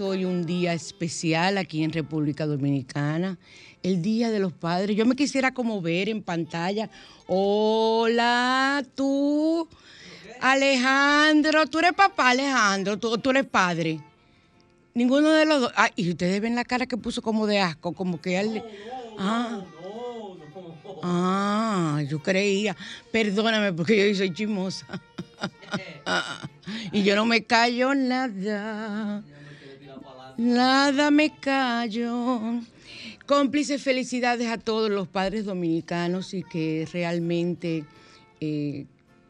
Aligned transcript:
Hoy 0.00 0.26
un 0.26 0.44
día 0.44 0.74
especial 0.74 1.56
aquí 1.56 1.82
en 1.82 1.90
República 1.92 2.44
Dominicana, 2.44 3.38
el 3.82 4.02
Día 4.02 4.30
de 4.30 4.38
los 4.38 4.52
Padres. 4.52 4.94
Yo 4.94 5.06
me 5.06 5.16
quisiera 5.16 5.54
como 5.54 5.80
ver 5.80 6.10
en 6.10 6.22
pantalla. 6.22 6.90
Hola, 7.26 8.84
tú, 8.94 9.66
Alejandro, 10.42 11.66
tú 11.66 11.78
eres 11.78 11.94
papá, 11.94 12.30
Alejandro, 12.30 12.98
tú, 12.98 13.16
tú 13.16 13.30
eres 13.30 13.46
padre. 13.46 13.98
Ninguno 14.92 15.30
de 15.30 15.46
los 15.46 15.62
dos. 15.62 15.72
Ah, 15.74 15.90
y 15.96 16.10
ustedes 16.10 16.42
ven 16.42 16.54
la 16.54 16.64
cara 16.64 16.84
que 16.84 16.98
puso 16.98 17.22
como 17.22 17.46
de 17.46 17.60
asco, 17.60 17.94
como 17.94 18.20
que 18.20 18.38
él. 18.38 18.62
Ah. 19.18 19.62
Ah, 21.02 22.02
yo 22.08 22.22
creía. 22.22 22.76
Perdóname 23.10 23.72
porque 23.72 24.10
yo 24.10 24.14
soy 24.14 24.34
chismosa. 24.34 25.00
y 26.92 27.02
yo 27.02 27.16
no 27.16 27.26
me 27.26 27.44
callo 27.44 27.94
nada. 27.94 29.22
Nada 30.36 31.10
me 31.10 31.34
callo. 31.38 32.60
Cómplices 33.26 33.82
felicidades 33.82 34.48
a 34.48 34.58
todos 34.58 34.90
los 34.90 35.08
padres 35.08 35.44
dominicanos 35.44 36.32
y 36.32 36.42
que 36.42 36.88
realmente 36.92 37.84
eh, 38.40 38.86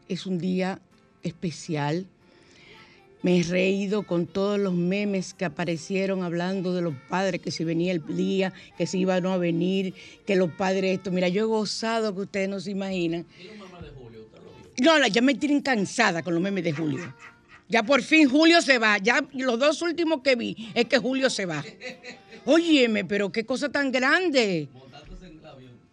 es 0.07 0.25
un 0.25 0.37
día 0.37 0.79
especial. 1.23 2.05
Me 3.21 3.39
he 3.39 3.43
reído 3.43 4.03
con 4.03 4.27
todos 4.27 4.57
los 4.57 4.73
memes 4.73 5.33
que 5.33 5.43
aparecieron 5.43 6.23
hablando 6.23 6.73
de 6.73 6.81
los 6.81 6.95
padres, 7.09 7.41
que 7.41 7.51
si 7.51 7.65
venía 7.65 7.91
el 7.91 8.05
día, 8.15 8.53
que 8.77 8.87
si 8.87 8.99
iban 8.99 9.25
a 9.25 9.35
venir, 9.35 9.93
que 10.25 10.37
los 10.37 10.51
padres 10.51 10.97
esto. 10.97 11.11
Mira, 11.11 11.27
yo 11.27 11.41
he 11.41 11.45
gozado 11.45 12.15
que 12.15 12.21
ustedes 12.21 12.47
no 12.47 12.61
se 12.61 12.71
imaginan. 12.71 13.25
No, 14.81 15.07
ya 15.07 15.21
me 15.21 15.35
tienen 15.35 15.61
cansada 15.61 16.23
con 16.23 16.33
los 16.33 16.41
memes 16.41 16.63
de 16.63 16.73
Julio. 16.73 17.13
Ya 17.67 17.83
por 17.83 18.01
fin 18.01 18.27
Julio 18.27 18.61
se 18.61 18.79
va. 18.79 18.97
Ya 18.97 19.23
los 19.33 19.59
dos 19.59 19.81
últimos 19.81 20.21
que 20.21 20.35
vi 20.35 20.71
es 20.73 20.85
que 20.85 20.97
Julio 20.97 21.29
se 21.29 21.45
va. 21.45 21.63
Óyeme, 22.45 23.05
pero 23.05 23.31
qué 23.31 23.45
cosa 23.45 23.69
tan 23.69 23.91
grande. 23.91 24.67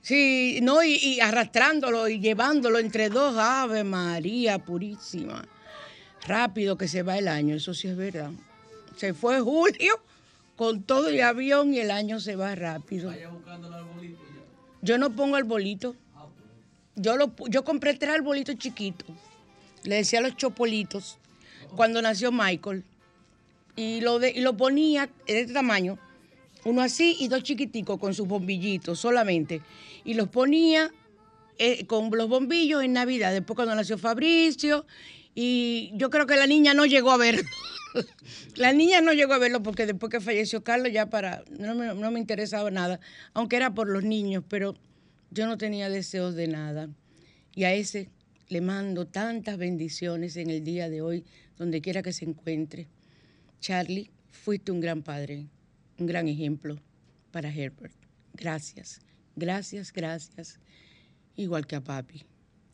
Sí, 0.01 0.61
no, 0.63 0.85
y, 0.85 1.19
arrastrándolo 1.21 2.09
y 2.09 2.21
llevándolo 2.21 2.79
entre 2.79 3.09
dos 3.09 3.37
Ave 3.37 3.83
María 3.83 4.59
Purísima. 4.59 5.45
Rápido 6.27 6.79
que 6.79 6.87
se 6.89 7.03
va 7.03 7.19
el 7.19 7.29
año, 7.29 7.57
eso 7.57 7.75
sí 7.75 7.89
es 7.89 7.97
verdad. 7.97 8.31
Se 8.97 9.15
fue 9.15 9.41
Julio 9.41 10.01
con 10.55 10.83
todo 10.83 11.09
el 11.09 11.21
avión 11.21 11.75
y 11.75 11.81
el 11.81 11.91
año 11.91 12.21
se 12.21 12.37
va 12.37 12.55
rápido. 12.55 13.13
Yo 14.81 14.97
no 14.97 15.15
pongo 15.15 15.37
el 15.37 15.45
bolito. 15.45 15.91
Ah, 15.91 15.95
pues. 15.97 16.06
Yo, 16.97 17.17
lo, 17.17 17.33
yo 17.49 17.65
compré 17.65 17.95
tres 17.95 18.11
arbolitos 18.15 18.57
chiquitos. 18.57 19.07
Le 19.85 19.97
decía 19.97 20.19
a 20.19 20.23
los 20.23 20.37
chopolitos 20.37 21.19
cuando 21.77 22.03
nació 22.03 22.33
Michael. 22.33 22.85
Y 23.77 24.01
lo, 24.01 24.19
de, 24.19 24.41
lo 24.41 24.57
ponía 24.57 25.11
de 25.27 25.41
este 25.41 25.53
tamaño, 25.53 25.99
uno 26.65 26.81
así 26.81 27.17
y 27.21 27.29
dos 27.29 27.43
chiquiticos 27.43 28.01
con 28.01 28.15
sus 28.15 28.27
bombillitos 28.27 28.99
solamente. 28.99 29.61
Y 30.05 30.15
los 30.15 30.29
ponía 30.29 30.91
eh, 31.59 31.87
con 31.87 32.11
los 32.11 32.29
bombillos 32.29 32.83
en 32.83 32.95
Navidad, 32.95 33.33
después 33.33 33.55
cuando 33.55 33.75
nació 33.75 33.99
Fabricio. 33.99 34.87
Y 35.35 35.93
yo 35.95 36.09
creo 36.09 36.27
que 36.27 36.37
la 36.37 36.47
niña 36.47 36.73
no 36.73 36.87
llegó 36.87 37.11
a 37.11 37.19
verlo. 37.19 37.43
la 38.57 38.73
niña 38.73 39.03
no 39.03 39.13
llegó 39.13 39.35
a 39.35 39.39
verlo 39.39 39.63
porque 39.63 39.85
después 39.85 40.11
que 40.11 40.21
falleció 40.21 40.65
Carlos 40.65 40.91
ya 40.93 41.11
para, 41.11 41.45
no 41.59 41.75
no 41.75 42.11
me 42.11 42.19
interesaba 42.19 42.71
nada, 42.71 43.01
aunque 43.35 43.57
era 43.57 43.75
por 43.75 43.89
los 43.89 44.03
niños, 44.03 44.43
pero 44.49 44.75
yo 45.37 45.47
no 45.47 45.59
tenía 45.59 45.91
deseos 45.91 46.35
de 46.35 46.49
nada. 46.49 46.89
Y 47.55 47.65
a 47.65 47.75
ese 47.75 48.09
le 48.49 48.63
mando 48.63 49.07
tantas 49.07 49.59
bendiciones 49.59 50.37
en 50.37 50.49
el 50.49 50.65
día 50.65 50.89
de 50.89 51.03
hoy, 51.03 51.25
donde 51.59 51.83
quiera 51.83 52.03
que 52.03 52.15
se 52.15 52.25
encuentre. 52.25 52.89
Charlie, 53.61 54.11
fuiste 54.31 54.73
un 54.73 54.81
gran 54.81 55.03
padre, 55.03 55.47
un 55.99 56.07
gran 56.07 56.27
ejemplo 56.27 56.81
para 57.33 57.51
Herbert. 57.51 57.95
Gracias, 58.33 59.01
gracias, 59.35 59.93
gracias. 59.93 60.59
Igual 61.37 61.67
que 61.67 61.77
a 61.77 61.85
papi. 61.85 62.25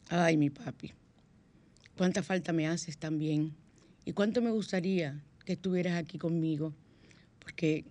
Ay, 0.08 0.36
mi 0.36 0.50
papi. 0.50 0.92
Cuánta 1.96 2.22
falta 2.22 2.52
me 2.52 2.68
haces 2.68 2.96
también. 2.96 3.56
Y 4.04 4.12
cuánto 4.12 4.40
me 4.40 4.52
gustaría 4.52 5.20
que 5.44 5.54
estuvieras 5.54 5.98
aquí 5.98 6.16
conmigo, 6.16 6.72
porque 7.40 7.84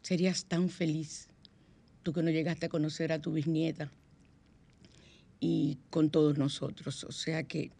serías 0.00 0.46
tan 0.46 0.70
feliz, 0.70 1.28
tú 2.06 2.12
que 2.12 2.22
no 2.22 2.30
llegaste 2.30 2.66
a 2.66 2.68
conocer 2.68 3.10
a 3.10 3.20
tu 3.20 3.32
bisnieta 3.32 3.90
y 5.40 5.76
con 5.90 6.08
todos 6.08 6.38
nosotros. 6.38 7.02
O 7.02 7.10
sea 7.10 7.42
que, 7.42 7.72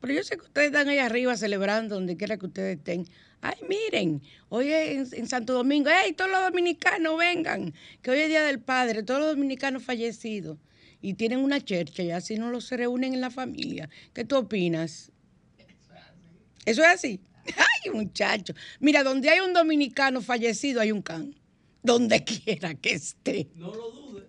pero 0.00 0.14
yo 0.14 0.24
sé 0.24 0.38
que 0.38 0.44
ustedes 0.44 0.68
están 0.68 0.88
ahí 0.88 0.96
arriba 0.96 1.36
celebrando 1.36 1.96
donde 1.96 2.16
quiera 2.16 2.38
que 2.38 2.46
ustedes 2.46 2.78
estén. 2.78 3.06
Ay, 3.42 3.58
miren, 3.68 4.22
hoy 4.48 4.72
es 4.72 5.12
en, 5.12 5.28
Santo 5.28 5.52
Domingo, 5.52 5.90
¡ay, 5.92 6.14
todos 6.14 6.30
los 6.30 6.40
dominicanos 6.40 7.18
vengan! 7.18 7.74
Que 8.00 8.10
hoy 8.12 8.20
es 8.20 8.28
Día 8.28 8.44
del 8.44 8.60
Padre, 8.60 9.02
todos 9.02 9.20
los 9.20 9.28
dominicanos 9.28 9.82
fallecidos. 9.82 10.56
Y 11.02 11.12
tienen 11.12 11.40
una 11.40 11.60
chercha 11.62 12.02
y 12.02 12.12
así 12.12 12.36
no 12.36 12.50
los 12.50 12.64
se 12.64 12.78
reúnen 12.78 13.12
en 13.12 13.20
la 13.20 13.30
familia. 13.30 13.90
¿Qué 14.14 14.24
tú 14.24 14.38
opinas? 14.38 15.12
Eso 16.64 16.80
es 16.80 16.88
así. 16.88 17.20
Ay, 17.44 17.90
muchacho. 17.90 18.54
Mira, 18.78 19.02
donde 19.02 19.28
hay 19.28 19.40
un 19.40 19.52
dominicano 19.52 20.22
fallecido 20.22 20.80
hay 20.80 20.92
un 20.92 21.02
can. 21.02 21.34
Donde 21.82 22.24
quiera 22.24 22.74
que 22.74 22.92
esté. 22.92 23.48
No 23.56 23.74
lo 23.74 23.90
dudes. 23.90 24.24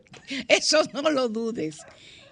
Eso 0.47 0.81
no 0.93 1.09
lo 1.09 1.29
dudes. 1.29 1.79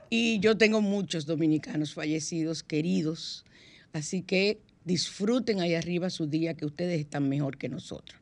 Y 0.10 0.40
yo 0.40 0.58
tengo 0.58 0.82
muchos 0.82 1.26
dominicanos 1.26 1.94
fallecidos, 1.94 2.64
queridos, 2.64 3.46
así 3.94 4.24
que 4.24 4.60
disfruten 4.84 5.60
ahí 5.60 5.76
arriba 5.76 6.10
su 6.10 6.26
día, 6.26 6.56
que 6.56 6.66
ustedes 6.66 7.00
están 7.00 7.30
mejor 7.30 7.58
que 7.58 7.70
nosotros. 7.70 8.20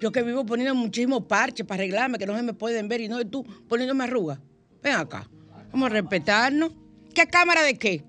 Yo 0.00 0.10
que 0.10 0.22
vivo 0.22 0.44
poniendo 0.44 0.74
muchísimo 0.74 1.26
parche 1.26 1.64
para 1.64 1.82
arreglarme, 1.82 2.18
que 2.18 2.26
no 2.26 2.36
se 2.36 2.42
me 2.42 2.52
pueden 2.52 2.88
ver, 2.88 3.00
y 3.00 3.08
no 3.08 3.24
tú 3.26 3.44
poniéndome 3.68 4.04
arrugas. 4.04 4.40
Ven 4.82 4.94
acá. 4.94 5.30
Vamos 5.72 5.86
a 5.86 5.92
respetarnos. 5.92 6.72
¿Qué 7.14 7.26
cámara 7.26 7.62
de 7.62 7.78
qué? 7.78 8.04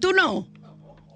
¿Tú 0.00 0.12
no? 0.12 0.48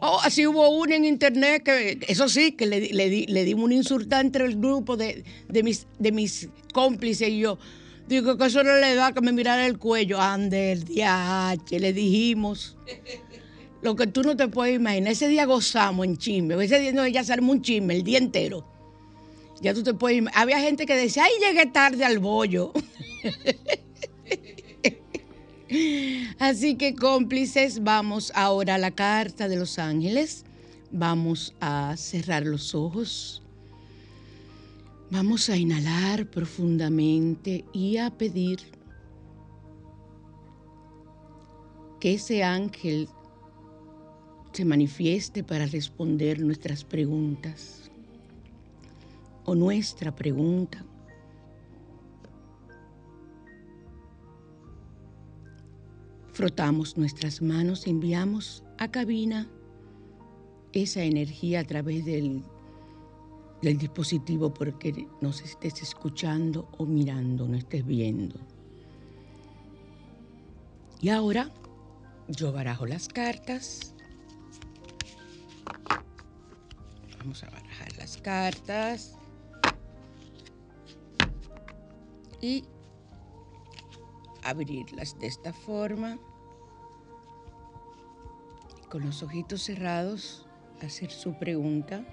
Oh, 0.01 0.19
así 0.23 0.47
hubo 0.47 0.69
uno 0.69 0.95
en 0.95 1.05
internet 1.05 1.63
que, 1.63 1.99
eso 2.09 2.29
sí, 2.29 2.53
que 2.53 2.67
le, 2.67 2.93
le, 2.93 3.25
le 3.27 3.45
dimos 3.45 3.65
un 3.65 3.73
insulto 3.73 4.17
entre 4.17 4.45
el 4.45 4.57
grupo 4.57 4.97
de, 4.97 5.25
mis, 5.63 5.87
de 5.99 6.13
mis 6.13 6.49
cómplices 6.73 7.29
y 7.29 7.39
yo. 7.39 7.59
Digo 8.07 8.37
que 8.37 8.45
eso 8.47 8.63
no 8.63 8.77
le 8.77 8.95
da 8.95 9.13
que 9.13 9.23
me 9.23 9.33
mirara 9.33 9.67
el 9.67 9.79
cuello. 9.79 10.21
Ander, 10.21 10.85
diache, 10.85 11.81
le 11.81 11.93
dijimos. 11.95 12.77
Lo 13.81 13.97
que 13.97 14.07
tú 14.07 14.23
no 14.23 14.37
te 14.37 14.49
puedes 14.49 14.77
imaginar. 14.77 15.13
Ese 15.13 15.29
día 15.29 15.47
gozamos 15.47 16.05
en 16.05 16.19
chisme. 16.19 16.63
Ese 16.63 16.81
día 16.81 16.93
no, 16.93 17.07
ya 17.07 17.25
salimos 17.25 17.57
un 17.57 17.63
chisme 17.63 17.95
el 17.95 18.03
día 18.03 18.19
entero. 18.19 18.67
Ya 19.63 19.73
tú 19.73 19.83
te 19.83 19.95
puedes 19.95 20.19
imaginar. 20.19 20.43
Había 20.43 20.61
gente 20.61 20.85
que 20.85 20.97
decía, 20.97 21.25
ay, 21.25 21.33
llegué 21.41 21.65
tarde 21.67 22.05
al 22.05 22.19
bollo. 22.19 22.73
Así 26.39 26.77
que 26.77 26.95
cómplices, 26.95 27.83
vamos 27.83 28.33
ahora 28.35 28.75
a 28.75 28.79
la 28.79 28.91
carta 28.91 29.49
de 29.49 29.57
los 29.57 29.79
ángeles. 29.79 30.45
Vamos 30.91 31.55
a 31.61 31.97
cerrar 31.97 32.45
los 32.45 32.75
ojos. 32.75 33.43
Vamos 35.11 35.49
a 35.49 35.57
inhalar 35.57 36.27
profundamente 36.27 37.65
y 37.73 37.99
a 37.99 38.11
pedir 38.11 38.61
que 42.01 42.15
ese 42.15 42.43
ángel 42.43 43.09
se 44.53 44.65
manifieste 44.65 45.43
para 45.43 45.67
responder 45.67 46.41
nuestras 46.41 46.85
preguntas 46.85 47.91
o 49.45 49.55
nuestra 49.55 50.15
pregunta 50.15 50.85
Frotamos 56.35 56.97
nuestras 56.99 57.41
manos, 57.41 57.87
enviamos 57.87 58.65
a 58.79 58.91
cabina 58.91 59.49
esa 60.73 61.05
energía 61.05 61.61
a 61.61 61.65
través 61.65 62.05
del, 62.05 62.43
del 63.63 63.79
dispositivo 63.79 64.53
porque 64.53 65.07
nos 65.21 65.43
estés 65.43 65.81
escuchando 65.81 66.69
o 66.77 66.87
mirando, 66.87 67.47
no 67.47 67.57
estés 67.57 67.87
viendo. 67.87 68.35
Y 71.01 71.11
ahora 71.11 71.53
yo 72.27 72.53
barajo 72.53 72.85
las 72.85 73.07
cartas. 73.07 73.95
Vamos 77.17 77.45
a 77.45 77.51
barajar 77.51 77.97
las 77.97 78.17
cartas. 78.17 79.17
Y 82.41 82.65
abrirlas 84.45 85.19
de 85.19 85.27
esta 85.27 85.53
forma, 85.53 86.19
con 88.95 89.05
los 89.05 89.25
ojitos 89.25 89.61
cerrados, 89.61 90.47
hacer 90.81 91.11
su 91.11 91.37
pregunta. 91.37 92.05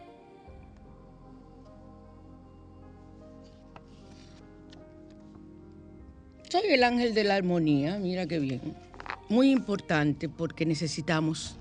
Soy 6.50 6.64
el 6.72 6.84
ángel 6.84 7.14
de 7.14 7.24
la 7.24 7.36
armonía, 7.36 8.00
mira 8.00 8.26
qué 8.26 8.40
bien. 8.40 8.74
Muy 9.30 9.52
importante 9.52 10.28
porque 10.28 10.66
necesitamos 10.66 11.56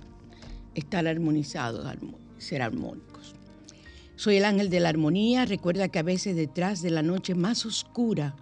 estar 0.75 1.07
armonizados, 1.07 1.87
ser 2.39 2.63
armónicos. 2.63 3.35
Soy 4.17 4.39
el 4.39 4.47
ángel 4.47 4.71
de 4.71 4.81
la 4.81 4.89
armonía, 4.89 5.45
recuerda 5.45 5.89
que 5.89 5.99
a 5.99 6.03
veces 6.03 6.35
detrás 6.35 6.81
de 6.81 6.93
la 6.93 7.03
noche 7.03 7.35
más 7.35 7.67
oscura 7.67 8.37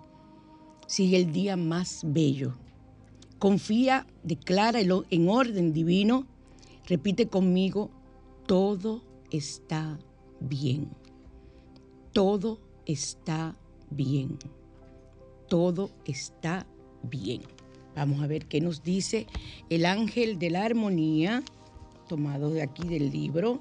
sigue 0.87 1.17
el 1.17 1.33
día 1.33 1.57
más 1.57 2.03
bello. 2.05 2.57
Confía, 3.41 4.07
declara 4.23 4.79
en 4.79 5.29
orden 5.29 5.73
divino, 5.73 6.38
repite 6.89 7.29
conmigo, 7.29 7.91
todo 8.47 9.03
está 9.31 9.99
bien. 10.41 10.89
Todo 12.13 12.59
está 12.87 13.57
bien. 13.91 14.39
Todo 15.49 15.91
está 16.05 16.67
bien. 17.03 17.43
Vamos 17.95 18.23
a 18.23 18.27
ver 18.27 18.47
qué 18.47 18.61
nos 18.61 18.83
dice 18.83 19.27
el 19.71 19.87
ángel 19.87 20.39
de 20.39 20.51
la 20.51 20.65
armonía, 20.65 21.43
tomado 22.09 22.51
de 22.51 22.63
aquí 22.63 22.87
del 22.89 23.11
libro. 23.11 23.61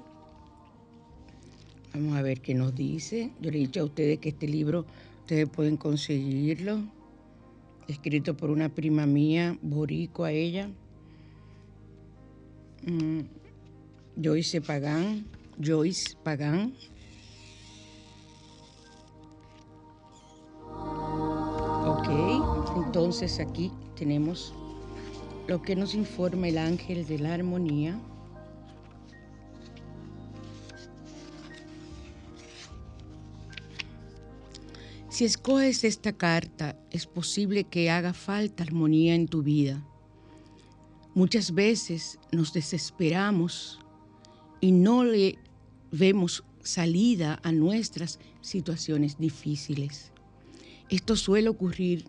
Vamos 1.94 2.16
a 2.16 2.22
ver 2.22 2.40
qué 2.40 2.54
nos 2.54 2.74
dice. 2.74 3.32
Yo 3.40 3.50
le 3.50 3.58
he 3.58 3.60
dicho 3.60 3.80
a 3.80 3.84
ustedes 3.84 4.18
que 4.18 4.30
este 4.30 4.46
libro 4.46 4.86
ustedes 5.20 5.48
pueden 5.48 5.76
conseguirlo 5.76 6.82
escrito 7.88 8.36
por 8.36 8.50
una 8.50 8.68
prima 8.68 9.06
mía, 9.06 9.58
boricua 9.62 10.30
ella, 10.30 10.70
mm, 12.86 13.20
Joyce 14.22 14.60
Pagán, 14.60 15.26
Joyce 15.58 16.16
Pagán. 16.22 16.74
Ok, 21.86 22.08
entonces 22.76 23.40
aquí 23.40 23.72
tenemos 23.96 24.54
lo 25.46 25.62
que 25.62 25.74
nos 25.74 25.94
informa 25.94 26.48
el 26.48 26.58
ángel 26.58 27.06
de 27.06 27.18
la 27.18 27.34
armonía. 27.34 27.98
Si 35.08 35.24
escoges 35.24 35.82
esta 35.82 36.12
carta, 36.12 36.76
es 36.90 37.06
posible 37.06 37.64
que 37.64 37.90
haga 37.90 38.12
falta 38.12 38.62
armonía 38.62 39.14
en 39.14 39.26
tu 39.26 39.42
vida. 39.42 39.82
Muchas 41.18 41.52
veces 41.52 42.16
nos 42.30 42.52
desesperamos 42.52 43.80
y 44.60 44.70
no 44.70 45.02
le 45.02 45.36
vemos 45.90 46.44
salida 46.62 47.40
a 47.42 47.50
nuestras 47.50 48.20
situaciones 48.40 49.18
difíciles. 49.18 50.12
Esto 50.88 51.16
suele 51.16 51.48
ocurrir 51.48 52.04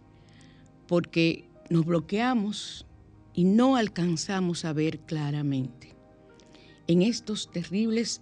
porque 0.88 1.50
nos 1.72 1.88
bloqueamos 1.88 2.86
y 3.34 3.46
no 3.46 3.78
alcanzamos 3.78 4.64
a 4.64 4.74
ver 4.74 5.00
claramente. 5.00 5.96
En 6.86 7.02
estos 7.02 7.50
terribles 7.50 8.22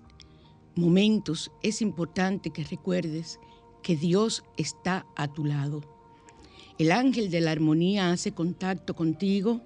momentos 0.74 1.52
es 1.64 1.82
importante 1.82 2.52
que 2.52 2.64
recuerdes 2.64 3.42
que 3.84 3.98
Dios 3.98 4.42
está 4.56 5.06
a 5.18 5.28
tu 5.28 5.44
lado. 5.44 5.82
El 6.78 6.94
ángel 6.94 7.30
de 7.30 7.42
la 7.42 7.52
armonía 7.52 8.10
hace 8.10 8.32
contacto 8.32 8.96
contigo 8.96 9.60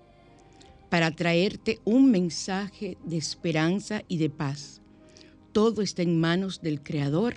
para 0.91 1.09
traerte 1.11 1.79
un 1.85 2.11
mensaje 2.11 2.97
de 3.05 3.15
esperanza 3.15 4.03
y 4.09 4.17
de 4.17 4.29
paz. 4.29 4.81
Todo 5.53 5.81
está 5.81 6.01
en 6.01 6.19
manos 6.19 6.61
del 6.61 6.83
Creador, 6.83 7.35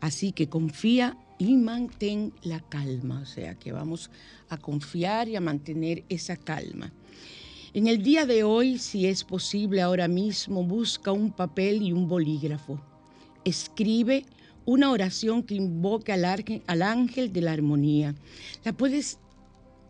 así 0.00 0.32
que 0.32 0.48
confía 0.48 1.16
y 1.38 1.54
mantén 1.54 2.32
la 2.42 2.58
calma. 2.58 3.20
O 3.20 3.24
sea 3.24 3.54
que 3.54 3.70
vamos 3.70 4.10
a 4.48 4.58
confiar 4.58 5.28
y 5.28 5.36
a 5.36 5.40
mantener 5.40 6.02
esa 6.08 6.36
calma. 6.36 6.92
En 7.72 7.86
el 7.86 8.02
día 8.02 8.26
de 8.26 8.42
hoy, 8.42 8.78
si 8.78 9.06
es 9.06 9.22
posible 9.22 9.80
ahora 9.80 10.08
mismo, 10.08 10.64
busca 10.64 11.12
un 11.12 11.30
papel 11.30 11.82
y 11.82 11.92
un 11.92 12.08
bolígrafo. 12.08 12.80
Escribe 13.44 14.26
una 14.64 14.90
oración 14.90 15.44
que 15.44 15.54
invoque 15.54 16.12
al, 16.12 16.82
ángel 16.82 17.32
de 17.32 17.40
la 17.42 17.52
armonía. 17.52 18.16
La 18.64 18.72
puedes 18.72 19.20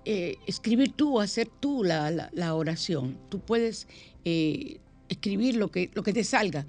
eh, 0.07 0.37
escribir 0.47 0.93
tú, 0.93 1.21
hacer 1.21 1.49
tú 1.61 1.85
la, 1.85 2.55
oración. 2.55 3.19
Tú 3.29 3.41
puedes 3.41 3.87
eh, 4.25 4.81
escribir 5.09 5.57
lo 5.57 5.71
que, 5.71 5.91
lo 5.93 6.03
que 6.03 6.15
te 6.15 6.25
salga. 6.25 6.65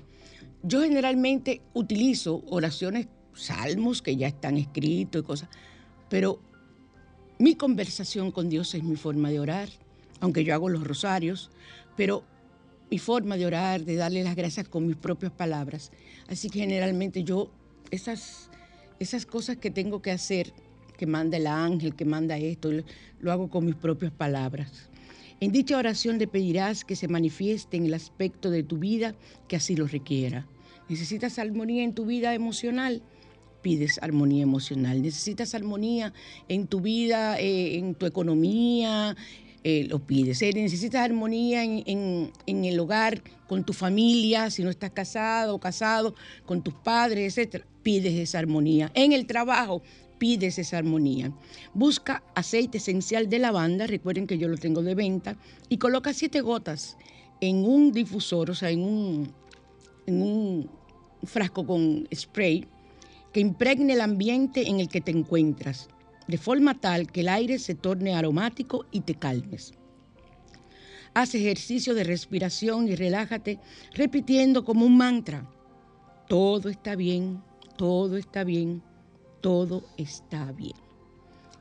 Yo 0.63 0.81
generalmente 0.81 1.61
utilizo 1.73 2.43
oraciones, 2.47 3.07
salmos 3.33 4.01
que 4.01 4.17
ya 4.17 4.27
están 4.27 4.57
escritos 4.57 5.21
y 5.21 5.25
cosas, 5.25 5.49
pero 6.09 6.41
mi 7.39 7.55
conversación 7.55 8.31
con 8.31 8.49
Dios 8.49 8.73
es 8.75 8.83
mi 8.83 8.95
forma 8.95 9.29
de 9.29 9.39
orar 9.39 9.69
aunque 10.19 10.43
yo 10.43 10.53
hago 10.53 10.69
los 10.69 10.83
rosarios, 10.83 11.49
pero 11.95 12.23
mi 12.89 12.99
forma 12.99 13.37
de 13.37 13.45
orar, 13.45 13.83
de 13.83 13.95
darle 13.95 14.23
las 14.23 14.35
gracias 14.35 14.67
con 14.67 14.87
mis 14.87 14.95
propias 14.95 15.31
palabras. 15.31 15.91
Así 16.27 16.49
que 16.49 16.59
generalmente 16.59 17.23
yo 17.23 17.51
esas, 17.91 18.49
esas 18.99 19.25
cosas 19.25 19.57
que 19.57 19.71
tengo 19.71 20.01
que 20.01 20.11
hacer, 20.11 20.53
que 20.97 21.05
manda 21.05 21.37
el 21.37 21.47
ángel, 21.47 21.95
que 21.95 22.05
manda 22.05 22.37
esto, 22.37 22.71
lo 23.19 23.31
hago 23.31 23.49
con 23.49 23.65
mis 23.65 23.75
propias 23.75 24.11
palabras. 24.11 24.89
En 25.39 25.51
dicha 25.51 25.77
oración 25.77 26.17
le 26.17 26.27
pedirás 26.27 26.83
que 26.83 26.95
se 26.95 27.07
manifieste 27.07 27.77
en 27.77 27.85
el 27.85 27.93
aspecto 27.93 28.49
de 28.49 28.63
tu 28.63 28.77
vida 28.77 29.15
que 29.47 29.55
así 29.55 29.75
lo 29.75 29.87
requiera. 29.87 30.47
¿Necesitas 30.89 31.37
armonía 31.37 31.83
en 31.83 31.93
tu 31.93 32.05
vida 32.05 32.33
emocional? 32.33 33.03
Pides 33.61 33.99
armonía 34.01 34.43
emocional. 34.43 35.01
¿Necesitas 35.01 35.53
armonía 35.53 36.13
en 36.47 36.65
tu 36.67 36.81
vida, 36.81 37.39
eh, 37.39 37.77
en 37.77 37.93
tu 37.93 38.05
economía, 38.05 39.15
eh, 39.69 39.85
lo 39.89 39.99
pides. 39.99 40.37
Si 40.37 40.49
necesitas 40.53 41.01
armonía 41.01 41.61
en, 41.61 42.31
el 42.45 42.79
hogar, 42.79 43.21
con 43.47 43.65
tu 43.65 43.73
familia, 43.73 44.49
si 44.49 44.63
no 44.63 44.69
estás 44.69 44.91
casado 44.91 45.55
o 45.55 45.59
casado, 45.59 46.15
con 46.45 46.61
tus 46.61 46.73
padres, 46.73 47.37
etc., 47.37 47.65
pides 47.83 48.13
esa 48.13 48.39
armonía. 48.39 48.91
En 48.93 49.11
el 49.11 49.25
trabajo, 49.25 49.81
pides 50.17 50.59
esa 50.59 50.77
armonía. 50.77 51.31
Busca 51.73 52.23
aceite 52.35 52.77
esencial 52.77 53.29
de 53.29 53.39
lavanda, 53.39 53.87
recuerden 53.87 54.27
que 54.27 54.37
yo 54.37 54.47
lo 54.47 54.57
tengo 54.57 54.81
de 54.81 54.95
venta, 54.95 55.37
y 55.69 55.77
coloca 55.77 56.13
siete 56.13 56.41
gotas 56.41 56.97
en 57.41 57.65
un 57.65 57.91
difusor, 57.91 58.49
o 58.51 58.55
sea, 58.55 58.69
en 58.69 58.83
un, 58.83 59.33
en 60.05 60.21
un 60.21 60.69
frasco 61.23 61.65
con 61.65 62.07
spray, 62.13 62.65
que 63.33 63.39
impregne 63.39 63.93
el 63.93 64.01
ambiente 64.01 64.67
en 64.67 64.79
el 64.79 64.89
que 64.89 65.01
te 65.01 65.11
encuentras 65.11 65.89
de 66.27 66.37
forma 66.37 66.79
tal 66.79 67.11
que 67.11 67.21
el 67.21 67.29
aire 67.29 67.57
se 67.57 67.75
torne 67.75 68.13
aromático 68.13 68.85
y 68.91 69.01
te 69.01 69.15
calmes. 69.15 69.73
Haz 71.13 71.33
ejercicio 71.33 71.95
de 71.95 72.03
respiración 72.03 72.87
y 72.87 72.95
relájate 72.95 73.59
repitiendo 73.93 74.63
como 74.63 74.85
un 74.85 74.97
mantra. 74.97 75.49
Todo 76.27 76.69
está 76.69 76.95
bien, 76.95 77.41
todo 77.77 78.17
está 78.17 78.43
bien, 78.43 78.83
todo 79.41 79.83
está 79.97 80.51
bien. 80.51 80.75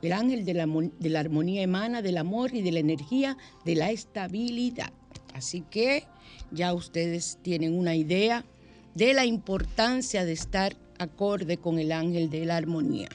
El 0.01 0.13
ángel 0.13 0.45
de 0.45 0.53
la, 0.53 0.67
de 0.67 1.09
la, 1.09 1.19
armonía 1.19 1.63
emana 1.63 2.01
del 2.01 2.17
amor 2.17 2.53
y 2.53 2.61
de 2.61 2.71
la 2.71 2.79
energía 2.79 3.37
de 3.65 3.75
la 3.75 3.89
estabilidad. 3.89 4.93
Así 5.33 5.61
que 5.69 6.05
ya 6.51 6.73
ustedes 6.73 7.39
tienen 7.41 7.77
una 7.77 7.95
idea 7.95 8.45
de 8.93 9.13
la 9.13 9.25
importancia 9.25 10.23
de 10.23 10.33
estar 10.33 10.75
acorde 10.99 11.57
con 11.57 11.79
el 11.79 11.91
ángel 11.91 12.29
de 12.29 12.45
la 12.45 12.57
armonía 12.57 13.09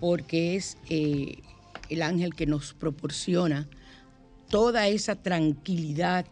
porque 0.00 0.56
es 0.56 0.76
eh, 0.88 1.38
el 1.88 2.02
ángel 2.02 2.34
que 2.34 2.46
nos 2.46 2.74
proporciona 2.74 3.68
toda 4.48 4.88
esa 4.88 5.16
tranquilidad 5.16 6.26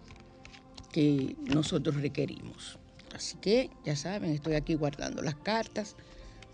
que 0.93 1.37
nosotros 1.47 1.97
requerimos. 1.97 2.79
Así 3.15 3.37
que 3.39 3.71
ya 3.85 3.97
saben, 3.97 4.31
estoy 4.31 4.55
aquí 4.55 4.75
guardando 4.75 5.23
las 5.23 5.37
cartas, 5.37 5.97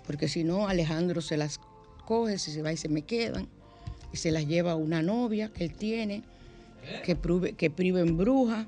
porque 0.07 0.29
si 0.29 0.45
no 0.45 0.69
Alejandro 0.69 1.21
se 1.21 1.37
las 1.37 1.61
coge, 2.05 2.39
se 2.39 2.63
va 2.63 2.73
y 2.73 2.77
se 2.77 2.89
me 2.89 3.03
quedan, 3.03 3.49
y 4.13 4.17
se 4.17 4.31
las 4.31 4.47
lleva 4.47 4.73
a 4.73 4.77
una 4.77 5.03
novia 5.03 5.53
que 5.53 5.65
él 5.65 5.75
tiene, 5.75 6.23
que, 7.05 7.17
que 7.57 7.71
prive 7.71 8.01
en 8.01 8.17
bruja. 8.17 8.67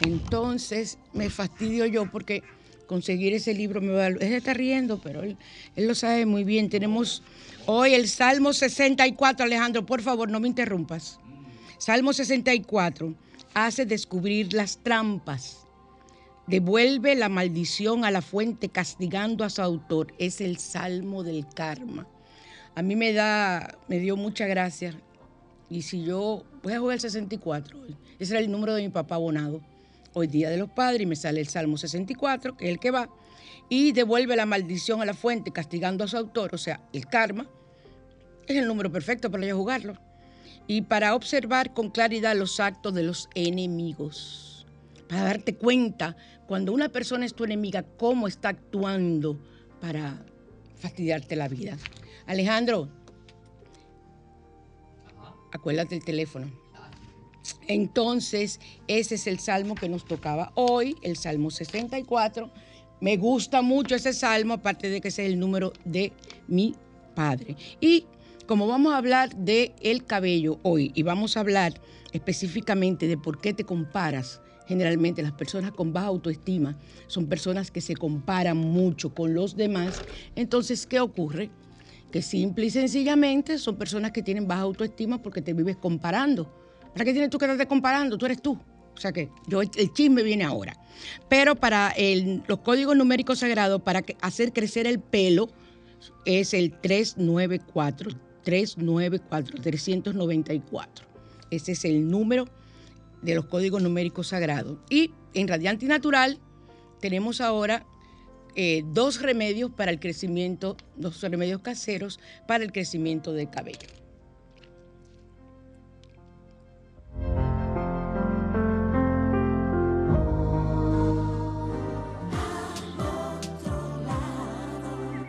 Entonces 0.00 0.98
me 1.12 1.30
fastidio 1.30 1.86
yo 1.86 2.10
porque 2.10 2.42
conseguir 2.86 3.32
ese 3.32 3.54
libro 3.54 3.80
me 3.80 3.92
va 3.92 4.04
a... 4.04 4.08
Él 4.08 4.20
está 4.20 4.52
riendo, 4.52 5.00
pero 5.00 5.22
él, 5.22 5.36
él 5.76 5.86
lo 5.86 5.94
sabe 5.94 6.26
muy 6.26 6.44
bien. 6.44 6.68
Tenemos 6.68 7.22
Hoy 7.64 7.94
el 7.94 8.08
Salmo 8.08 8.52
64, 8.52 9.44
Alejandro, 9.46 9.86
por 9.86 10.02
favor, 10.02 10.28
no 10.28 10.40
me 10.40 10.48
interrumpas. 10.48 11.20
Salmo 11.78 12.12
64 12.12 13.14
hace 13.54 13.86
descubrir 13.86 14.52
las 14.52 14.78
trampas. 14.78 15.58
Devuelve 16.46 17.14
la 17.14 17.28
maldición 17.28 18.04
a 18.04 18.10
la 18.10 18.22
fuente 18.22 18.68
castigando 18.68 19.44
a 19.44 19.50
su 19.50 19.62
autor. 19.62 20.12
Es 20.18 20.40
el 20.40 20.58
salmo 20.58 21.22
del 21.22 21.46
karma. 21.48 22.06
A 22.74 22.82
mí 22.82 22.96
me 22.96 23.12
da, 23.12 23.78
me 23.88 23.98
dio 23.98 24.16
mucha 24.16 24.46
gracia. 24.46 24.94
Y 25.70 25.82
si 25.82 26.04
yo 26.04 26.44
voy 26.62 26.72
a 26.74 26.80
jugar 26.80 26.94
el 26.94 27.00
64, 27.00 27.78
ese 28.18 28.34
era 28.34 28.40
el 28.40 28.50
número 28.50 28.74
de 28.74 28.82
mi 28.82 28.88
papá 28.88 29.14
abonado. 29.14 29.60
Hoy 30.14 30.26
día 30.26 30.50
de 30.50 30.58
los 30.58 30.68
padres 30.68 31.02
y 31.02 31.06
me 31.06 31.16
sale 31.16 31.40
el 31.40 31.48
Salmo 31.48 31.78
64, 31.78 32.56
que 32.56 32.66
es 32.66 32.70
el 32.72 32.78
que 32.78 32.90
va 32.90 33.08
y 33.68 33.92
devuelve 33.92 34.36
la 34.36 34.44
maldición 34.44 35.00
a 35.00 35.06
la 35.06 35.14
fuente 35.14 35.50
castigando 35.50 36.04
a 36.04 36.06
su 36.06 36.18
autor, 36.18 36.54
o 36.54 36.58
sea, 36.58 36.80
el 36.92 37.06
karma, 37.06 37.46
es 38.46 38.56
el 38.56 38.66
número 38.66 38.92
perfecto 38.92 39.30
para 39.30 39.46
yo 39.46 39.56
jugarlo. 39.56 39.96
Y 40.66 40.82
para 40.82 41.14
observar 41.14 41.72
con 41.72 41.88
claridad 41.88 42.36
los 42.36 42.60
actos 42.60 42.92
de 42.92 43.02
los 43.02 43.30
enemigos, 43.34 44.66
para 45.08 45.24
darte 45.24 45.54
cuenta 45.54 46.16
cuando 46.46 46.72
una 46.72 46.88
persona 46.88 47.24
es 47.26 47.34
tu 47.34 47.44
enemiga, 47.44 47.82
cómo 47.82 48.28
está 48.28 48.50
actuando 48.50 49.40
para 49.80 50.24
fastidiarte 50.76 51.36
la 51.36 51.48
vida. 51.48 51.76
Alejandro, 52.26 52.88
acuérdate 55.52 55.96
el 55.96 56.04
teléfono. 56.04 56.50
Entonces, 57.66 58.60
ese 58.86 59.16
es 59.16 59.26
el 59.26 59.38
salmo 59.38 59.74
que 59.74 59.88
nos 59.88 60.04
tocaba 60.04 60.52
hoy, 60.54 60.96
el 61.02 61.16
Salmo 61.16 61.50
64 61.50 62.50
me 63.02 63.16
gusta 63.16 63.62
mucho 63.62 63.96
ese 63.96 64.12
salmo, 64.12 64.54
aparte 64.54 64.88
de 64.88 65.00
que 65.00 65.08
es 65.08 65.18
el 65.18 65.36
número 65.36 65.72
de 65.84 66.12
mi 66.46 66.76
padre. 67.16 67.56
Y 67.80 68.06
como 68.46 68.68
vamos 68.68 68.92
a 68.92 68.96
hablar 68.96 69.34
de 69.34 69.74
el 69.80 70.06
cabello 70.06 70.60
hoy 70.62 70.92
y 70.94 71.02
vamos 71.02 71.36
a 71.36 71.40
hablar 71.40 71.80
específicamente 72.12 73.08
de 73.08 73.18
por 73.18 73.40
qué 73.40 73.54
te 73.54 73.64
comparas, 73.64 74.40
generalmente 74.66 75.22
las 75.22 75.32
personas 75.32 75.72
con 75.72 75.92
baja 75.92 76.06
autoestima 76.06 76.76
son 77.06 77.26
personas 77.26 77.70
que 77.70 77.80
se 77.80 77.94
comparan 77.94 78.56
mucho 78.56 79.14
con 79.14 79.34
los 79.34 79.56
demás, 79.56 80.02
entonces, 80.36 80.86
¿qué 80.86 81.00
ocurre? 81.00 81.50
Que 82.10 82.22
simple 82.22 82.66
y 82.66 82.70
sencillamente 82.70 83.58
son 83.58 83.76
personas 83.76 84.12
que 84.12 84.22
tienen 84.22 84.46
baja 84.46 84.62
autoestima 84.62 85.22
porque 85.22 85.42
te 85.42 85.52
vives 85.52 85.76
comparando. 85.76 86.52
¿Para 86.92 87.04
qué 87.04 87.12
tienes 87.12 87.30
tú 87.30 87.38
que 87.38 87.46
estarte 87.46 87.66
comparando? 87.66 88.18
Tú 88.18 88.26
eres 88.26 88.42
tú. 88.42 88.58
O 88.94 89.00
sea 89.00 89.12
que 89.12 89.30
yo, 89.46 89.62
el 89.62 89.92
chisme 89.94 90.22
viene 90.22 90.44
ahora. 90.44 90.76
Pero 91.28 91.56
para 91.56 91.94
los 92.46 92.58
códigos 92.58 92.96
numéricos 92.96 93.38
sagrados, 93.38 93.80
para 93.80 94.04
hacer 94.20 94.52
crecer 94.52 94.86
el 94.86 95.00
pelo, 95.00 95.48
es 96.26 96.52
el 96.52 96.78
394, 96.78 98.10
394, 98.42 99.60
394. 99.62 101.06
Ese 101.50 101.72
es 101.72 101.84
el 101.84 102.08
número 102.08 102.46
de 103.22 103.34
los 103.34 103.46
códigos 103.46 103.82
numéricos 103.82 104.28
sagrados. 104.28 104.78
Y 104.90 105.12
en 105.34 105.48
Radiante 105.48 105.86
Natural 105.86 106.38
tenemos 107.00 107.40
ahora 107.40 107.86
eh, 108.54 108.82
dos 108.92 109.22
remedios 109.22 109.70
para 109.70 109.90
el 109.90 109.98
crecimiento, 109.98 110.76
dos 110.96 111.22
remedios 111.22 111.62
caseros 111.62 112.20
para 112.46 112.64
el 112.64 112.72
crecimiento 112.72 113.32
del 113.32 113.48
cabello. 113.48 113.88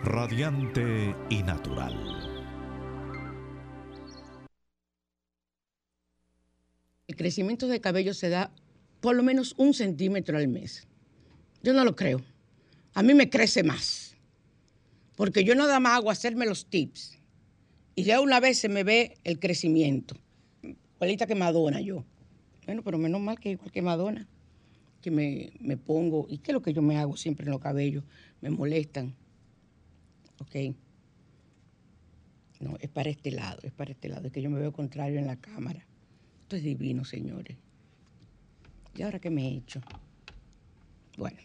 Radiante 0.04 1.16
y 1.30 1.44
natural. 1.44 2.23
El 7.14 7.18
crecimiento 7.18 7.68
de 7.68 7.80
cabello 7.80 8.16
se 8.16 8.30
da 8.30 8.52
por 9.00 9.16
lo 9.16 9.22
menos 9.22 9.54
un 9.58 9.76
centímetro 9.76 10.36
al 10.36 10.48
mes. 10.48 10.88
Yo 11.62 11.72
no 11.72 11.86
lo 11.86 11.96
creo. 11.96 12.24
A 12.96 13.04
mí 13.04 13.14
me 13.14 13.30
crece 13.30 13.62
más. 13.62 14.18
Porque 15.16 15.44
yo 15.44 15.54
nada 15.54 15.80
más 15.80 16.00
hago 16.00 16.10
hacerme 16.10 16.48
los 16.48 16.66
tips. 16.66 17.20
Y 17.94 18.02
ya 18.02 18.20
una 18.20 18.40
vez 18.40 18.58
se 18.58 18.68
me 18.68 18.84
ve 18.84 19.16
el 19.24 19.40
crecimiento. 19.40 20.18
Igualita 20.64 21.28
que 21.28 21.36
Madonna 21.36 21.82
yo. 21.82 22.04
Bueno, 22.66 22.82
pero 22.82 22.98
menos 22.98 23.22
mal 23.22 23.40
que 23.40 23.52
igual 23.52 23.72
que 23.72 23.84
Madonna. 23.84 24.28
Que 25.00 25.12
me, 25.12 25.54
me 25.60 25.78
pongo. 25.78 26.26
¿Y 26.28 26.40
qué 26.40 26.50
es 26.50 26.54
lo 26.54 26.64
que 26.64 26.74
yo 26.74 26.82
me 26.82 26.98
hago 26.98 27.16
siempre 27.16 27.46
en 27.46 27.52
los 27.52 27.62
cabellos? 27.62 28.04
Me 28.42 28.50
molestan. 28.50 29.14
¿ok? 30.40 30.76
No, 32.60 32.76
es 32.80 32.90
para 32.90 33.12
este 33.12 33.30
lado, 33.30 33.60
es 33.62 33.72
para 33.72 33.92
este 33.92 34.10
lado, 34.10 34.26
es 34.26 34.34
que 34.34 34.42
yo 34.42 34.50
me 34.50 34.60
veo 34.60 34.74
contrario 34.74 35.20
en 35.20 35.28
la 35.28 35.36
cámara. 35.36 35.86
Es 36.54 36.64
divino, 36.64 37.04
señores. 37.04 37.58
¿Y 38.96 39.02
ahora 39.02 39.20
qué 39.20 39.30
me 39.30 39.48
he 39.48 39.58
hecho? 39.58 39.82
Bueno, 41.18 41.38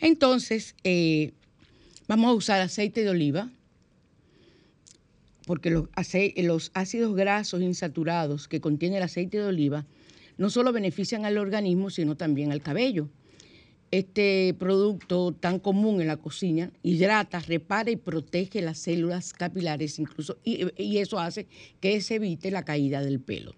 entonces 0.00 0.74
eh, 0.82 1.32
vamos 2.08 2.30
a 2.30 2.34
usar 2.34 2.60
aceite 2.60 3.04
de 3.04 3.10
oliva, 3.10 3.50
porque 5.46 5.70
los, 5.70 5.88
los 6.36 6.70
ácidos 6.74 7.14
grasos 7.14 7.62
insaturados 7.62 8.48
que 8.48 8.60
contiene 8.60 8.96
el 8.96 9.02
aceite 9.04 9.38
de 9.38 9.46
oliva 9.46 9.86
no 10.38 10.50
solo 10.50 10.72
benefician 10.72 11.24
al 11.24 11.38
organismo, 11.38 11.90
sino 11.90 12.16
también 12.16 12.52
al 12.52 12.62
cabello 12.62 13.08
este 13.92 14.56
producto 14.58 15.32
tan 15.32 15.58
común 15.58 16.00
en 16.00 16.06
la 16.06 16.16
cocina 16.16 16.72
hidrata, 16.82 17.40
repara 17.40 17.90
y 17.90 17.96
protege 17.96 18.62
las 18.62 18.78
células 18.78 19.34
capilares 19.34 19.98
incluso 19.98 20.38
y, 20.42 20.96
eso 20.96 21.20
hace 21.20 21.46
que 21.78 22.00
se 22.00 22.16
evite 22.16 22.50
la 22.50 22.64
caída 22.64 23.02
del 23.02 23.20
pelo. 23.20 23.54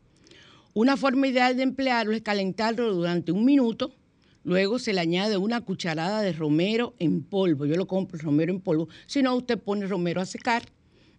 Una 0.74 0.96
forma 0.96 1.28
ideal 1.28 1.56
de 1.56 1.62
emplearlo 1.62 2.12
es 2.12 2.22
calentarlo 2.22 2.92
durante 2.92 3.32
un 3.32 3.44
minuto, 3.44 3.94
luego 4.42 4.78
se 4.78 4.92
le 4.92 5.00
añade 5.00 5.36
una 5.36 5.60
cucharada 5.62 6.20
de 6.20 6.32
romero 6.32 6.94
en 6.98 7.22
polvo. 7.22 7.64
Yo 7.64 7.76
lo 7.76 7.86
compro 7.86 8.18
romero 8.18 8.52
en 8.52 8.60
polvo, 8.60 8.88
si 9.06 9.22
no 9.22 9.34
usted 9.34 9.58
pone 9.58 9.86
romero 9.86 10.20
a 10.20 10.26
secar 10.26 10.64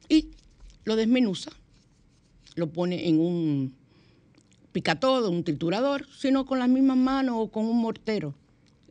y 0.08 0.32
lo 0.84 0.96
desmenuza, 0.96 1.52
lo 2.56 2.72
pone 2.72 3.08
en 3.08 3.20
un 3.20 3.74
picatodo, 4.72 5.32
un 5.32 5.44
triturador, 5.44 6.06
sino 6.16 6.46
con 6.46 6.60
las 6.60 6.70
mismas 6.70 6.98
manos 6.98 7.36
o 7.40 7.48
con 7.50 7.66
un 7.66 7.82
mortero 7.82 8.36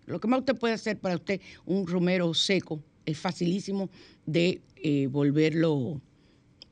lo 0.07 0.21
que 0.21 0.29
más 0.29 0.41
usted 0.41 0.57
puede 0.57 0.75
hacer 0.75 0.99
para 0.99 1.17
usted 1.17 1.41
un 1.65 1.87
romero 1.87 2.33
seco 2.35 2.81
es 3.07 3.19
facilísimo 3.19 3.89
de 4.27 4.61
eh, 4.77 5.07
volverlo 5.07 6.01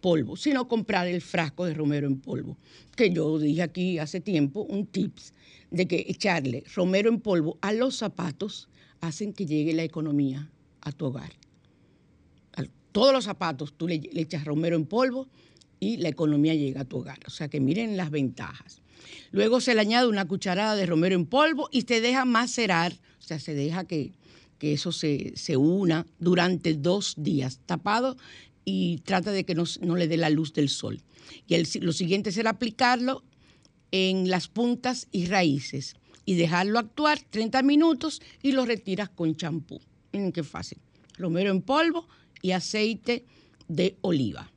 polvo, 0.03 0.37
sino 0.37 0.69
comprar 0.69 1.07
el 1.07 1.23
frasco 1.23 1.65
de 1.65 1.73
romero 1.73 2.07
en 2.07 2.21
polvo, 2.21 2.59
que 2.95 3.11
yo 3.11 3.39
dije 3.39 3.63
aquí 3.63 3.99
hace 3.99 4.21
tiempo, 4.21 4.61
un 4.61 4.87
tips 4.87 5.33
de 5.71 5.89
que 5.89 6.05
echarle 6.07 6.65
romero 6.75 7.09
en 7.09 7.21
polvo 7.21 7.57
a 7.63 7.73
los 7.73 7.97
zapatos 7.97 8.69
hacen 9.01 9.33
que 9.33 9.47
llegue 9.47 9.73
la 9.73 9.85
economía 9.85 10.51
a 10.83 10.93
tu 10.93 11.07
hogar. 11.07 11.33
Todos 12.93 13.15
los 13.15 13.25
zapatos 13.25 13.73
tú 13.75 13.89
le, 13.89 14.03
le 14.13 14.21
echas 14.21 14.45
romero 14.45 14.77
en 14.77 14.85
polvo 14.85 15.27
y 15.81 15.97
la 15.97 16.11
economía 16.11 16.55
llega 16.55 16.83
a 16.83 16.85
tu 16.85 16.99
hogar. 16.99 17.19
O 17.27 17.31
sea 17.31 17.49
que 17.49 17.59
miren 17.59 17.97
las 17.97 18.11
ventajas. 18.11 18.83
Luego 19.31 19.63
se 19.63 19.75
le 19.75 19.81
añade 19.81 20.09
una 20.09 20.29
cucharada 20.29 20.77
de 20.77 20.85
romero 20.85 21.15
en 21.15 21.25
polvo 21.25 21.71
y 21.73 21.83
se 21.83 22.03
deja 22.03 22.27
macerar 22.27 22.93
o 23.23 23.25
sea, 23.25 23.39
se 23.39 23.55
deja 23.55 23.85
que, 23.85 24.13
eso 24.61 24.93
se, 24.93 25.35
una 25.57 26.07
durante 26.21 26.75
dos 26.75 27.15
días, 27.17 27.61
tapado 27.67 28.17
y 28.65 28.99
trata 28.99 29.33
de 29.33 29.45
que 29.45 29.55
no, 29.55 29.97
le 29.97 30.09
dé 30.09 30.17
la 30.17 30.31
luz 30.31 30.53
del 30.53 30.69
sol. 30.69 31.03
Y 31.47 31.57
lo 31.81 31.93
siguiente 31.93 32.33
será 32.33 32.51
aplicarlo 32.51 33.23
en 33.91 34.31
las 34.31 34.49
puntas 34.49 35.09
y 35.13 35.27
raíces 35.27 35.95
y 36.25 36.35
dejarlo 36.35 36.79
actuar 36.79 37.21
30 37.21 37.63
minutos 37.63 38.23
y 38.43 38.53
lo 38.53 38.65
retiras 38.65 39.09
con 39.11 39.37
champú. 39.37 39.81
Miren 40.13 40.33
qué 40.33 40.43
fácil. 40.43 40.79
Romero 41.19 41.51
en 41.51 41.63
polvo 41.63 42.07
y 42.41 42.53
aceite 42.53 43.25
de 43.69 43.97
oliva. 44.01 44.51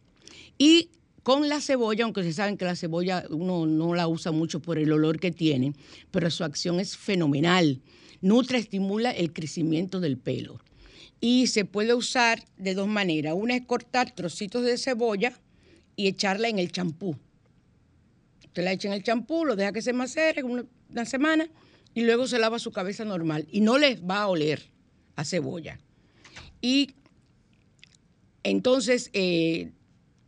Y 0.58 0.90
con 1.24 1.50
la 1.50 1.60
cebolla, 1.60 2.06
aunque 2.06 2.24
se 2.24 2.34
saben 2.34 2.58
que 2.58 2.66
la 2.66 2.76
cebolla 2.76 3.26
uno 3.30 3.66
no 3.66 3.96
la 3.96 4.08
usa 4.08 4.32
mucho 4.32 4.62
por 4.62 4.78
el 4.78 4.92
olor 4.92 5.20
que 5.20 5.32
tiene, 5.32 5.74
pero 6.12 6.30
su 6.30 6.44
acción 6.44 6.80
es 6.80 6.96
fenomenal 6.96 7.82
nutre, 8.26 8.58
estimula 8.58 9.12
el 9.12 9.34
crecimiento 9.34 10.00
del 10.00 10.18
pelo. 10.18 10.60
Y 11.28 11.48
se 11.48 11.66
puede 11.66 11.96
usar 11.96 12.46
de 12.56 12.76
dos 12.76 12.88
maneras. 12.88 13.34
Una 13.36 13.56
es 13.56 13.66
cortar 13.66 14.14
trocitos 14.14 14.64
de 14.64 14.78
cebolla 14.78 15.34
y 15.96 16.06
echarla 16.06 16.50
en 16.50 16.60
el 16.60 16.72
champú. 16.72 17.18
Usted 18.44 18.64
la 18.64 18.74
echa 18.74 18.90
en 18.90 18.94
el 18.94 19.02
champú, 19.02 19.44
lo 19.44 19.56
deja 19.56 19.72
que 19.72 19.82
se 19.82 19.92
macere 19.92 20.44
una, 20.44 21.06
semana 21.06 21.50
y 21.96 22.02
luego 22.02 22.28
se 22.28 22.38
lava 22.38 22.60
su 22.60 22.72
cabeza 22.72 23.06
normal. 23.06 23.48
Y 23.50 23.62
no 23.62 23.80
les 23.80 24.04
va 24.04 24.22
a 24.22 24.28
oler 24.28 24.70
a 25.16 25.26
cebolla. 25.26 25.80
Y 26.62 26.94
entonces, 28.44 29.10
eh, 29.14 29.72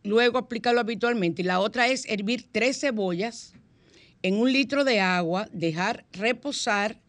luego 0.02 0.36
aplicarlo 0.36 0.80
habitualmente. 0.80 1.42
Y 1.42 1.44
la 1.44 1.60
otra 1.60 1.86
es 1.86 2.06
hervir 2.06 2.48
tres 2.50 2.80
cebollas 2.80 3.52
en 4.22 4.34
un 4.34 4.52
litro 4.52 4.82
de 4.82 4.98
agua, 4.98 5.48
dejar 5.52 6.06
reposar 6.10 7.00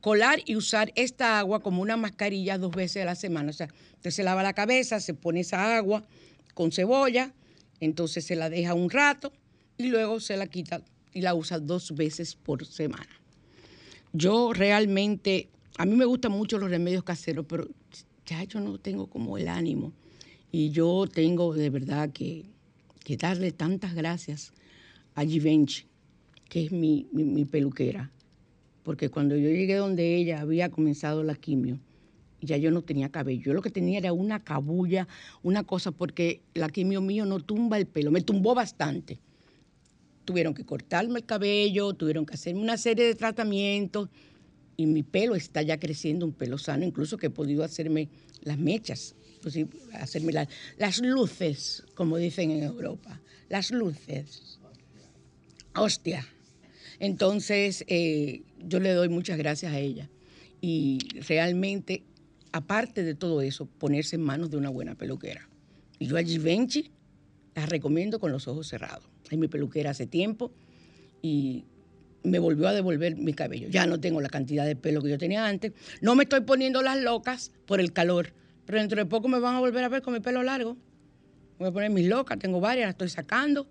colar 0.00 0.40
y 0.46 0.56
usar 0.56 0.90
esta 0.96 1.38
agua 1.38 1.60
como 1.60 1.82
una 1.82 1.98
mascarilla 1.98 2.56
dos 2.56 2.74
veces 2.74 3.02
a 3.02 3.04
la 3.04 3.14
semana. 3.14 3.50
O 3.50 3.52
sea, 3.52 3.68
usted 3.96 4.10
se 4.10 4.22
lava 4.22 4.42
la 4.42 4.54
cabeza, 4.54 5.00
se 5.00 5.12
pone 5.12 5.40
esa 5.40 5.76
agua 5.76 6.02
con 6.54 6.72
cebolla, 6.72 7.34
entonces 7.78 8.24
se 8.24 8.36
la 8.36 8.48
deja 8.48 8.72
un 8.72 8.88
rato 8.88 9.32
y 9.76 9.88
luego 9.88 10.18
se 10.20 10.38
la 10.38 10.46
quita 10.46 10.82
y 11.12 11.20
la 11.20 11.34
usa 11.34 11.58
dos 11.58 11.94
veces 11.94 12.36
por 12.36 12.64
semana. 12.64 13.08
Yo 14.14 14.52
realmente, 14.54 15.50
a 15.76 15.84
mí 15.84 15.94
me 15.94 16.06
gustan 16.06 16.32
mucho 16.32 16.58
los 16.58 16.70
remedios 16.70 17.04
caseros, 17.04 17.44
pero 17.46 17.68
ya 18.24 18.42
yo 18.44 18.60
no 18.60 18.78
tengo 18.78 19.08
como 19.08 19.36
el 19.36 19.48
ánimo. 19.48 19.92
Y 20.50 20.70
yo 20.70 21.06
tengo 21.06 21.54
de 21.54 21.68
verdad 21.70 22.10
que, 22.10 22.46
darle 23.18 23.50
tantas 23.50 23.94
gracias 23.94 24.52
a 25.16 25.24
Givenchy, 25.24 25.84
que 26.48 26.66
es 26.66 26.72
mi, 26.72 27.08
mi 27.12 27.44
peluquera 27.44 28.10
porque 28.82 29.08
cuando 29.08 29.36
yo 29.36 29.48
llegué 29.48 29.76
donde 29.76 30.16
ella 30.16 30.40
había 30.40 30.70
comenzado 30.70 31.22
la 31.22 31.34
quimio, 31.34 31.78
ya 32.40 32.56
yo 32.56 32.70
no 32.70 32.82
tenía 32.82 33.10
cabello. 33.10 33.42
Yo 33.44 33.54
lo 33.54 33.62
que 33.62 33.70
tenía 33.70 33.98
era 33.98 34.12
una 34.12 34.42
cabulla, 34.42 35.06
una 35.42 35.64
cosa, 35.64 35.90
porque 35.92 36.40
la 36.54 36.68
quimio 36.68 37.00
mío 37.00 37.26
no 37.26 37.40
tumba 37.40 37.78
el 37.78 37.86
pelo, 37.86 38.10
me 38.10 38.22
tumbó 38.22 38.54
bastante. 38.54 39.18
Tuvieron 40.24 40.54
que 40.54 40.64
cortarme 40.64 41.20
el 41.20 41.26
cabello, 41.26 41.92
tuvieron 41.94 42.24
que 42.24 42.34
hacerme 42.34 42.60
una 42.60 42.76
serie 42.76 43.04
de 43.06 43.14
tratamientos 43.14 44.08
y 44.76 44.86
mi 44.86 45.02
pelo 45.02 45.34
está 45.34 45.62
ya 45.62 45.78
creciendo, 45.78 46.24
un 46.24 46.32
pelo 46.32 46.56
sano, 46.56 46.84
incluso 46.84 47.16
que 47.18 47.26
he 47.26 47.30
podido 47.30 47.64
hacerme 47.64 48.08
las 48.42 48.58
mechas, 48.58 49.14
pues 49.42 49.58
hacerme 49.92 50.32
las 50.78 51.00
luces, 51.00 51.84
como 51.94 52.16
dicen 52.16 52.50
en 52.50 52.62
Europa, 52.62 53.20
las 53.48 53.70
luces. 53.70 54.58
Hostia. 55.74 56.26
Entonces, 57.00 57.84
eh, 57.88 58.42
yo 58.58 58.78
le 58.78 58.92
doy 58.92 59.08
muchas 59.08 59.38
gracias 59.38 59.72
a 59.72 59.78
ella. 59.78 60.08
Y 60.60 60.98
realmente, 61.26 62.04
aparte 62.52 63.02
de 63.02 63.14
todo 63.14 63.40
eso, 63.40 63.66
ponerse 63.66 64.16
en 64.16 64.22
manos 64.22 64.50
de 64.50 64.58
una 64.58 64.68
buena 64.68 64.94
peluquera. 64.94 65.48
Y 65.98 66.06
yo 66.06 66.18
a 66.18 66.22
Givenchy 66.22 66.90
la 67.54 67.64
recomiendo 67.64 68.20
con 68.20 68.30
los 68.30 68.46
ojos 68.46 68.68
cerrados. 68.68 69.04
Es 69.30 69.38
mi 69.38 69.48
peluquera 69.48 69.90
hace 69.90 70.06
tiempo 70.06 70.52
y 71.22 71.64
me 72.22 72.38
volvió 72.38 72.68
a 72.68 72.74
devolver 72.74 73.16
mi 73.16 73.32
cabello. 73.32 73.68
Ya 73.68 73.86
no 73.86 73.98
tengo 73.98 74.20
la 74.20 74.28
cantidad 74.28 74.66
de 74.66 74.76
pelo 74.76 75.02
que 75.02 75.08
yo 75.08 75.16
tenía 75.16 75.46
antes. 75.46 75.72
No 76.02 76.14
me 76.14 76.24
estoy 76.24 76.42
poniendo 76.42 76.82
las 76.82 77.00
locas 77.00 77.50
por 77.64 77.80
el 77.80 77.94
calor, 77.94 78.34
pero 78.66 78.78
dentro 78.78 78.98
de 78.98 79.06
poco 79.06 79.28
me 79.28 79.38
van 79.38 79.54
a 79.54 79.60
volver 79.60 79.84
a 79.84 79.88
ver 79.88 80.02
con 80.02 80.12
mi 80.12 80.20
pelo 80.20 80.42
largo. 80.42 80.76
Voy 81.58 81.68
a 81.68 81.72
poner 81.72 81.90
mis 81.90 82.06
locas, 82.06 82.38
tengo 82.38 82.60
varias, 82.60 82.86
las 82.86 82.94
estoy 82.94 83.08
sacando, 83.08 83.66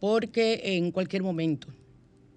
porque 0.00 0.60
en 0.76 0.90
cualquier 0.90 1.22
momento 1.22 1.68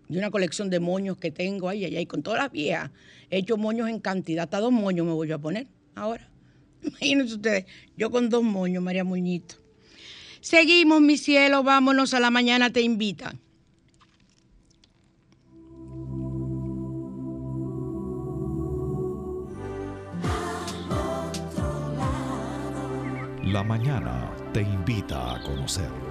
y 0.09 0.17
una 0.17 0.31
colección 0.31 0.69
de 0.69 0.79
moños 0.79 1.17
que 1.17 1.31
tengo 1.31 1.69
ahí, 1.69 1.85
ahí, 1.85 1.95
ahí 1.95 2.05
con 2.05 2.23
todas 2.23 2.39
las 2.41 2.51
viejas. 2.51 2.91
He 3.29 3.39
hecho 3.39 3.57
moños 3.57 3.89
en 3.89 3.99
cantidad, 3.99 4.43
hasta 4.43 4.59
dos 4.59 4.71
moños 4.71 5.05
me 5.05 5.13
voy 5.13 5.31
a 5.31 5.37
poner 5.37 5.67
ahora. 5.95 6.29
Imagínense 6.83 7.35
ustedes, 7.35 7.65
yo 7.97 8.11
con 8.11 8.29
dos 8.29 8.43
moños, 8.43 8.83
María 8.83 9.03
Muñito. 9.03 9.55
Seguimos, 10.41 11.01
mi 11.01 11.17
cielo, 11.17 11.63
vámonos 11.63 12.13
a 12.13 12.19
la 12.19 12.29
mañana, 12.29 12.71
te 12.71 12.81
invita 12.81 13.35
La 23.55 23.63
mañana 23.63 24.33
te 24.51 24.63
invita 24.63 25.35
a 25.35 25.41
conocer. 25.41 26.04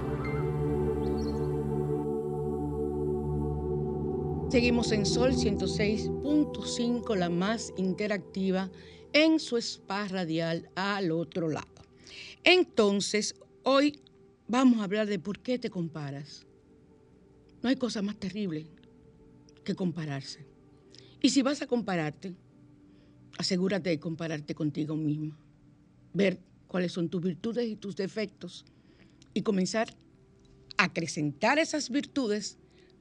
Seguimos 4.55 4.93
en 4.93 5.05
Sol 5.05 5.33
106.5, 5.33 7.17
la 7.17 7.29
más 7.29 7.73
interactiva, 7.75 8.71
en 9.11 9.37
su 9.41 9.57
spa 9.57 10.07
radial 10.07 10.69
al 10.75 11.11
otro 11.11 11.49
lado. 11.49 11.67
Entonces, 12.45 13.35
hoy 13.63 13.99
vamos 14.47 14.79
a 14.79 14.85
hablar 14.85 15.07
de 15.07 15.19
por 15.19 15.39
qué 15.39 15.59
te 15.59 15.69
comparas. 15.69 16.47
No 17.61 17.67
hay 17.67 17.75
cosa 17.75 18.01
más 18.01 18.15
terrible 18.15 18.65
que 19.65 19.75
compararse. 19.75 20.45
Y 21.21 21.31
si 21.31 21.41
vas 21.41 21.61
a 21.61 21.67
compararte, 21.67 22.33
asegúrate 23.37 23.89
de 23.89 23.99
compararte 23.99 24.55
contigo 24.55 24.95
mismo. 24.95 25.35
Ver 26.13 26.39
cuáles 26.69 26.93
son 26.93 27.09
tus 27.09 27.21
virtudes 27.21 27.67
y 27.67 27.75
tus 27.75 27.97
defectos 27.97 28.63
y 29.33 29.41
comenzar 29.41 29.93
a 30.77 30.85
acrecentar 30.85 31.59
esas 31.59 31.89
virtudes 31.89 32.57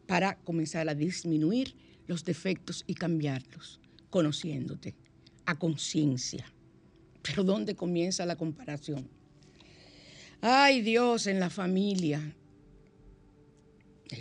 para 0.07 0.37
comenzar 0.37 0.89
a 0.89 0.95
disminuir 0.95 1.75
los 2.07 2.25
defectos 2.25 2.85
y 2.87 2.95
cambiarlos, 2.95 3.81
conociéndote 4.11 4.95
a 5.47 5.59
conciencia. 5.59 6.45
Pero 7.23 7.43
¿dónde 7.45 7.75
comienza 7.75 8.27
la 8.27 8.37
comparación? 8.37 9.09
Ay 10.41 10.83
Dios, 10.83 11.27
en 11.27 11.41
la 11.41 11.49
familia. 11.51 12.21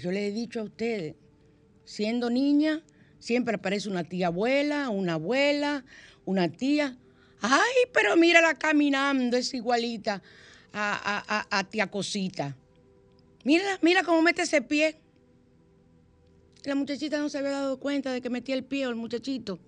Yo 0.01 0.11
les 0.11 0.31
he 0.31 0.31
dicho 0.31 0.61
a 0.61 0.63
ustedes, 0.63 1.15
siendo 1.83 2.29
niña, 2.29 2.81
siempre 3.19 3.55
aparece 3.55 3.89
una 3.89 4.03
tía 4.03 4.27
abuela, 4.27 4.89
una 4.89 5.13
abuela, 5.13 5.83
una 6.25 6.49
tía. 6.49 6.97
Ay, 7.41 7.89
pero 7.93 8.15
mírala 8.15 8.55
caminando, 8.55 9.35
es 9.35 9.53
igualita 9.53 10.23
a, 10.71 11.47
a, 11.51 11.63
tía 11.65 11.87
Cosita. 11.91 12.55
Mira, 13.43 13.77
mira 13.81 14.03
cómo 14.03 14.21
mete 14.21 14.43
ese 14.43 14.61
pie. 14.61 14.95
La 16.65 16.75
muchachita 16.75 17.17
no 17.19 17.27
se 17.29 17.37
había 17.37 17.51
dado 17.51 17.77
cuenta 17.77 18.11
de 18.11 18.21
que 18.21 18.29
metía 18.29 18.55
el 18.55 18.63
pie 18.63 18.87
o 18.87 18.89
el 18.89 18.95
muchachito. 18.95 19.59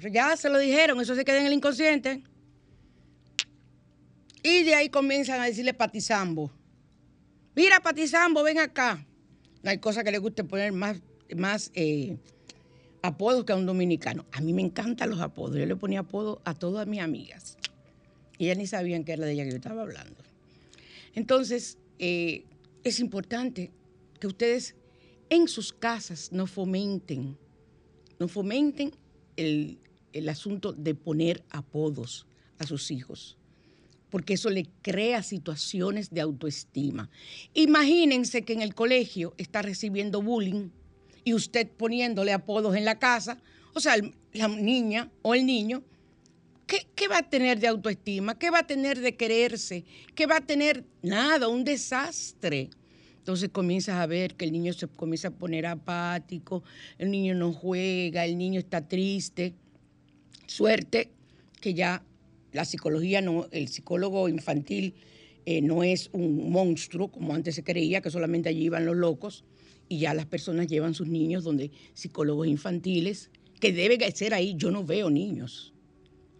ya 0.00 0.36
se 0.36 0.48
lo 0.48 0.58
dijeron, 0.58 1.00
eso 1.00 1.14
se 1.14 1.24
queda 1.24 1.40
en 1.40 1.46
el 1.46 1.52
inconsciente. 1.52 2.22
Y 4.42 4.62
de 4.62 4.74
ahí 4.74 4.88
comienzan 4.88 5.40
a 5.40 5.46
decirle 5.46 5.74
patizambo. 5.74 6.52
Mira, 7.56 7.80
patizambo, 7.80 8.44
ven 8.44 8.60
acá. 8.60 9.04
No 9.62 9.70
hay 9.70 9.78
cosa 9.78 10.04
que 10.04 10.12
le 10.12 10.18
guste 10.18 10.44
poner 10.44 10.70
más, 10.70 10.98
más 11.36 11.72
eh, 11.74 12.16
apodos 13.02 13.44
que 13.44 13.52
a 13.52 13.56
un 13.56 13.66
dominicano. 13.66 14.24
A 14.30 14.40
mí 14.40 14.52
me 14.52 14.62
encantan 14.62 15.10
los 15.10 15.20
apodos. 15.20 15.56
Yo 15.56 15.66
le 15.66 15.74
ponía 15.74 16.00
apodos 16.00 16.38
a 16.44 16.54
todas 16.54 16.86
mis 16.86 17.00
amigas. 17.00 17.58
Y 18.38 18.44
ellas 18.44 18.58
ni 18.58 18.68
sabían 18.68 19.02
que 19.02 19.14
era 19.14 19.26
de 19.26 19.32
ella 19.32 19.44
que 19.44 19.50
yo 19.50 19.56
estaba 19.56 19.82
hablando. 19.82 20.22
Entonces, 21.16 21.78
eh, 21.98 22.44
es 22.84 23.00
importante 23.00 23.72
que 24.20 24.28
ustedes 24.28 24.76
en 25.30 25.48
sus 25.48 25.72
casas 25.72 26.30
no 26.32 26.46
fomenten, 26.46 27.36
no 28.18 28.28
fomenten 28.28 28.92
el, 29.36 29.78
asunto 30.28 30.72
de 30.72 30.94
poner 30.94 31.44
apodos 31.50 32.26
a 32.58 32.66
sus 32.66 32.90
hijos 32.90 33.36
porque 34.10 34.34
eso 34.34 34.48
le 34.48 34.66
crea 34.80 35.22
situaciones 35.22 36.08
de 36.08 36.22
autoestima. 36.22 37.10
Imagínense 37.52 38.42
que 38.42 38.54
en 38.54 38.62
el 38.62 38.74
colegio 38.74 39.34
está 39.36 39.60
recibiendo 39.60 40.22
bullying 40.22 40.70
y 41.24 41.34
usted 41.34 41.68
poniéndole 41.68 42.32
apodos 42.32 42.74
en 42.74 42.86
la 42.86 42.98
casa, 42.98 43.38
o 43.74 43.80
sea, 43.80 43.96
la 44.32 44.48
niña 44.48 45.10
o 45.20 45.34
el 45.34 45.44
niño, 45.44 45.82
¿qué, 46.66 46.86
¿qué, 46.94 47.06
va 47.06 47.18
a 47.18 47.28
tener 47.28 47.60
de 47.60 47.68
autoestima? 47.68 48.38
¿Qué 48.38 48.48
va 48.48 48.60
a 48.60 48.66
tener 48.66 48.98
de 48.98 49.14
quererse? 49.14 49.84
¿Qué 50.14 50.26
va 50.26 50.38
a 50.38 50.40
tener? 50.40 50.84
Nada, 51.02 51.48
un 51.48 51.62
desastre. 51.62 52.70
Entonces 53.28 53.50
comienzas 53.50 53.96
a 53.96 54.06
ver 54.06 54.36
que 54.36 54.46
el 54.46 54.52
niño 54.52 54.72
se 54.72 54.88
comienza 54.88 55.28
a 55.28 55.30
poner 55.30 55.66
apático, 55.66 56.62
el 56.96 57.10
niño 57.10 57.34
no 57.34 57.52
juega, 57.52 58.24
el 58.24 58.38
niño 58.38 58.58
está 58.58 58.88
triste. 58.88 59.52
Suerte 60.46 61.10
que 61.60 61.74
ya 61.74 62.02
la 62.54 62.64
psicología 62.64 63.20
no, 63.20 63.46
el 63.50 63.68
psicólogo 63.68 64.30
infantil 64.30 64.94
eh, 65.44 65.60
no 65.60 65.84
es 65.84 66.08
un 66.14 66.50
monstruo 66.50 67.08
como 67.08 67.34
antes 67.34 67.54
se 67.54 67.62
creía, 67.62 68.00
que 68.00 68.08
solamente 68.08 68.48
allí 68.48 68.64
iban 68.64 68.86
los 68.86 68.96
locos, 68.96 69.44
y 69.90 69.98
ya 69.98 70.14
las 70.14 70.24
personas 70.24 70.66
llevan 70.66 70.94
sus 70.94 71.08
niños 71.08 71.44
donde 71.44 71.70
psicólogos 71.92 72.46
infantiles, 72.46 73.30
que 73.60 73.74
deben 73.74 74.00
ser 74.16 74.32
ahí, 74.32 74.54
yo 74.56 74.70
no 74.70 74.86
veo 74.86 75.10
niños. 75.10 75.74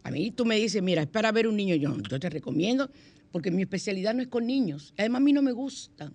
A 0.05 0.11
mí 0.11 0.31
tú 0.31 0.46
me 0.46 0.57
dices, 0.57 0.83
mira, 0.83 1.03
es 1.03 1.09
para 1.09 1.33
ver 1.33 1.48
un 1.48 1.57
niño, 1.57 1.74
yo, 1.74 1.94
yo 2.11 2.18
te 2.18 2.31
recomiendo, 2.31 2.90
porque 3.31 3.51
mi 3.51 3.61
especialidad 3.61 4.14
no 4.14 4.22
es 4.22 4.29
con 4.29 4.46
niños, 4.46 4.94
además 4.96 5.20
a 5.20 5.24
mí 5.24 5.35
no 5.35 5.42
me 5.42 5.53
gusta. 5.53 6.14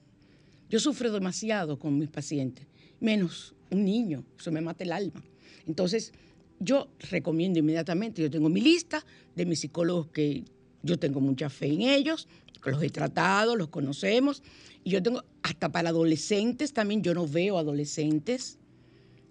Yo 0.73 0.79
sufro 0.79 1.12
demasiado 1.12 1.77
con 1.77 1.99
mis 1.99 2.09
pacientes, 2.09 2.65
menos 2.99 3.53
un 3.69 3.86
niño, 3.86 4.23
eso 4.39 4.51
me 4.51 4.59
mata 4.59 4.83
el 4.83 4.91
alma. 4.91 5.23
Entonces, 5.67 6.12
yo 6.59 6.88
recomiendo 7.12 7.59
inmediatamente, 7.59 8.23
yo 8.23 8.31
tengo 8.31 8.49
mi 8.49 8.59
lista 8.59 9.05
de 9.36 9.45
mis 9.45 9.59
psicólogos 9.59 10.07
que 10.07 10.45
yo 10.81 10.97
tengo 10.97 11.21
mucha 11.21 11.51
fe 11.51 11.67
en 11.67 11.81
ellos, 11.81 12.27
los 12.65 12.81
he 12.81 12.89
tratado, 12.89 13.55
los 13.55 13.67
conocemos, 13.67 14.41
y 14.83 14.89
yo 14.89 15.03
tengo 15.03 15.23
hasta 15.43 15.71
para 15.71 15.89
adolescentes 15.89 16.73
también, 16.73 17.03
yo 17.03 17.13
no 17.13 17.27
veo 17.27 17.59
adolescentes, 17.59 18.57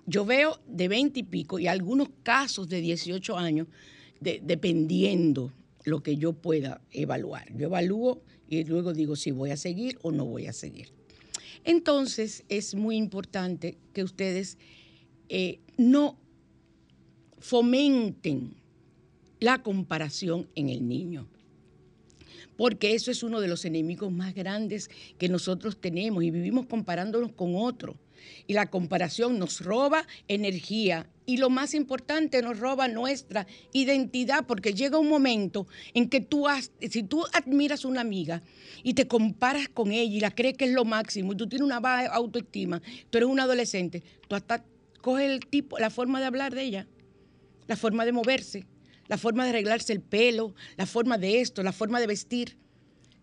yo 0.07 0.25
veo 0.25 0.61
de 0.69 0.87
20 0.87 1.19
y 1.19 1.23
pico 1.25 1.59
y 1.59 1.67
algunos 1.67 2.09
casos 2.23 2.69
de 2.69 2.81
18 2.81 3.37
años, 3.37 3.67
dependiendo 4.21 5.53
lo 5.83 6.05
que 6.05 6.17
yo 6.17 6.35
pueda 6.35 6.81
evaluar. 6.93 7.53
Yo 7.57 7.67
evalúo 7.67 8.23
y 8.49 8.63
luego 8.63 8.93
digo 8.93 9.17
si 9.17 9.33
voy 9.33 9.51
a 9.51 9.57
seguir 9.57 9.99
o 10.03 10.13
no 10.13 10.25
voy 10.25 10.47
a 10.47 10.53
seguir. 10.53 11.02
Entonces 11.65 12.45
es 12.49 12.75
muy 12.75 12.97
importante 12.97 13.77
que 13.93 14.03
ustedes 14.03 14.59
eh, 15.29 15.61
no 15.77 16.19
fomenten 17.39 18.55
la 19.41 19.63
comparación 19.63 20.49
en 20.55 20.69
el 20.69 20.87
niño. 20.87 21.27
Porque 22.57 22.95
eso 22.95 23.11
es 23.11 23.23
uno 23.23 23.41
de 23.41 23.49
los 23.49 23.65
enemigos 23.65 24.13
más 24.13 24.35
grandes 24.35 24.91
que 25.19 25.29
nosotros 25.29 25.81
tenemos 25.81 26.23
y 26.23 26.31
vivimos 26.31 26.67
comparándonos 26.67 27.33
con 27.33 27.55
otros. 27.57 27.97
Y 28.47 28.55
la 28.55 28.71
comparación 28.71 29.39
nos 29.39 29.61
roba 29.61 30.07
energía 30.29 31.09
y 31.25 31.37
lo 31.37 31.51
más 31.51 31.75
importante, 31.75 32.43
nos 32.43 32.59
roba 32.59 32.89
nuestra 32.89 33.47
identidad 33.73 34.45
porque 34.47 34.75
llega 34.75 34.99
un 34.99 35.09
momento 35.09 35.67
en 35.95 36.09
que 36.09 36.21
tú, 36.21 36.47
si 36.91 37.03
tú 37.05 37.25
admiras 37.33 37.85
a 37.85 37.89
una 37.89 38.01
amiga 38.01 38.43
y 38.83 38.95
te 38.95 39.07
comparas 39.07 39.69
con 39.69 39.93
ella 39.93 40.17
y 40.17 40.21
la 40.21 40.35
crees 40.35 40.57
que 40.57 40.65
es 40.65 40.73
lo 40.73 40.85
máximo 40.85 41.33
y 41.33 41.37
tú 41.37 41.49
tienes 41.49 41.65
una 41.65 41.81
baja 41.81 42.09
autoestima, 42.09 42.83
tú 43.11 43.19
eres 43.19 43.29
un 43.29 43.39
adolescente, 43.41 44.03
tú 44.29 44.35
hasta 44.35 44.65
coges 45.01 45.31
el 45.31 45.47
tipo, 45.47 45.79
la 45.79 45.91
forma 45.91 46.19
de 46.21 46.27
hablar 46.27 46.55
de 46.55 46.63
ella 46.63 46.87
la 47.67 47.77
forma 47.77 48.05
de 48.05 48.13
moverse, 48.13 48.67
la 49.09 49.19
forma 49.19 49.45
de 49.45 49.51
arreglarse 49.51 49.93
el 49.93 50.01
pelo, 50.01 50.55
la 50.77 50.87
forma 50.87 51.19
de 51.19 51.41
esto, 51.41 51.63
la 51.63 51.73
forma 51.73 52.01
de 52.01 52.07
vestir. 52.07 52.57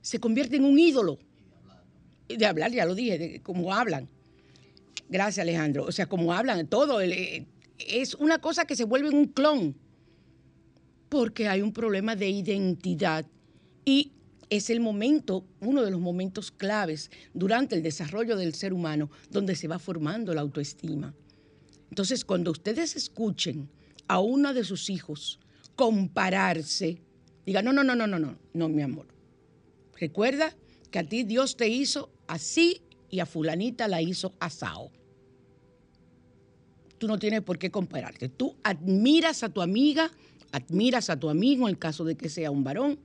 Se 0.02 0.20
convierte 0.20 0.56
en 0.56 0.66
un 0.66 0.80
ídolo. 0.80 1.20
De 2.28 2.46
hablar, 2.46 2.72
ya 2.72 2.86
lo 2.86 2.96
dije, 2.96 3.18
de 3.18 3.42
cómo 3.42 3.74
hablan. 3.74 4.08
Gracias, 5.10 5.44
Alejandro. 5.44 5.86
O 5.86 5.92
sea, 5.92 6.08
como 6.08 6.34
hablan, 6.34 6.68
todo. 6.68 7.02
Eh, 7.02 7.48
es 7.78 8.16
una 8.16 8.40
cosa 8.40 8.66
que 8.66 8.76
se 8.76 8.84
vuelve 8.86 9.10
un 9.10 9.26
clon. 9.26 9.76
Porque 11.10 11.48
hay 11.48 11.62
un 11.62 11.74
problema 11.74 12.16
de 12.16 12.30
identidad. 12.30 13.26
Y 13.84 14.12
es 14.50 14.70
el 14.70 14.80
momento, 14.80 15.46
uno 15.60 15.84
de 15.84 15.92
los 15.92 16.00
momentos 16.00 16.52
claves 16.52 17.10
durante 17.34 17.76
el 17.76 17.84
desarrollo 17.84 18.36
del 18.36 18.54
ser 18.54 18.74
humano, 18.74 19.10
donde 19.32 19.56
se 19.56 19.68
va 19.68 19.80
formando 19.80 20.34
la 20.34 20.42
autoestima. 20.42 21.14
Entonces, 21.90 22.24
cuando 22.24 22.52
ustedes 22.52 22.96
escuchen 22.96 23.70
a 24.08 24.20
uno 24.20 24.54
de 24.54 24.64
sus 24.64 24.90
hijos 24.90 25.40
compararse, 25.76 27.02
diga, 27.46 27.62
no, 27.62 27.74
no, 27.74 27.84
no, 27.84 27.96
no, 27.96 28.06
no, 28.06 28.20
no, 28.20 28.38
no, 28.54 28.70
mi 28.70 28.84
amor. 28.84 29.08
Recuerda 30.00 30.56
que 30.92 31.00
a 31.00 31.04
ti 31.04 31.24
Dios 31.24 31.58
te 31.58 31.68
hizo 31.68 32.12
así 32.28 32.82
y 33.10 33.20
a 33.20 33.26
fulanita 33.26 33.88
la 33.88 34.02
hizo 34.02 34.34
asao. 34.40 34.92
Tú 37.00 37.08
no 37.08 37.18
tienes 37.18 37.42
por 37.42 37.58
qué 37.58 37.72
compararte. 37.72 38.30
Tú 38.30 38.58
admiras 38.64 39.44
a 39.44 39.50
tu 39.50 39.62
amiga, 39.62 40.12
admiras 40.52 41.10
a 41.10 41.20
tu 41.20 41.30
amigo 41.30 41.68
en 41.68 41.72
el 41.72 41.80
caso 41.80 42.04
de 42.04 42.16
que 42.16 42.30
sea 42.30 42.52
un 42.52 42.64
varón, 42.64 43.00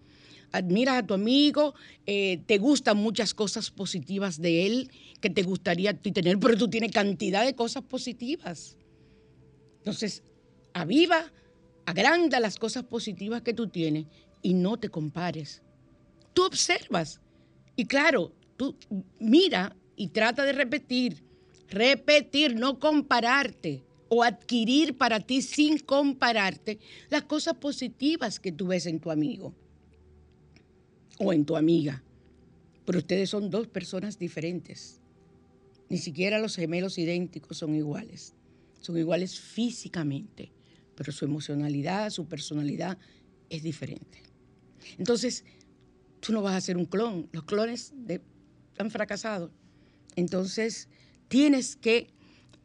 admiras 0.53 1.03
a 1.03 1.07
tu 1.07 1.15
amigo, 1.15 1.75
eh, 2.07 2.43
te 2.47 2.59
gustan 2.59 2.97
muchas 2.97 3.35
cosas 3.35 3.71
positivas 3.71 4.41
de 4.41 4.67
él 4.67 4.91
que 5.21 5.31
te 5.31 5.43
gustaría 5.43 5.97
tener, 5.97 6.39
pero 6.39 6.57
tú 6.57 6.69
tienes 6.69 6.93
cantidad 6.93 7.45
de 7.45 7.55
cosas 7.55 7.85
positivas. 7.85 8.77
Entonces, 9.79 10.23
aviva, 10.73 11.33
agranda 11.87 12.41
las 12.41 12.59
cosas 12.59 12.85
positivas 12.85 13.43
que 13.43 13.55
tú 13.55 13.69
tienes 13.69 14.07
y 14.43 14.55
no 14.55 14.77
te 14.77 14.89
compares. 14.89 15.63
Tú 16.33 16.45
observas 16.45 17.21
y 17.77 17.87
claro, 17.87 18.33
tú 18.57 18.77
mira 19.19 19.77
y 19.97 20.09
trata 20.09 20.45
de 20.45 20.53
repetir, 20.53 21.23
repetir, 21.75 22.55
no 22.55 22.79
compararte 22.79 23.85
o 24.09 24.23
adquirir 24.23 24.97
para 24.97 25.21
ti 25.21 25.43
sin 25.43 25.79
compararte 25.79 26.79
las 27.11 27.25
cosas 27.25 27.55
positivas 27.55 28.39
que 28.39 28.53
tú 28.53 28.69
ves 28.69 28.87
en 28.87 29.01
tu 29.01 29.11
amigo. 29.11 29.55
o 31.19 31.33
en 31.33 31.45
tu 31.45 31.57
amiga, 31.57 32.03
pero 32.85 32.99
ustedes 32.99 33.31
son 33.31 33.49
dos 33.49 33.69
personas 33.69 34.19
diferentes. 34.19 35.01
Ni 35.89 35.99
siquiera 35.99 36.41
los 36.41 36.57
gemelos 36.57 36.99
idénticos 36.99 37.59
son 37.59 37.75
iguales. 37.77 38.35
Son 38.81 38.99
iguales 38.99 39.39
físicamente, 39.39 40.51
pero 40.97 41.13
su 41.13 41.25
emocionalidad, 41.25 42.11
su 42.11 42.27
personalidad 42.27 42.99
es 43.49 43.63
diferente. 43.63 44.23
Entonces, 44.99 45.45
tú 46.21 46.33
no 46.33 46.43
vas 46.43 46.55
a 46.55 46.61
ser 46.61 46.77
un 46.77 46.87
clon. 46.87 47.29
Los 47.33 47.45
clones 47.45 47.95
han 48.79 48.91
fracasado. 48.91 49.53
Entonces, 50.17 50.89
tienes 51.29 51.77
que 51.77 52.09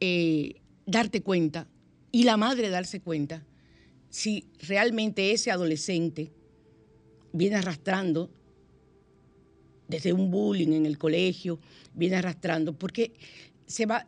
eh, 0.00 0.60
darte 0.86 1.22
cuenta 1.22 1.68
y 2.12 2.24
la 2.24 2.36
madre 2.36 2.70
darse 2.70 3.00
cuenta 3.00 3.44
si 4.08 4.44
realmente 4.66 5.32
ese 5.32 5.50
adolescente 5.50 6.32
viene 7.32 7.56
arrastrando 7.56 8.30
desde 9.88 10.12
un 10.12 10.30
bullying 10.30 10.72
en 10.72 10.86
el 10.86 10.98
colegio, 10.98 11.58
viene 11.94 12.16
arrastrando, 12.16 12.72
porque 12.72 13.12
se 13.66 13.86
va 13.86 14.06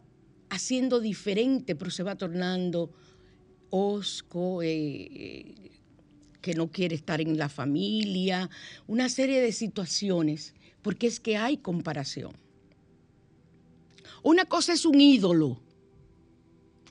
haciendo 0.48 1.00
diferente, 1.00 1.74
pero 1.74 1.90
se 1.90 2.02
va 2.02 2.16
tornando 2.16 2.92
osco, 3.70 4.62
eh, 4.62 5.54
que 6.40 6.54
no 6.54 6.70
quiere 6.70 6.94
estar 6.94 7.20
en 7.20 7.38
la 7.38 7.48
familia, 7.48 8.50
una 8.86 9.08
serie 9.08 9.40
de 9.40 9.52
situaciones, 9.52 10.54
porque 10.82 11.06
es 11.06 11.20
que 11.20 11.36
hay 11.36 11.56
comparación. 11.56 12.32
Una 14.22 14.44
cosa 14.44 14.72
es 14.72 14.84
un 14.84 15.00
ídolo, 15.00 15.60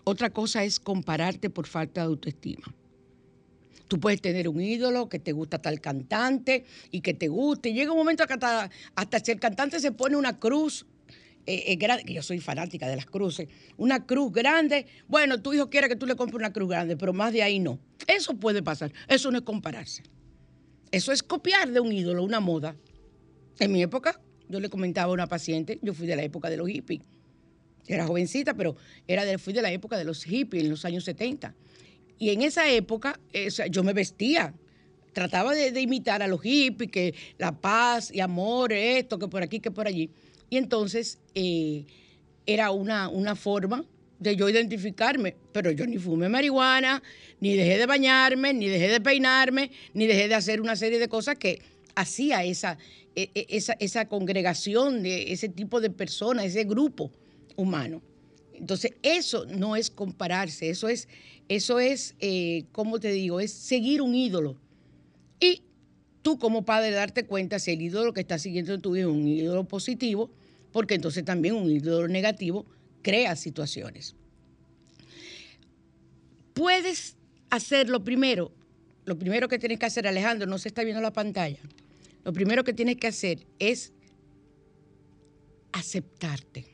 otra 0.04 0.32
cosa 0.32 0.64
es 0.64 0.80
compararte 0.80 1.50
por 1.50 1.68
falta 1.68 2.02
de 2.02 2.08
autoestima. 2.08 2.74
Tú 3.88 4.00
puedes 4.00 4.22
tener 4.22 4.48
un 4.48 4.62
ídolo 4.62 5.10
que 5.10 5.20
te 5.20 5.32
gusta 5.32 5.62
tal 5.62 5.82
cantante 5.82 6.66
y 6.92 7.02
que 7.02 7.14
te 7.14 7.28
guste. 7.28 7.74
Llega 7.74 7.92
un 7.92 7.98
momento 7.98 8.26
que 8.26 8.34
hasta, 8.34 9.20
si 9.24 9.32
el 9.32 9.40
cantante 9.40 9.80
se 9.80 9.92
pone 9.92 10.16
una 10.16 10.40
cruz 10.40 10.86
eh, 11.46 11.64
eh, 11.68 11.76
grande, 11.76 12.06
que 12.06 12.14
yo 12.14 12.22
soy 12.22 12.40
fanática 12.40 12.88
de 12.88 12.96
las 12.96 13.06
cruces, 13.06 13.50
una 13.78 14.06
cruz 14.06 14.32
grande, 14.32 14.86
bueno, 15.08 15.42
tu 15.42 15.54
hijo 15.54 15.70
quiere 15.70 15.90
que 15.90 15.96
tú 15.96 16.06
le 16.06 16.16
compres 16.16 16.38
una 16.38 16.54
cruz 16.54 16.70
grande, 16.70 16.96
pero 16.96 17.14
más 17.14 17.34
de 17.34 17.44
ahí 17.44 17.60
no. 17.60 17.80
Eso 18.08 18.34
puede 18.36 18.64
pasar. 18.64 18.94
Eso 19.08 19.32
no 19.32 19.38
es 19.38 19.44
compararse. 19.44 20.04
Eso 20.92 21.12
es 21.12 21.24
copiar 21.24 21.72
de 21.72 21.80
un 21.80 21.92
ídolo, 21.92 22.24
una 22.24 22.40
moda. 22.40 22.76
En 23.60 23.72
mi 23.72 23.82
época, 23.82 24.20
yo 24.50 24.60
le 24.60 24.70
comentaba 24.70 25.12
a 25.12 25.14
una 25.14 25.28
paciente, 25.28 25.80
yo 25.82 25.94
fui 25.94 26.08
de 26.08 26.16
la 26.16 26.24
época 26.24 26.50
de 26.50 26.58
los 26.58 26.68
hippies. 26.68 27.02
Era 27.88 28.08
jovencita, 28.08 28.54
pero 28.54 28.76
era 29.08 29.26
de, 29.26 29.38
fui 29.38 29.54
de 29.54 29.62
la 29.62 29.72
época 29.72 29.98
de 29.98 30.04
los 30.04 30.24
hippies 30.24 30.64
en 30.64 30.70
los 30.70 30.86
años 30.86 31.04
70. 31.04 31.54
Y 32.20 32.30
en 32.30 32.44
esa 32.44 32.70
época 32.70 33.20
yo 33.72 33.84
me 33.84 33.94
vestía, 33.94 34.54
trataba 35.14 35.54
de, 35.54 35.80
imitar 35.82 36.22
a 36.22 36.28
los 36.28 36.42
hippies, 36.42 36.92
que 36.92 37.16
la 37.38 37.52
paz 37.52 38.12
y 38.14 38.20
amor, 38.20 38.72
esto, 38.74 39.18
que 39.18 39.28
por 39.28 39.42
aquí, 39.42 39.60
que 39.60 39.72
por 39.72 39.88
allí. 39.88 40.10
Y 40.50 40.58
entonces 40.58 41.20
eh, 41.34 41.86
era 42.46 42.72
una, 42.72 43.10
una 43.10 43.36
forma 43.36 43.86
de 44.20 44.36
yo 44.36 44.48
identificarme, 44.48 45.36
pero 45.52 45.72
yo 45.72 45.88
ni 45.88 45.98
fumé 45.98 46.30
marihuana, 46.30 47.02
ni 47.40 47.56
dejé 47.56 47.80
de 47.80 47.88
bañarme, 47.88 48.54
ni 48.54 48.68
dejé 48.68 48.90
de 48.90 49.02
peinarme, 49.02 49.72
ni 49.96 50.06
dejé 50.06 50.28
de 50.28 50.36
hacer 50.36 50.62
una 50.62 50.76
serie 50.76 51.00
de 51.00 51.08
cosas 51.08 51.38
que 51.38 51.60
hacía 51.96 52.44
esa, 52.44 52.78
e, 53.16 53.32
e, 53.34 53.48
esa, 53.50 53.74
esa 53.80 54.08
congregación, 54.08 55.02
de 55.02 55.32
ese 55.34 55.50
tipo 55.50 55.82
de 55.82 55.90
personas, 55.90 56.46
ese 56.46 56.66
grupo 56.66 57.12
humano. 57.56 58.02
Entonces, 58.54 58.94
eso 59.02 59.46
no 59.46 59.76
es 59.76 59.90
compararse, 59.90 60.70
eso 60.70 60.88
es, 60.88 61.08
eso 61.50 61.80
es, 61.80 62.16
eh, 62.20 62.66
¿cómo 62.72 63.00
te 63.00 63.12
digo? 63.12 63.40
Es 63.40 63.52
seguir 63.52 64.02
un 64.02 64.14
ídolo. 64.14 64.58
Y 65.40 65.64
tú 66.22 66.38
como 66.38 66.64
padre 66.64 66.92
darte 66.92 67.26
cuenta 67.26 67.60
si 67.60 67.72
el 67.72 67.82
ídolo 67.82 68.14
que 68.14 68.22
está 68.22 68.38
siguiendo 68.38 68.74
en 68.74 68.82
tu 68.82 68.96
hijo 68.96 69.10
es 69.10 69.16
un 69.16 69.28
ídolo 69.28 69.64
positivo, 69.64 70.30
porque 70.72 70.96
entonces 70.96 71.26
también 71.26 71.56
un 71.56 71.70
ídolo 71.70 72.08
negativo 72.08 72.66
crea 73.02 73.36
situaciones. 73.36 74.16
Puedes 76.54 77.16
hacer 77.50 77.90
lo 77.90 78.04
primero, 78.04 78.52
lo 79.06 79.18
primero 79.18 79.48
que 79.48 79.58
tienes 79.58 79.80
que 79.80 79.88
hacer, 79.88 80.08
Alejandro, 80.08 80.48
no 80.48 80.58
se 80.58 80.68
está 80.68 80.84
viendo 80.84 81.02
la 81.02 81.12
pantalla, 81.14 81.60
lo 82.24 82.34
primero 82.34 82.64
que 82.64 82.74
tienes 82.74 82.98
que 82.98 83.08
hacer 83.08 83.46
es 83.58 83.92
aceptarte. 85.72 86.71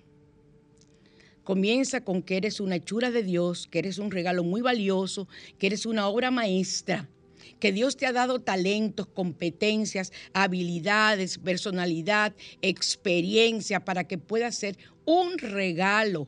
Comienza 1.47 2.01
con 2.01 2.23
que 2.23 2.35
eres 2.35 2.59
una 2.59 2.75
hechura 2.75 3.09
de 3.09 3.23
Dios, 3.23 3.69
que 3.71 3.79
eres 3.79 3.99
un 3.99 4.11
regalo 4.11 4.43
muy 4.43 4.59
valioso, 4.59 5.29
que 5.57 5.67
eres 5.67 5.85
una 5.85 6.09
obra 6.09 6.29
maestra, 6.29 7.07
que 7.61 7.71
Dios 7.71 7.95
te 7.95 8.05
ha 8.05 8.11
dado 8.11 8.41
talentos, 8.41 9.07
competencias, 9.07 10.11
habilidades, 10.33 11.37
personalidad, 11.37 12.35
experiencia 12.61 13.85
para 13.85 14.03
que 14.09 14.17
puedas 14.17 14.55
ser 14.55 14.77
un 15.05 15.37
regalo 15.37 16.27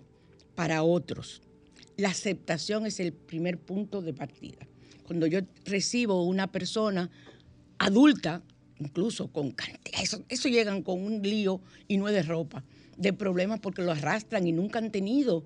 para 0.56 0.84
otros. 0.84 1.42
La 1.98 2.12
aceptación 2.12 2.86
es 2.86 3.02
el 3.02 3.12
primer 3.12 3.58
punto 3.58 4.02
de 4.02 4.14
partida. 4.14 4.70
Cuando 5.04 5.28
yo 5.28 5.42
recibo 5.66 6.24
una 6.24 6.50
persona 6.50 7.10
adulta, 7.78 8.42
incluso 8.80 9.28
con 9.34 9.52
cantidad, 9.52 10.02
eso, 10.02 10.24
eso 10.30 10.48
llegan 10.48 10.82
con 10.82 11.04
un 11.04 11.22
lío 11.22 11.60
y 11.90 11.98
no 11.98 12.08
es 12.08 12.14
de 12.14 12.24
ropa 12.24 12.64
de 13.00 13.14
problemas 13.14 13.60
porque 13.60 13.82
lo 13.82 13.92
arrastran 13.92 14.46
y 14.46 14.52
nunca 14.52 14.80
han 14.80 14.92
tenido. 14.92 15.44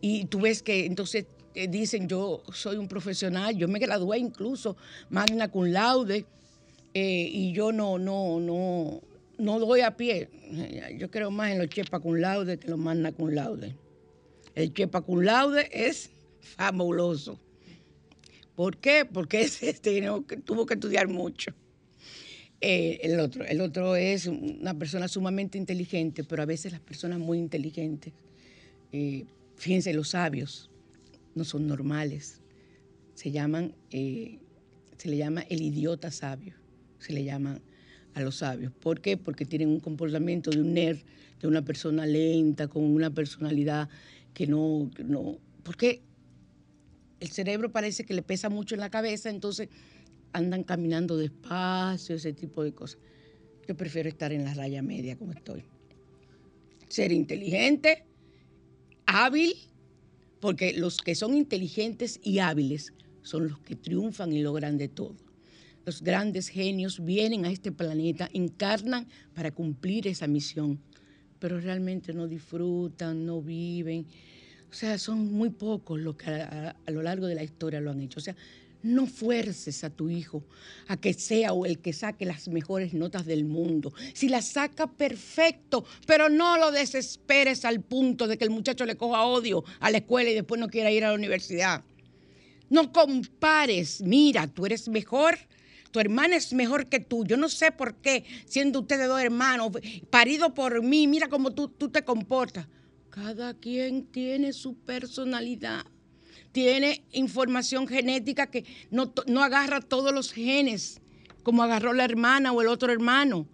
Y 0.00 0.24
tú 0.24 0.40
ves 0.40 0.62
que 0.62 0.86
entonces 0.86 1.26
eh, 1.54 1.68
dicen, 1.68 2.08
yo 2.08 2.42
soy 2.52 2.76
un 2.76 2.88
profesional, 2.88 3.56
yo 3.56 3.68
me 3.68 3.78
gradué 3.78 4.18
incluso 4.18 4.76
magna 5.10 5.48
cum 5.48 5.66
laude 5.66 6.26
eh, 6.94 7.28
y 7.30 7.52
yo 7.52 7.72
no, 7.72 7.98
no, 7.98 8.40
no, 8.40 9.02
no 9.38 9.58
doy 9.60 9.82
a 9.82 9.96
pie. 9.96 10.28
Yo 10.98 11.10
creo 11.10 11.30
más 11.30 11.52
en 11.52 11.58
los 11.58 11.68
chepa 11.68 12.00
cum 12.00 12.16
laude 12.16 12.58
que 12.58 12.68
los 12.68 12.78
magna 12.78 13.12
cum 13.12 13.28
laude. 13.28 13.76
El 14.54 14.72
chepa 14.72 15.02
cum 15.02 15.20
laude 15.20 15.68
es 15.72 16.10
fabuloso. 16.40 17.38
¿Por 18.56 18.78
qué? 18.78 19.04
Porque 19.04 19.40
ese 19.42 19.74
tuvo 20.44 20.66
que 20.66 20.74
estudiar 20.74 21.08
mucho. 21.08 21.52
Eh, 22.66 22.98
el 23.02 23.20
otro. 23.20 23.44
El 23.44 23.60
otro 23.60 23.94
es 23.94 24.24
una 24.26 24.72
persona 24.72 25.06
sumamente 25.06 25.58
inteligente, 25.58 26.24
pero 26.24 26.42
a 26.42 26.46
veces 26.46 26.72
las 26.72 26.80
personas 26.80 27.18
muy 27.18 27.36
inteligentes, 27.36 28.14
eh, 28.90 29.26
fíjense, 29.54 29.92
los 29.92 30.08
sabios 30.08 30.70
no 31.34 31.44
son 31.44 31.66
normales. 31.66 32.40
Se 33.16 33.30
llaman, 33.30 33.74
eh, 33.90 34.38
se 34.96 35.10
le 35.10 35.18
llama 35.18 35.42
el 35.42 35.60
idiota 35.60 36.10
sabio, 36.10 36.54
se 37.00 37.12
le 37.12 37.22
llaman 37.22 37.60
a 38.14 38.22
los 38.22 38.36
sabios. 38.36 38.72
¿Por 38.72 39.02
qué? 39.02 39.18
Porque 39.18 39.44
tienen 39.44 39.68
un 39.68 39.80
comportamiento 39.80 40.50
de 40.50 40.62
un 40.62 40.72
nerd, 40.72 41.00
de 41.42 41.48
una 41.48 41.66
persona 41.66 42.06
lenta, 42.06 42.66
con 42.66 42.82
una 42.82 43.10
personalidad 43.10 43.90
que 44.32 44.46
no, 44.46 44.90
no, 45.04 45.36
porque 45.64 46.00
el 47.20 47.28
cerebro 47.28 47.72
parece 47.72 48.06
que 48.06 48.14
le 48.14 48.22
pesa 48.22 48.48
mucho 48.48 48.74
en 48.74 48.80
la 48.80 48.88
cabeza, 48.88 49.28
entonces 49.28 49.68
andan 50.34 50.64
caminando 50.64 51.16
despacio, 51.16 52.16
ese 52.16 52.34
tipo 52.34 52.62
de 52.62 52.74
cosas. 52.74 52.98
Yo 53.66 53.74
prefiero 53.76 54.08
estar 54.08 54.32
en 54.32 54.44
la 54.44 54.52
raya 54.52 54.82
media 54.82 55.16
como 55.16 55.32
estoy. 55.32 55.64
Ser 56.88 57.12
inteligente, 57.12 58.04
hábil, 59.06 59.54
porque 60.40 60.74
los 60.74 60.98
que 60.98 61.14
son 61.14 61.34
inteligentes 61.34 62.20
y 62.22 62.40
hábiles 62.40 62.92
son 63.22 63.48
los 63.48 63.58
que 63.60 63.76
triunfan 63.76 64.32
y 64.32 64.42
logran 64.42 64.76
de 64.76 64.88
todo. 64.88 65.16
Los 65.86 66.02
grandes 66.02 66.48
genios 66.48 67.02
vienen 67.02 67.44
a 67.44 67.50
este 67.50 67.72
planeta, 67.72 68.28
encarnan 68.32 69.06
para 69.34 69.52
cumplir 69.52 70.08
esa 70.08 70.26
misión, 70.26 70.80
pero 71.38 71.60
realmente 71.60 72.12
no 72.12 72.26
disfrutan, 72.26 73.24
no 73.24 73.40
viven. 73.40 74.06
O 74.70 74.74
sea, 74.74 74.98
son 74.98 75.32
muy 75.32 75.50
pocos 75.50 76.00
los 76.00 76.16
que 76.16 76.30
a, 76.30 76.76
a 76.84 76.90
lo 76.90 77.02
largo 77.02 77.26
de 77.26 77.34
la 77.36 77.44
historia 77.44 77.80
lo 77.80 77.90
han 77.90 78.00
hecho. 78.00 78.18
O 78.18 78.22
sea, 78.22 78.34
no 78.84 79.06
fuerces 79.06 79.82
a 79.82 79.90
tu 79.90 80.10
hijo 80.10 80.44
a 80.88 80.96
que 80.96 81.14
sea 81.14 81.52
o 81.52 81.66
el 81.66 81.78
que 81.78 81.92
saque 81.92 82.26
las 82.26 82.48
mejores 82.48 82.92
notas 82.92 83.24
del 83.24 83.44
mundo. 83.44 83.92
Si 84.12 84.28
las 84.28 84.46
saca, 84.46 84.86
perfecto, 84.86 85.84
pero 86.06 86.28
no 86.28 86.58
lo 86.58 86.70
desesperes 86.70 87.64
al 87.64 87.80
punto 87.80 88.28
de 88.28 88.36
que 88.36 88.44
el 88.44 88.50
muchacho 88.50 88.84
le 88.84 88.96
coja 88.96 89.24
odio 89.24 89.64
a 89.80 89.90
la 89.90 89.98
escuela 89.98 90.30
y 90.30 90.34
después 90.34 90.60
no 90.60 90.68
quiera 90.68 90.90
ir 90.90 91.04
a 91.04 91.08
la 91.08 91.14
universidad. 91.14 91.82
No 92.68 92.92
compares, 92.92 94.02
mira, 94.02 94.46
tú 94.46 94.66
eres 94.66 94.88
mejor, 94.88 95.38
tu 95.90 96.00
hermana 96.00 96.36
es 96.36 96.52
mejor 96.52 96.88
que 96.88 97.00
tú. 97.00 97.24
Yo 97.24 97.36
no 97.36 97.48
sé 97.48 97.72
por 97.72 97.94
qué, 97.96 98.24
siendo 98.46 98.80
ustedes 98.80 99.08
dos 99.08 99.20
hermanos, 99.20 99.70
parido 100.10 100.52
por 100.52 100.82
mí, 100.82 101.06
mira 101.06 101.28
cómo 101.28 101.52
tú, 101.52 101.68
tú 101.68 101.88
te 101.88 102.04
comportas. 102.04 102.66
Cada 103.10 103.54
quien 103.54 104.06
tiene 104.06 104.52
su 104.52 104.74
personalidad 104.74 105.86
tiene 106.54 107.02
información 107.10 107.88
genética 107.88 108.46
que 108.46 108.64
no, 108.92 109.12
agarra 109.42 109.80
todos 109.80 110.14
los 110.14 110.32
genes, 110.32 111.00
como 111.42 111.64
agarró 111.64 111.92
la 111.92 112.04
hermana 112.04 112.52
o 112.52 112.62
el 112.62 112.68
otro 112.68 112.92
hermano. 112.92 113.48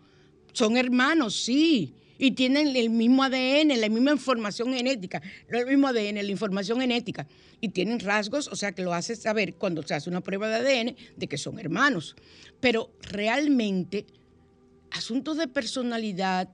Son 0.52 0.76
hermanos, 0.76 1.34
sí, 1.34 1.94
y 2.18 2.32
tienen 2.32 2.76
el 2.76 2.90
mismo 2.90 3.22
ADN, 3.22 3.80
la 3.80 3.88
misma 3.88 4.10
información 4.10 4.74
genética, 4.74 5.22
no 5.48 5.58
el 5.58 5.66
mismo 5.66 5.88
ADN, 5.88 6.16
la 6.16 6.30
información 6.30 6.78
genética, 6.78 7.26
y 7.62 7.70
tienen 7.70 8.00
rasgos, 8.00 8.48
o 8.48 8.54
sea 8.54 8.72
que 8.72 8.82
lo 8.82 8.92
hace 8.92 9.16
saber 9.16 9.54
cuando 9.54 9.82
se 9.82 9.94
hace 9.94 10.10
una 10.10 10.20
prueba 10.20 10.50
de 10.50 10.56
ADN 10.56 10.96
de 11.16 11.26
que 11.26 11.38
son 11.38 11.58
hermanos. 11.58 12.16
Pero 12.60 12.90
realmente 13.00 14.04
asuntos 14.90 15.38
de 15.38 15.48
personalidad, 15.48 16.50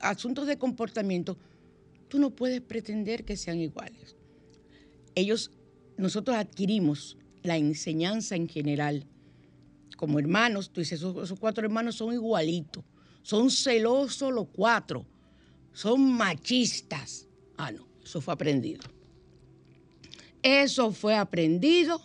asuntos 0.00 0.46
de 0.46 0.56
comportamiento, 0.56 1.36
tú 2.08 2.18
no 2.18 2.30
puedes 2.30 2.62
pretender 2.62 3.26
que 3.26 3.36
sean 3.36 3.60
iguales. 3.60 4.16
Ellos, 5.14 5.50
nosotros 5.96 6.36
adquirimos 6.36 7.16
la 7.42 7.56
enseñanza 7.56 8.36
en 8.36 8.48
general. 8.48 9.06
Como 9.96 10.18
hermanos, 10.18 10.70
tú 10.70 10.80
dices, 10.80 11.00
esos, 11.00 11.38
cuatro 11.38 11.64
hermanos 11.64 11.96
son 11.96 12.12
igualitos, 12.12 12.84
son 13.22 13.50
celosos 13.50 14.32
los 14.32 14.48
cuatro, 14.48 15.06
son 15.72 16.12
machistas. 16.12 17.28
Ah, 17.56 17.70
no, 17.70 17.86
eso 18.02 18.20
fue 18.20 18.34
aprendido. 18.34 18.82
Eso 20.42 20.92
fue 20.92 21.14
aprendido 21.14 22.02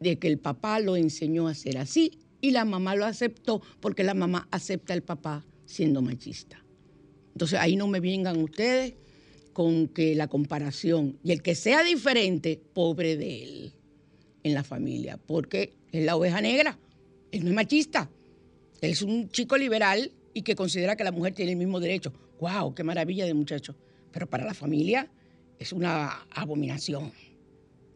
de 0.00 0.18
que 0.18 0.28
el 0.28 0.38
papá 0.38 0.80
lo 0.80 0.96
enseñó 0.96 1.48
a 1.48 1.54
ser 1.54 1.78
así 1.78 2.18
y 2.40 2.50
la 2.50 2.64
mamá 2.64 2.94
lo 2.94 3.06
aceptó 3.06 3.62
porque 3.80 4.04
la 4.04 4.14
mamá 4.14 4.46
acepta 4.50 4.92
al 4.92 5.02
papá 5.02 5.44
siendo 5.64 6.02
machista. 6.02 6.62
Entonces 7.32 7.58
ahí 7.58 7.76
no 7.76 7.86
me 7.86 8.00
vengan 8.00 8.42
ustedes 8.42 8.94
con 9.56 9.88
que 9.88 10.14
la 10.14 10.28
comparación 10.28 11.18
y 11.24 11.32
el 11.32 11.40
que 11.40 11.54
sea 11.54 11.82
diferente, 11.82 12.60
pobre 12.74 13.16
de 13.16 13.42
él 13.42 13.72
en 14.42 14.52
la 14.52 14.62
familia, 14.62 15.16
porque 15.16 15.72
es 15.92 16.04
la 16.04 16.14
oveja 16.14 16.42
negra, 16.42 16.78
él 17.32 17.42
no 17.42 17.48
es 17.48 17.54
machista, 17.54 18.10
él 18.82 18.90
es 18.90 19.00
un 19.00 19.30
chico 19.30 19.56
liberal 19.56 20.12
y 20.34 20.42
que 20.42 20.54
considera 20.54 20.94
que 20.94 21.04
la 21.04 21.10
mujer 21.10 21.32
tiene 21.32 21.52
el 21.52 21.56
mismo 21.56 21.80
derecho. 21.80 22.12
¡Wow! 22.38 22.74
¡Qué 22.74 22.84
maravilla 22.84 23.24
de 23.24 23.32
muchacho! 23.32 23.74
Pero 24.12 24.28
para 24.28 24.44
la 24.44 24.52
familia 24.52 25.10
es 25.58 25.72
una 25.72 26.26
abominación. 26.32 27.10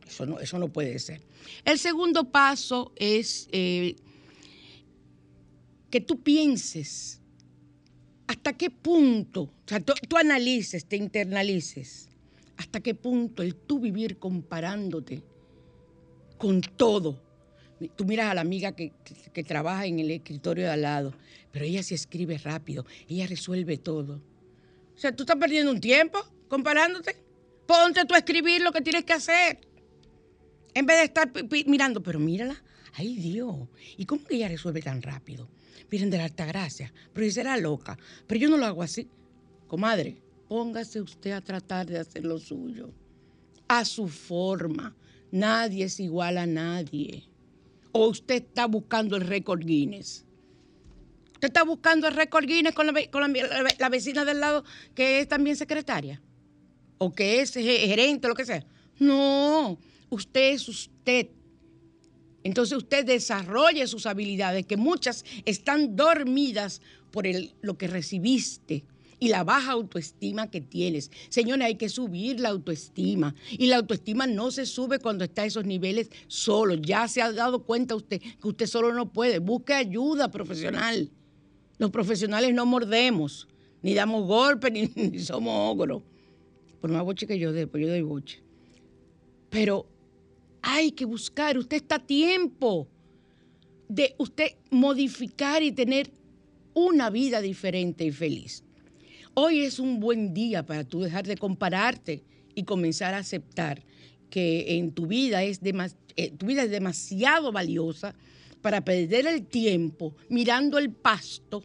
Eso 0.08 0.24
no, 0.24 0.40
eso 0.40 0.58
no 0.58 0.68
puede 0.68 0.98
ser. 0.98 1.20
El 1.66 1.78
segundo 1.78 2.30
paso 2.30 2.90
es 2.96 3.50
eh, 3.52 3.96
que 5.90 6.00
tú 6.00 6.22
pienses 6.22 7.19
hasta 8.30 8.52
qué 8.52 8.70
punto, 8.70 9.42
o 9.42 9.50
sea, 9.66 9.80
tú, 9.80 10.16
analices, 10.16 10.84
te 10.84 10.94
internalices, 10.94 12.08
hasta 12.58 12.78
qué 12.78 12.94
punto 12.94 13.42
el 13.42 13.56
tú 13.56 13.80
vivir 13.80 14.18
comparándote 14.18 15.20
con 16.38 16.60
todo. 16.60 17.20
Tú 17.96 18.04
miras 18.04 18.30
a 18.30 18.34
la 18.34 18.42
amiga 18.42 18.70
que, 18.70 18.92
que, 19.32 19.42
trabaja 19.42 19.86
en 19.86 19.98
el 19.98 20.12
escritorio 20.12 20.66
de 20.66 20.70
al 20.70 20.82
lado, 20.82 21.12
pero 21.50 21.64
ella 21.64 21.82
se 21.82 21.96
escribe 21.96 22.38
rápido, 22.38 22.86
ella 23.08 23.26
resuelve 23.26 23.78
todo. 23.78 24.22
O 24.94 24.98
sea, 24.98 25.10
tú 25.10 25.24
estás 25.24 25.36
perdiendo 25.36 25.72
un 25.72 25.80
tiempo 25.80 26.20
comparándote. 26.46 27.16
Ponte 27.66 28.04
tú 28.04 28.14
a 28.14 28.18
escribir 28.18 28.62
lo 28.62 28.70
que 28.70 28.80
tienes 28.80 29.04
que 29.04 29.14
hacer. 29.14 29.58
En 30.72 30.86
vez 30.86 30.98
de 30.98 31.04
estar 31.04 31.32
mirando, 31.66 32.00
pero 32.00 32.20
mírala, 32.20 32.62
ay 32.92 33.16
Dios, 33.16 33.56
¿y 33.96 34.06
cómo 34.06 34.24
que 34.24 34.36
ella 34.36 34.46
resuelve 34.46 34.82
tan 34.82 35.02
rápido? 35.02 35.48
Miren 35.90 36.10
de 36.10 36.18
la 36.18 36.24
alta 36.24 36.46
gracia, 36.46 36.92
pero 37.12 37.24
ella 37.24 37.34
será 37.34 37.56
loca, 37.56 37.98
pero 38.26 38.40
yo 38.40 38.48
no 38.48 38.56
lo 38.56 38.66
hago 38.66 38.82
así. 38.82 39.08
Comadre, 39.66 40.20
póngase 40.48 41.00
usted 41.00 41.30
a 41.30 41.40
tratar 41.40 41.86
de 41.86 41.98
hacer 41.98 42.24
lo 42.24 42.38
suyo, 42.38 42.90
a 43.68 43.84
su 43.84 44.08
forma. 44.08 44.96
Nadie 45.30 45.84
es 45.84 46.00
igual 46.00 46.38
a 46.38 46.46
nadie. 46.46 47.24
O 47.92 48.08
usted 48.08 48.36
está 48.36 48.66
buscando 48.66 49.16
el 49.16 49.22
récord 49.22 49.60
Guinness. 49.64 50.24
Usted 51.34 51.48
está 51.48 51.62
buscando 51.62 52.08
el 52.08 52.14
récord 52.14 52.44
Guinness 52.46 52.74
con, 52.74 52.86
la, 52.86 52.92
con 53.10 53.32
la, 53.32 53.74
la, 53.78 53.88
vecina 53.88 54.24
del 54.24 54.40
lado 54.40 54.64
que 54.94 55.20
es 55.20 55.28
también 55.28 55.56
secretaria. 55.56 56.20
O 56.98 57.12
que 57.12 57.40
es 57.40 57.54
gerente, 57.54 58.26
o 58.26 58.30
lo 58.30 58.34
que 58.34 58.44
sea. 58.44 58.64
No, 58.98 59.78
usted 60.10 60.52
es 60.52 60.68
usted. 60.68 61.28
Entonces 62.42 62.76
usted 62.78 63.04
desarrolle 63.04 63.86
sus 63.86 64.06
habilidades, 64.06 64.66
que 64.66 64.76
muchas 64.76 65.24
están 65.44 65.96
dormidas 65.96 66.80
por 67.10 67.26
el, 67.26 67.52
lo 67.60 67.76
que 67.76 67.86
recibiste 67.86 68.84
y 69.18 69.28
la 69.28 69.44
baja 69.44 69.72
autoestima 69.72 70.50
que 70.50 70.62
tienes. 70.62 71.10
Señores, 71.28 71.66
hay 71.66 71.74
que 71.76 71.90
subir 71.90 72.40
la 72.40 72.48
autoestima. 72.48 73.34
Y 73.50 73.66
la 73.66 73.76
autoestima 73.76 74.26
no 74.26 74.50
se 74.50 74.64
sube 74.64 74.98
cuando 74.98 75.24
está 75.24 75.42
a 75.42 75.44
esos 75.44 75.66
niveles 75.66 76.10
solo. 76.26 76.74
Ya 76.74 77.06
se 77.06 77.20
ha 77.20 77.30
dado 77.30 77.64
cuenta 77.64 77.94
usted 77.94 78.20
que 78.20 78.48
usted 78.48 78.66
solo 78.66 78.94
no 78.94 79.12
puede. 79.12 79.38
Busque 79.38 79.74
ayuda 79.74 80.30
profesional. 80.30 81.10
Los 81.76 81.90
profesionales 81.90 82.54
no 82.54 82.64
mordemos, 82.66 83.46
ni 83.82 83.94
damos 83.94 84.26
golpes, 84.26 84.72
ni, 84.72 84.90
ni 84.96 85.18
somos 85.18 85.54
ogros. 85.54 86.02
Por 86.80 86.90
más 86.90 87.04
boche 87.04 87.26
que 87.26 87.38
yo 87.38 87.52
dé, 87.52 87.66
pues 87.66 87.82
yo 87.82 87.90
doy 87.90 88.02
boche. 88.02 88.42
Pero 89.50 89.86
hay 90.62 90.92
que 90.92 91.04
buscar, 91.04 91.58
usted 91.58 91.78
está 91.78 91.96
a 91.96 92.06
tiempo 92.06 92.88
de 93.88 94.14
usted 94.18 94.52
modificar 94.70 95.62
y 95.62 95.72
tener 95.72 96.12
una 96.74 97.10
vida 97.10 97.40
diferente 97.40 98.04
y 98.04 98.12
feliz. 98.12 98.62
Hoy 99.34 99.60
es 99.60 99.78
un 99.78 100.00
buen 100.00 100.34
día 100.34 100.64
para 100.64 100.84
tú 100.84 101.00
dejar 101.00 101.26
de 101.26 101.36
compararte 101.36 102.24
y 102.54 102.64
comenzar 102.64 103.14
a 103.14 103.18
aceptar 103.18 103.82
que 104.28 104.78
en 104.78 104.92
tu 104.92 105.06
vida 105.06 105.42
es, 105.42 105.60
eh, 106.16 106.30
tu 106.30 106.46
vida 106.46 106.62
es 106.62 106.70
demasiado 106.70 107.52
valiosa 107.52 108.14
para 108.60 108.84
perder 108.84 109.26
el 109.26 109.46
tiempo 109.46 110.14
mirando 110.28 110.78
el 110.78 110.90
pasto 110.90 111.64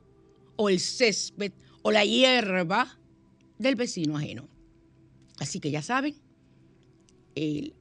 o 0.56 0.70
el 0.70 0.80
césped 0.80 1.52
o 1.82 1.92
la 1.92 2.06
hierba 2.06 2.98
del 3.60 3.76
vecino 3.76 4.18
ajeno. 4.18 4.48
Así 5.40 5.60
que 5.60 5.70
ya 5.70 5.82
saben, 5.82 6.16
el, 7.36 7.74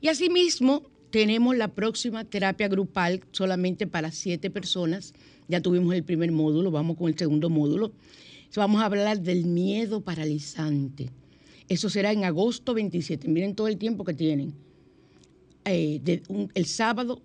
Y 0.00 0.08
asimismo, 0.08 0.88
tenemos 1.10 1.56
la 1.56 1.68
próxima 1.68 2.24
terapia 2.24 2.68
grupal 2.68 3.22
solamente 3.32 3.86
para 3.86 4.10
siete 4.12 4.50
personas. 4.50 5.14
Ya 5.48 5.60
tuvimos 5.60 5.94
el 5.94 6.04
primer 6.04 6.32
módulo, 6.32 6.70
vamos 6.70 6.96
con 6.96 7.08
el 7.08 7.18
segundo 7.18 7.48
módulo. 7.48 7.92
Vamos 8.56 8.80
a 8.80 8.86
hablar 8.86 9.20
del 9.20 9.44
miedo 9.44 10.00
paralizante. 10.00 11.10
Eso 11.68 11.90
será 11.90 12.12
en 12.12 12.24
agosto 12.24 12.74
27. 12.74 13.28
Miren 13.28 13.54
todo 13.54 13.68
el 13.68 13.76
tiempo 13.76 14.04
que 14.04 14.14
tienen. 14.14 14.54
Eh, 15.64 16.22
el 16.54 16.66
sábado 16.66 17.22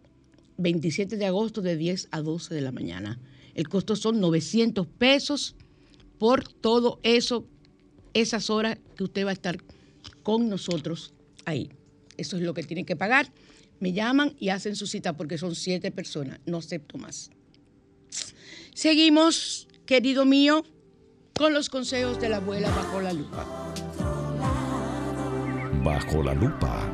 27 0.58 1.17
de 1.17 1.26
agosto 1.26 1.62
de 1.62 1.78
10 1.78 2.10
a 2.12 2.22
12 2.22 2.54
de 2.54 2.62
la 2.62 2.72
mañana. 2.72 3.19
El 3.56 3.69
costo 3.69 3.96
son 3.96 4.19
900 4.19 4.86
pesos 4.86 5.56
por 6.19 6.48
todo 6.48 7.00
eso, 7.04 7.46
esas 8.13 8.50
horas 8.50 8.78
que 8.96 9.04
usted 9.04 9.26
va 9.26 9.30
a 9.30 9.34
estar 9.34 9.58
con 10.24 10.50
nosotros 10.50 11.13
ahí. 11.46 11.69
Eso 12.17 12.38
es 12.38 12.43
lo 12.43 12.54
que 12.54 12.63
tiene 12.63 12.86
que 12.86 12.96
pagar 12.96 13.32
me 13.79 13.93
llaman 13.93 14.36
y 14.39 14.49
hacen 14.49 14.75
su 14.75 14.88
cita 14.88 15.13
porque 15.13 15.38
son 15.38 15.55
siete 15.55 15.91
personas, 15.91 16.39
no 16.45 16.57
acepto 16.57 16.97
más. 16.97 17.29
Seguimos, 18.73 19.67
querido 19.86 20.25
mío, 20.25 20.63
con 21.36 21.53
los 21.53 21.69
consejos 21.69 22.19
de 22.19 22.29
la 22.29 22.38
abuela 22.38 22.69
bajo 22.69 23.01
la 23.01 23.13
lupa. 23.13 23.74
Bajo 25.84 26.24
la 26.24 26.34
lupa. 26.34 26.89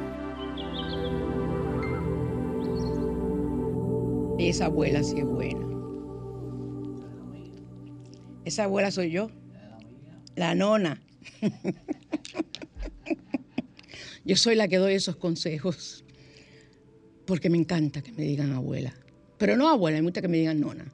Esa 4.39 4.65
abuela 4.65 5.03
sí 5.03 5.19
es 5.19 5.25
buena. 5.25 5.65
Esa 8.45 8.63
abuela 8.63 8.89
soy 8.89 9.11
yo, 9.11 9.30
la 10.36 10.55
nona. 10.55 11.01
yo 14.25 14.36
soy 14.36 14.55
la 14.55 14.67
que 14.67 14.77
doy 14.77 14.95
esos 14.95 15.17
consejos 15.17 16.03
porque 17.30 17.47
me 17.47 17.59
encanta 17.59 18.01
que 18.01 18.11
me 18.11 18.23
digan 18.23 18.53
abuela. 18.53 18.91
Pero 19.38 19.55
no 19.55 19.69
abuela, 19.69 19.97
me 19.99 20.05
gusta 20.05 20.19
que 20.19 20.27
me 20.27 20.39
digan 20.39 20.59
nona. 20.59 20.91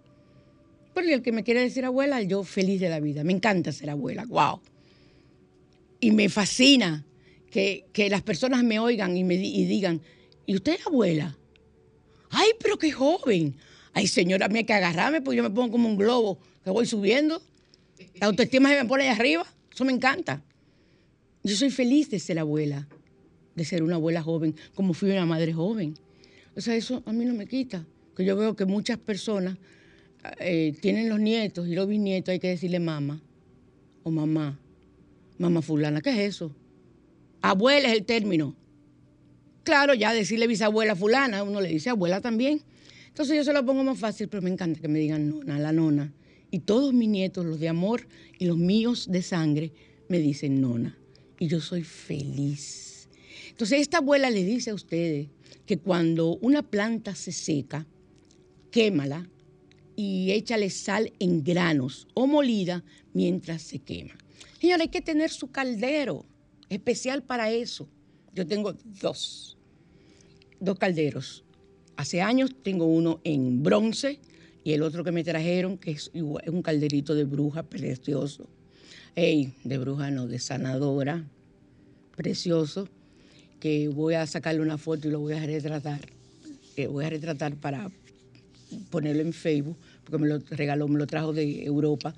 Porque 0.93 1.13
el 1.13 1.21
que 1.21 1.31
me 1.31 1.45
quiere 1.45 1.61
decir 1.61 1.86
abuela, 1.86 2.21
yo 2.21 2.43
feliz 2.43 2.81
de 2.81 2.89
la 2.89 2.99
vida. 2.99 3.23
Me 3.23 3.31
encanta 3.31 3.71
ser 3.71 3.89
abuela, 3.89 4.25
wow. 4.25 4.59
Y 6.01 6.11
me 6.11 6.27
fascina 6.27 7.05
que, 7.49 7.86
las 8.09 8.21
personas 8.21 8.65
me 8.65 8.79
oigan 8.79 9.15
y 9.15 9.23
me 9.23 9.36
y 9.36 9.63
digan, 9.63 10.01
¿y 10.45 10.55
usted 10.55 10.73
es 10.73 10.86
abuela? 10.86 11.38
Ay, 12.31 12.49
pero 12.59 12.77
qué 12.77 12.91
joven. 12.91 13.55
Ay, 13.93 14.07
señora, 14.07 14.49
me 14.49 14.59
hay 14.59 14.65
que 14.65 14.73
agarrarme 14.73 15.21
porque 15.21 15.38
yo 15.38 15.43
me 15.43 15.51
pongo 15.51 15.71
como 15.71 15.88
un 15.88 15.95
globo 15.95 16.38
que 16.65 16.69
voy 16.69 16.86
subiendo. 16.86 17.41
La 18.15 18.27
autoestima 18.27 18.67
se 18.71 18.83
me 18.83 18.89
pone 18.89 19.03
ahí 19.03 19.15
arriba. 19.15 19.45
Eso 19.73 19.86
me 19.86 19.93
encanta. 19.93 20.43
Yo 21.45 21.55
soy 21.55 21.69
feliz 21.69 22.09
de 22.09 22.19
ser 22.19 22.39
abuela, 22.39 22.89
de 23.55 23.63
ser 23.63 23.83
una 23.83 23.95
abuela 23.95 24.21
joven, 24.21 24.53
como 24.73 24.93
fui 24.93 25.11
una 25.11 25.25
madre 25.25 25.53
joven. 25.53 25.95
O 26.56 26.62
sea, 26.62 26.76
eso 26.76 27.03
a 27.06 27.14
mí 27.14 27.26
no 27.26 27.34
me 27.34 27.47
quita. 27.47 27.86
Que 28.16 28.24
yo 28.24 28.36
veo 28.36 28.56
que 28.56 28.66
muchas 28.66 28.97
personas 28.97 29.58
eh, 30.39 30.74
tienen 30.82 31.10
los 31.10 31.20
nietos 31.20 31.68
y 31.68 31.76
los 31.76 31.88
bisnietos, 31.88 32.32
hay 32.32 32.39
que 32.39 32.47
decirle 32.47 32.80
mamá 32.80 33.22
o 34.03 34.12
mamá, 34.12 34.60
mamá 35.38 35.62
fulana, 35.62 36.01
¿qué 36.01 36.12
es 36.12 36.36
eso? 36.36 36.56
Abuela 37.41 37.89
es 37.89 37.97
el 37.97 38.06
término. 38.06 38.56
Claro, 39.64 39.93
ya 39.93 40.14
decirle 40.14 40.47
bisabuela 40.47 40.95
fulana, 40.95 41.43
uno 41.43 41.60
le 41.60 41.70
dice 41.70 41.89
abuela 41.89 42.22
también. 42.22 42.62
Entonces 43.08 43.36
yo 43.36 43.43
se 43.43 43.53
lo 43.53 43.66
pongo 43.66 43.84
más 43.84 43.97
fácil, 43.97 44.28
pero 44.28 44.41
me 44.41 44.49
encanta 44.49 44.80
que 44.80 44.88
me 44.88 44.99
digan 44.99 45.30
nona, 45.30 45.60
la 45.60 45.72
nona. 45.72 46.14
Y 46.51 46.60
todos 46.60 46.93
mis 46.93 47.10
nietos, 47.10 47.45
los 47.45 47.60
de 47.60 47.70
amor 47.70 48.08
y 48.38 48.45
los 48.45 48.58
míos 48.58 49.08
de 49.10 49.22
sangre, 49.22 49.74
me 50.08 50.20
dicen 50.20 50.62
nona. 50.62 50.97
Y 51.39 51.47
yo 51.47 51.60
soy 51.60 51.84
feliz. 51.84 53.10
Entonces 53.49 53.82
esta 53.82 53.97
abuela 53.97 54.30
le 54.30 54.43
dice 54.43 54.70
a 54.70 54.74
ustedes 54.74 55.28
que 55.66 55.78
cuando 55.78 56.38
una 56.38 56.61
planta 56.61 57.16
se 57.16 57.32
seca, 57.32 57.86
quémala 58.72 59.30
y 59.95 60.32
échale 60.32 60.70
sal 60.70 61.13
en 61.20 61.43
granos 61.43 62.07
o 62.13 62.28
molida 62.28 62.84
mientras 63.13 63.61
se 63.61 63.80
quema. 63.80 64.13
Señora, 64.59 64.84
hay 64.84 64.89
que 64.89 65.01
tener 65.01 65.30
su 65.30 65.51
caldero 65.51 66.26
especial 66.70 67.24
para 67.24 67.51
eso. 67.51 67.88
Yo 68.34 68.45
tengo 68.45 68.74
dos, 69.01 69.57
dos 70.59 70.78
calderos. 70.78 71.43
Hace 71.95 72.22
años 72.22 72.51
tengo 72.61 72.86
uno 72.86 73.22
en 73.24 73.63
bronce 73.63 74.20
y 74.63 74.74
el 74.74 74.84
otro 74.84 75.03
que 75.03 75.11
me 75.11 75.24
trajeron, 75.24 75.78
que 75.78 75.91
es, 75.91 76.11
un 76.13 76.61
calderito 76.61 77.16
de 77.16 77.24
bruja 77.24 77.63
precioso. 77.63 78.49
Ey, 79.16 79.53
de 79.63 79.78
bruja 79.78 80.11
no, 80.11 80.28
de 80.28 80.39
sanadora, 80.39 81.24
precioso, 82.16 82.89
que 83.60 83.88
voy 83.88 84.16
a 84.16 84.26
sacarle 84.28 84.62
una 84.62 84.78
foto 84.78 85.08
y 85.08 85.12
lo 85.12 85.20
voy 85.20 85.34
a 85.34 85.45
retratar. 85.45 86.01
Eh, 86.76 86.88
voy 86.88 87.06
a 87.06 87.10
retratar 87.10 87.56
para 87.56 87.89
ponerlo 88.89 89.22
en 89.22 89.34
Facebook, 89.34 89.78
porque 90.03 90.18
me 90.18 90.28
lo 90.28 90.39
regaló, 90.49 90.88
me 90.88 90.97
lo 90.97 91.08
trajo 91.08 91.34
de 91.34 91.64
Europa 91.64 92.14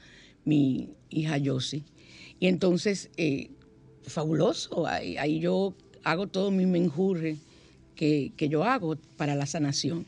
mi 0.45 0.89
hija 1.09 1.37
Yossi. 1.37 1.83
Y 2.39 2.47
entonces, 2.47 3.09
eh, 3.17 3.49
fabuloso, 4.03 4.87
ahí, 4.87 5.39
yo 5.39 5.75
hago 6.03 6.27
todo 6.27 6.51
mi 6.51 6.65
menjurre 6.65 7.37
que, 7.95 8.31
que, 8.37 8.47
yo 8.47 8.63
hago 8.63 8.95
para 9.17 9.35
la 9.35 9.45
sanación. 9.45 10.05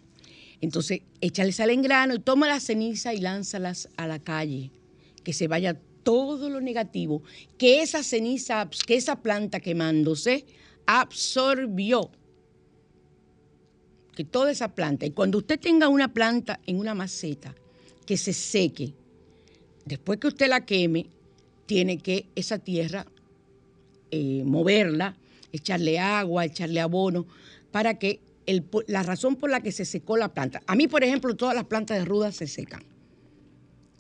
Entonces, 0.62 1.02
échale 1.22 1.52
sal 1.52 1.70
en 1.72 1.82
grano 1.82 2.16
y 2.16 2.20
toma 2.20 2.48
la 2.48 2.60
ceniza 2.60 3.14
y 3.14 3.20
lánzalas 3.20 3.90
a 3.98 4.08
la 4.08 4.20
calle, 4.20 4.72
que 5.24 5.34
se 5.34 5.48
vaya 5.48 5.78
todo 6.04 6.50
lo 6.50 6.62
negativo, 6.62 7.22
que 7.58 7.82
esa 7.82 8.04
ceniza, 8.04 8.70
que 8.88 8.96
esa 8.96 9.22
planta 9.22 9.60
quemándose 9.60 10.46
absorbió 10.92 12.10
que 14.16 14.24
toda 14.24 14.50
esa 14.50 14.74
planta, 14.74 15.06
y 15.06 15.12
cuando 15.12 15.38
usted 15.38 15.60
tenga 15.60 15.88
una 15.88 16.12
planta 16.12 16.60
en 16.66 16.80
una 16.80 16.96
maceta 16.96 17.54
que 18.08 18.18
se 18.18 18.34
seque, 18.34 18.96
después 19.86 20.20
que 20.20 20.28
usted 20.30 20.50
la 20.50 20.66
queme, 20.66 21.06
tiene 21.68 22.00
que 22.00 22.26
esa 22.34 22.58
tierra 22.58 23.06
eh, 24.10 24.42
moverla, 24.44 25.16
echarle 25.52 26.00
agua, 26.00 26.46
echarle 26.46 26.80
abono, 26.80 27.28
para 27.72 28.00
que 28.00 28.20
la 28.88 29.04
razón 29.04 29.36
por 29.36 29.52
la 29.52 29.62
que 29.62 29.72
se 29.72 29.86
secó 29.86 30.18
la 30.18 30.34
planta. 30.34 30.64
A 30.66 30.76
mí, 30.76 30.88
por 30.88 31.04
ejemplo, 31.04 31.36
todas 31.36 31.54
las 31.54 31.66
plantas 31.66 32.00
de 32.00 32.06
ruda 32.06 32.32
se 32.32 32.48
secan. 32.48 32.82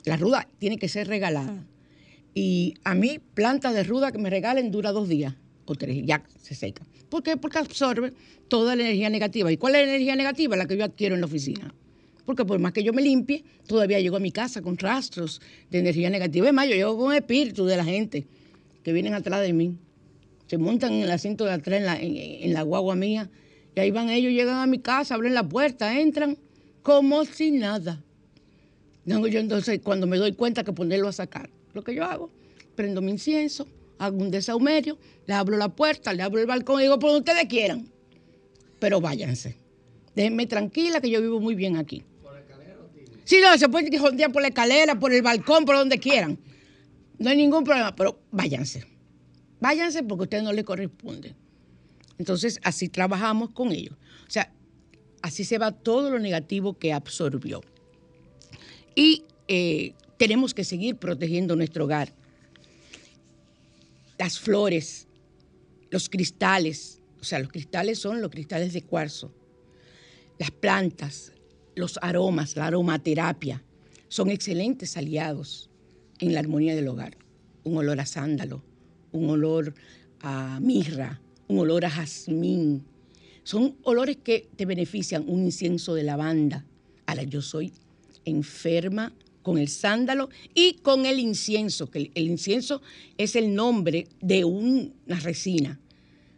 La 0.05 0.17
ruda 0.17 0.49
tiene 0.57 0.79
que 0.79 0.89
ser 0.89 1.07
regalada. 1.07 1.67
Y 2.33 2.73
a 2.83 2.95
mí, 2.95 3.19
plantas 3.35 3.75
de 3.75 3.83
ruda 3.83 4.11
que 4.11 4.17
me 4.17 4.31
regalen 4.31 4.71
dura 4.71 4.91
dos 4.91 5.07
días 5.07 5.35
o 5.71 5.75
tres, 5.75 6.03
ya 6.05 6.23
se 6.41 6.55
seca. 6.55 6.85
¿Por 7.09 7.23
qué? 7.23 7.37
Porque 7.37 7.57
absorbe 7.57 8.13
toda 8.47 8.75
la 8.75 8.83
energía 8.83 9.09
negativa. 9.09 9.51
¿Y 9.51 9.57
cuál 9.57 9.75
es 9.75 9.81
la 9.81 9.93
energía 9.93 10.15
negativa? 10.15 10.55
La 10.55 10.67
que 10.67 10.77
yo 10.77 10.83
adquiero 10.83 11.15
en 11.15 11.21
la 11.21 11.27
oficina. 11.27 11.73
Porque 12.25 12.45
por 12.45 12.59
más 12.59 12.73
que 12.73 12.83
yo 12.83 12.93
me 12.93 13.01
limpie, 13.01 13.43
todavía 13.65 13.99
llego 13.99 14.17
a 14.17 14.19
mi 14.19 14.31
casa 14.31 14.61
con 14.61 14.77
rastros 14.77 15.41
de 15.71 15.79
energía 15.79 16.09
negativa. 16.09 16.47
Es 16.47 16.53
más, 16.53 16.67
yo 16.67 16.75
llego 16.75 16.97
con 16.97 17.13
espíritu 17.13 17.65
de 17.65 17.77
la 17.77 17.83
gente 17.83 18.27
que 18.83 18.93
vienen 18.93 19.13
atrás 19.13 19.41
de 19.41 19.53
mí. 19.53 19.77
Se 20.47 20.57
montan 20.57 20.93
en 20.93 21.03
el 21.03 21.11
asiento 21.11 21.45
de 21.45 21.53
atrás, 21.53 21.99
en 22.01 22.53
la, 22.53 22.61
guagua 22.63 22.95
mía, 22.95 23.29
y 23.75 23.79
ahí 23.79 23.91
van 23.91 24.09
ellos, 24.09 24.31
llegan 24.31 24.57
a 24.57 24.67
mi 24.67 24.79
casa, 24.79 25.15
abren 25.15 25.33
la 25.33 25.47
puerta, 25.47 25.99
entran 25.99 26.37
como 26.81 27.25
si 27.25 27.51
nada. 27.51 28.03
yo 29.05 29.39
entonces, 29.39 29.79
cuando 29.83 30.07
me 30.07 30.17
doy 30.17 30.33
cuenta 30.33 30.63
que 30.63 30.73
ponerlo 30.73 31.07
a 31.07 31.11
sacar, 31.11 31.49
lo 31.73 31.83
que 31.83 31.93
yo 31.93 32.03
hago, 32.03 32.31
prendo 32.75 33.01
mi 33.01 33.11
incienso, 33.11 33.67
hago 33.99 34.17
un 34.17 34.31
desahumerio, 34.31 34.97
le 35.27 35.33
abro 35.33 35.57
la 35.57 35.69
puerta, 35.69 36.13
le 36.13 36.23
abro 36.23 36.39
el 36.39 36.47
balcón 36.47 36.79
y 36.79 36.83
digo, 36.83 36.97
por 36.97 37.11
donde 37.11 37.31
ustedes 37.31 37.47
quieran. 37.47 37.91
Pero 38.79 39.01
váyanse. 39.01 39.57
Déjenme 40.15 40.47
tranquila 40.47 41.01
que 41.01 41.09
yo 41.09 41.21
vivo 41.21 41.39
muy 41.39 41.53
bien 41.53 41.77
aquí. 41.77 42.03
¿Por 42.23 42.33
la 42.33 42.39
escalera 42.39 42.77
o 42.79 42.89
Sí, 43.25 43.37
no, 43.41 43.55
se 43.57 43.69
puede 43.69 43.95
jondear 43.99 44.31
por 44.31 44.41
la 44.41 44.47
escalera, 44.47 44.97
por 44.97 45.13
el 45.13 45.21
balcón, 45.21 45.65
por 45.65 45.75
donde 45.75 45.99
quieran. 45.99 46.39
No 47.19 47.29
hay 47.29 47.37
ningún 47.37 47.65
problema, 47.65 47.93
pero 47.93 48.19
váyanse. 48.31 48.85
Váyanse 49.59 50.01
porque 50.03 50.23
a 50.23 50.23
ustedes 50.23 50.43
no 50.43 50.53
les 50.53 50.63
corresponde. 50.63 51.35
Entonces, 52.17 52.59
así 52.63 52.87
trabajamos 52.87 53.51
con 53.51 53.73
ellos. 53.73 53.95
O 54.27 54.31
sea, 54.31 54.53
así 55.21 55.43
se 55.43 55.57
va 55.57 55.73
todo 55.73 56.09
lo 56.09 56.19
negativo 56.19 56.77
que 56.77 56.93
absorbió. 56.93 57.61
Y 58.95 59.25
eh, 59.49 59.93
tenemos 60.17 60.53
que 60.53 60.63
seguir 60.63 60.95
protegiendo 60.95 61.57
nuestro 61.57 61.83
hogar 61.83 62.13
las 64.19 64.37
flores, 64.37 65.07
los 65.89 66.09
cristales, 66.09 67.01
o 67.19 67.23
sea, 67.23 67.39
los 67.39 67.49
cristales 67.49 67.97
son 67.97 68.21
los 68.21 68.29
cristales 68.29 68.73
de 68.73 68.83
cuarzo, 68.83 69.33
las 70.37 70.51
plantas, 70.51 71.31
los 71.75 71.97
aromas, 72.01 72.55
la 72.57 72.67
aromaterapia, 72.67 73.63
son 74.09 74.29
excelentes 74.29 74.97
aliados 74.97 75.69
en 76.19 76.33
la 76.33 76.41
armonía 76.41 76.75
del 76.75 76.89
hogar. 76.89 77.17
Un 77.63 77.77
olor 77.77 77.99
a 77.99 78.05
sándalo, 78.05 78.61
un 79.11 79.29
olor 79.29 79.73
a 80.21 80.59
mirra, 80.59 81.21
un 81.47 81.59
olor 81.59 81.85
a 81.85 81.89
jazmín. 81.89 82.83
Son 83.43 83.77
olores 83.83 84.17
que 84.17 84.49
te 84.55 84.65
benefician, 84.65 85.23
un 85.27 85.45
incienso 85.45 85.95
de 85.95 86.03
lavanda. 86.03 86.65
Ahora, 87.05 87.23
yo 87.23 87.41
soy 87.41 87.71
enferma 88.25 89.13
con 89.49 89.57
el 89.57 89.67
sándalo 89.67 90.29
y 90.53 90.73
con 90.73 91.07
el 91.07 91.17
incienso, 91.17 91.89
que 91.89 92.11
el, 92.13 92.27
incienso 92.27 92.83
es 93.17 93.35
el 93.35 93.55
nombre 93.55 94.07
de 94.21 94.45
una 94.45 95.19
resina, 95.23 95.79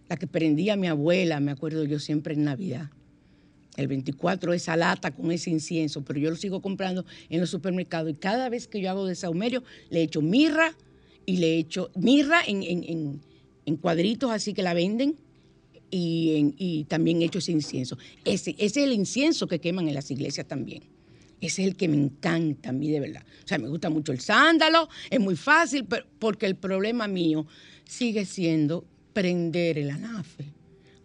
la 0.08 0.16
que 0.16 0.28
prendía 0.28 0.78
mi 0.78 0.88
abuela, 0.88 1.42
me 1.42 1.52
acuerdo 1.52 1.84
yo 1.84 2.00
siempre 2.00 2.36
en 2.36 2.46
Navidad. 2.46 2.90
El 3.76 3.90
24 3.90 4.54
esa 4.54 4.78
lata 4.78 5.12
con 5.12 5.30
ese 5.30 5.50
incienso, 5.50 6.06
pero 6.06 6.22
yo 6.22 6.30
lo 6.30 6.38
sigo 6.38 6.62
comprando 6.62 7.06
en 7.30 7.42
los 7.42 7.50
supermercados 7.50 8.12
y 8.12 8.14
cada 8.14 8.48
vez 8.48 8.66
que 8.66 8.80
yo 8.80 8.90
hago 8.90 9.06
desahumerio 9.06 9.62
le 9.90 10.04
echo 10.04 10.22
mirra 10.22 10.74
y 11.26 11.36
le 11.36 11.58
echo 11.58 11.92
mirra 11.96 12.40
en, 12.48 13.20
cuadritos 13.82 14.32
así 14.32 14.54
que 14.54 14.64
la 14.64 14.74
venden 14.74 15.18
y, 15.90 16.54
y 16.58 16.86
también 16.86 17.22
echo 17.24 17.40
ese 17.40 17.52
incienso. 17.52 17.98
Ese, 18.24 18.52
ese 18.52 18.66
es 18.66 18.78
el 18.78 18.94
incienso 18.94 19.48
que 19.48 19.60
queman 19.60 19.90
en 19.90 19.96
las 19.96 20.10
iglesias 20.12 20.48
también. 20.48 21.01
Ese 21.42 21.64
es 21.64 21.70
el 21.70 21.76
que 21.76 21.88
me 21.88 21.98
encanta 21.98 22.70
a 22.70 22.72
mí 22.72 22.90
de 22.92 23.00
verdad. 23.00 23.24
O 23.44 23.48
sea, 23.48 23.58
me 23.58 23.68
gusta 23.68 23.90
mucho 23.90 24.12
el 24.12 24.20
sándalo, 24.20 24.88
es 25.10 25.20
muy 25.20 25.36
fácil, 25.36 25.86
pero 25.86 26.06
porque 26.20 26.46
el 26.46 26.56
problema 26.56 27.08
mío 27.08 27.48
sigue 27.84 28.26
siendo 28.26 28.86
prender 29.12 29.80
el 29.80 29.90
anafe. 29.90 30.46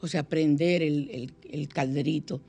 O 0.01 0.09
sea, 0.09 0.22
prender 0.22 0.82
el, 0.82 1.32
calderito, 1.72 2.43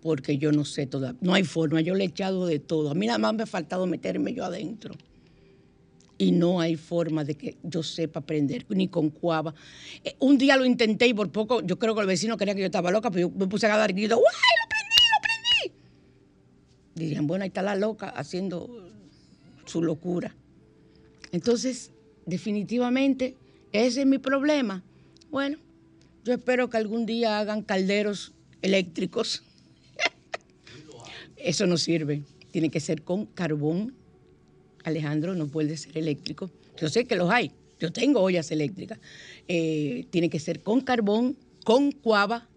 porque 0.00 0.38
yo 0.38 0.52
no 0.52 0.64
sé 0.64 0.86
todavía. 0.86 1.18
No 1.20 1.34
hay 1.34 1.44
forma, 1.44 1.82
yo 1.82 1.94
le 1.94 2.04
he 2.04 2.06
echado 2.06 2.46
de 2.46 2.58
todo. 2.58 2.90
A 2.90 2.94
mí 2.94 3.06
nada 3.06 3.18
más 3.18 3.34
me 3.34 3.42
ha 3.42 3.46
faltado 3.46 3.86
meterme 3.86 4.32
yo 4.32 4.44
adentro. 4.44 4.94
Y 6.16 6.32
no 6.32 6.60
hay 6.60 6.76
forma 6.76 7.24
de 7.24 7.34
que 7.34 7.58
yo 7.62 7.82
sepa 7.82 8.22
prender, 8.22 8.64
ni 8.70 8.88
con 8.88 9.10
cuava. 9.10 9.54
Eh, 10.02 10.16
un 10.20 10.38
día 10.38 10.56
lo 10.56 10.64
intenté 10.64 11.06
y 11.08 11.14
por 11.14 11.30
poco, 11.30 11.60
yo 11.60 11.78
creo 11.78 11.94
que 11.94 12.00
el 12.00 12.06
vecino 12.06 12.36
quería 12.38 12.54
que 12.54 12.60
yo 12.60 12.66
estaba 12.66 12.90
loca, 12.90 13.10
pero 13.10 13.28
yo 13.28 13.36
me 13.36 13.46
puse 13.46 13.66
a 13.66 13.76
dar 13.76 13.92
grito, 13.92 14.16
¡guay! 14.16 14.24
Dirían, 16.94 17.26
bueno, 17.26 17.44
ahí 17.44 17.48
está 17.48 17.62
la 17.62 17.76
loca 17.76 18.08
haciendo 18.08 18.90
su 19.66 19.82
locura. 19.82 20.34
Entonces, 21.32 21.90
definitivamente, 22.26 23.36
ese 23.72 24.02
es 24.02 24.06
mi 24.06 24.18
problema. 24.18 24.84
Bueno, 25.30 25.58
yo 26.24 26.32
espero 26.34 26.70
que 26.70 26.76
algún 26.76 27.06
día 27.06 27.38
hagan 27.38 27.62
calderos 27.62 28.32
eléctricos. 28.62 29.42
Eso 31.36 31.66
no 31.66 31.76
sirve. 31.76 32.22
Tiene 32.50 32.70
que 32.70 32.80
ser 32.80 33.02
con 33.02 33.26
carbón. 33.26 33.94
Alejandro, 34.84 35.34
no 35.34 35.48
puede 35.48 35.76
ser 35.76 35.98
eléctrico. 35.98 36.50
Yo 36.76 36.88
sé 36.88 37.06
que 37.06 37.16
los 37.16 37.30
hay. 37.30 37.52
Yo 37.80 37.92
tengo 37.92 38.20
ollas 38.20 38.50
eléctricas. 38.50 38.98
Eh, 39.48 40.06
tiene 40.10 40.30
que 40.30 40.38
ser 40.38 40.62
con 40.62 40.80
carbón, 40.80 41.36
con 41.64 41.90
cuava, 41.90 42.48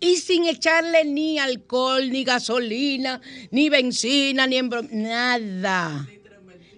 y 0.00 0.16
sin 0.16 0.44
echarle 0.44 1.04
ni 1.04 1.38
alcohol, 1.38 2.10
ni 2.10 2.24
gasolina, 2.24 3.20
ni 3.50 3.68
benzina, 3.68 4.46
ni 4.46 4.60
nada. 4.90 6.08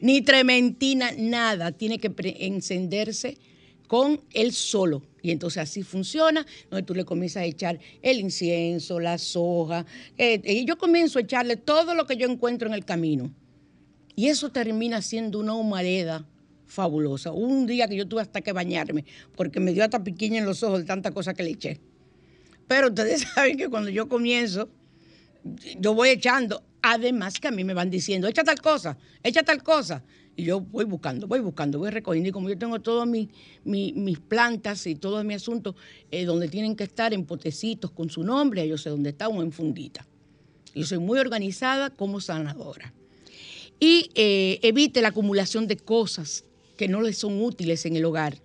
Ni 0.00 0.22
trementina, 0.22 1.10
nada. 1.16 1.72
Tiene 1.72 1.98
que 1.98 2.12
encenderse 2.40 3.36
con 3.88 4.20
él 4.32 4.52
solo. 4.52 5.02
Y 5.20 5.32
entonces 5.32 5.62
así 5.62 5.82
funciona, 5.82 6.46
donde 6.70 6.84
tú 6.84 6.94
le 6.94 7.04
comienzas 7.04 7.42
a 7.42 7.46
echar 7.46 7.80
el 8.02 8.20
incienso, 8.20 9.00
la 9.00 9.18
soja, 9.18 9.84
eh, 10.16 10.40
y 10.44 10.64
yo 10.64 10.78
comienzo 10.78 11.18
a 11.18 11.22
echarle 11.22 11.56
todo 11.56 11.94
lo 11.94 12.06
que 12.06 12.16
yo 12.16 12.28
encuentro 12.28 12.68
en 12.68 12.74
el 12.74 12.84
camino. 12.84 13.32
Y 14.14 14.28
eso 14.28 14.50
termina 14.50 15.02
siendo 15.02 15.40
una 15.40 15.54
humareda 15.54 16.26
fabulosa. 16.66 17.32
Un 17.32 17.66
día 17.66 17.88
que 17.88 17.96
yo 17.96 18.06
tuve 18.06 18.22
hasta 18.22 18.40
que 18.40 18.52
bañarme, 18.52 19.04
porque 19.36 19.58
me 19.58 19.72
dio 19.72 19.82
hasta 19.82 20.04
piquiña 20.04 20.38
en 20.38 20.44
los 20.44 20.62
ojos 20.62 20.80
de 20.80 20.84
tanta 20.84 21.10
cosa 21.10 21.34
que 21.34 21.42
le 21.42 21.50
eché. 21.50 21.80
Pero 22.68 22.88
ustedes 22.88 23.22
saben 23.34 23.56
que 23.56 23.68
cuando 23.68 23.90
yo 23.90 24.08
comienzo, 24.08 24.68
yo 25.80 25.94
voy 25.94 26.10
echando. 26.10 26.62
Además 26.80 27.40
que 27.40 27.48
a 27.48 27.50
mí 27.50 27.64
me 27.64 27.74
van 27.74 27.90
diciendo, 27.90 28.28
echa 28.28 28.44
tal 28.44 28.60
cosa, 28.60 28.96
echa 29.24 29.42
tal 29.42 29.62
cosa. 29.64 30.04
Y 30.36 30.44
yo 30.44 30.60
voy 30.60 30.84
buscando, 30.84 31.26
voy 31.26 31.40
buscando, 31.40 31.80
voy 31.80 31.90
recogiendo. 31.90 32.28
Y 32.28 32.32
como 32.32 32.48
yo 32.48 32.56
tengo 32.56 32.80
todas 32.80 33.08
mis, 33.08 33.28
mis, 33.64 34.18
plantas 34.20 34.86
y 34.86 34.94
todos 34.94 35.24
mis 35.24 35.38
asuntos 35.38 35.74
eh, 36.12 36.24
donde 36.24 36.46
tienen 36.46 36.76
que 36.76 36.84
estar 36.84 37.12
en 37.12 37.24
potecitos 37.24 37.90
con 37.90 38.08
su 38.08 38.22
nombre, 38.22 38.68
yo 38.68 38.78
sé 38.78 38.90
dónde 38.90 39.10
está 39.10 39.26
o 39.26 39.42
en 39.42 39.50
fundita. 39.50 40.06
Yo 40.72 40.84
soy 40.84 40.98
muy 40.98 41.18
organizada 41.18 41.90
como 41.90 42.20
sanadora. 42.20 42.94
Y 43.80 44.10
eh, 44.14 44.60
evite 44.62 45.02
la 45.02 45.08
acumulación 45.08 45.66
de 45.66 45.76
cosas 45.76 46.44
que 46.76 46.86
no 46.86 47.00
les 47.00 47.18
son 47.18 47.42
útiles 47.42 47.84
en 47.86 47.96
el 47.96 48.04
hogar 48.04 48.38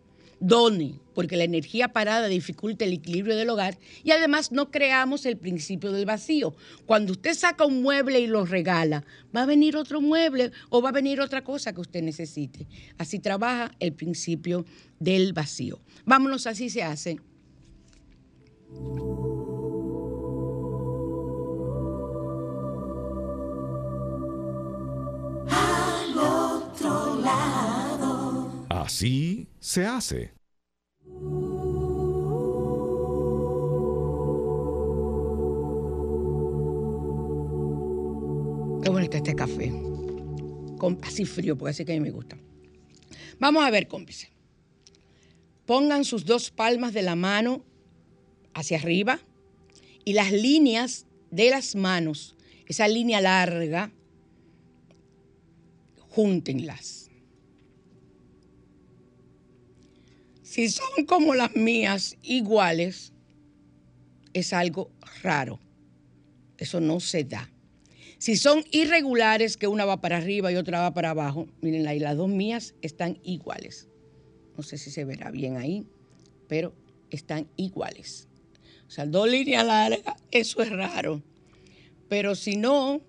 done, 0.44 1.00
porque 1.14 1.38
la 1.38 1.46
energía 1.46 1.94
parada 1.94 2.28
dificulta 2.28 2.86
el 2.86 2.94
equilibrio 2.94 3.36
del 3.36 3.50
hogar 3.50 3.78
y 4.04 4.12
además 4.12 4.52
no 4.52 4.72
creamos 4.72 5.26
el 5.26 5.38
principio 5.38 5.92
del 5.92 6.06
vacío. 6.06 6.54
Cuando 6.86 7.14
usted 7.14 7.34
saca 7.34 7.66
un 7.66 7.82
mueble 7.82 8.20
y 8.20 8.28
lo 8.28 8.46
regala, 8.46 9.06
va 9.36 9.44
a 9.44 9.46
venir 9.46 9.78
otro 9.78 10.02
mueble 10.02 10.52
o 10.70 10.82
va 10.82 10.90
a 10.90 10.94
venir 10.94 11.22
otra 11.22 11.44
cosa 11.44 11.74
que 11.74 11.82
usted 11.82 12.02
necesite. 12.02 12.68
Así 12.98 13.20
trabaja 13.20 13.72
el 13.80 13.94
principio 13.94 14.66
del 15.00 15.34
vacío. 15.34 15.80
Vámonos, 16.06 16.46
así 16.46 16.70
se 16.70 16.84
hace. 16.84 17.20
Así 28.94 29.48
se 29.60 29.88
hace. 29.88 30.34
Qué 38.84 38.90
bonito 38.92 39.18
este 39.18 39.34
café. 39.34 39.74
así 41.02 41.26
frío, 41.26 41.58
porque 41.58 41.72
así 41.72 41.86
que 41.86 41.94
a 41.94 41.96
mí 41.96 42.02
me 42.02 42.12
gusta. 42.12 42.38
Vamos 43.40 43.66
a 43.66 43.72
ver, 43.72 43.88
cómplice. 43.88 44.30
Pongan 45.66 46.06
sus 46.06 46.24
dos 46.26 46.52
palmas 46.52 46.94
de 46.94 47.02
la 47.02 47.16
mano 47.16 47.66
hacia 48.54 48.78
arriba 48.78 49.20
y 50.06 50.14
las 50.14 50.32
líneas 50.32 51.08
de 51.32 51.50
las 51.50 51.76
manos, 51.76 52.36
esa 52.68 52.88
línea 52.88 53.22
larga, 53.22 53.92
júntenlas. 56.10 57.03
Si 60.54 60.70
son 60.70 61.08
como 61.08 61.34
las 61.34 61.56
mías, 61.56 62.16
iguales, 62.22 63.12
es 64.34 64.54
algo 64.54 64.92
raro. 65.24 65.60
Eso 66.60 66.80
no 66.80 67.00
se 67.00 67.24
da. 67.24 67.50
Si 68.20 68.36
son 68.36 68.64
irregulares, 68.70 69.58
que 69.58 69.66
una 69.66 69.84
va 69.84 70.00
para 70.00 70.18
arriba 70.18 70.52
y 70.52 70.56
otra 70.56 70.82
va 70.82 70.94
para 70.94 71.10
abajo, 71.10 71.48
miren 71.62 71.88
ahí, 71.88 71.98
las 71.98 72.18
dos 72.18 72.30
mías 72.30 72.76
están 72.84 73.18
iguales. 73.24 73.90
No 74.56 74.62
sé 74.62 74.78
si 74.78 74.92
se 74.92 75.06
verá 75.06 75.32
bien 75.32 75.58
ahí, 75.58 75.88
pero 76.48 76.76
están 77.10 77.48
iguales. 77.56 78.28
O 78.88 78.92
sea, 78.92 79.08
dos 79.08 79.28
líneas 79.28 79.66
largas, 79.66 80.22
eso 80.30 80.62
es 80.62 80.70
raro. 80.70 81.24
Pero 82.10 82.36
si 82.36 82.58
no, 82.58 83.02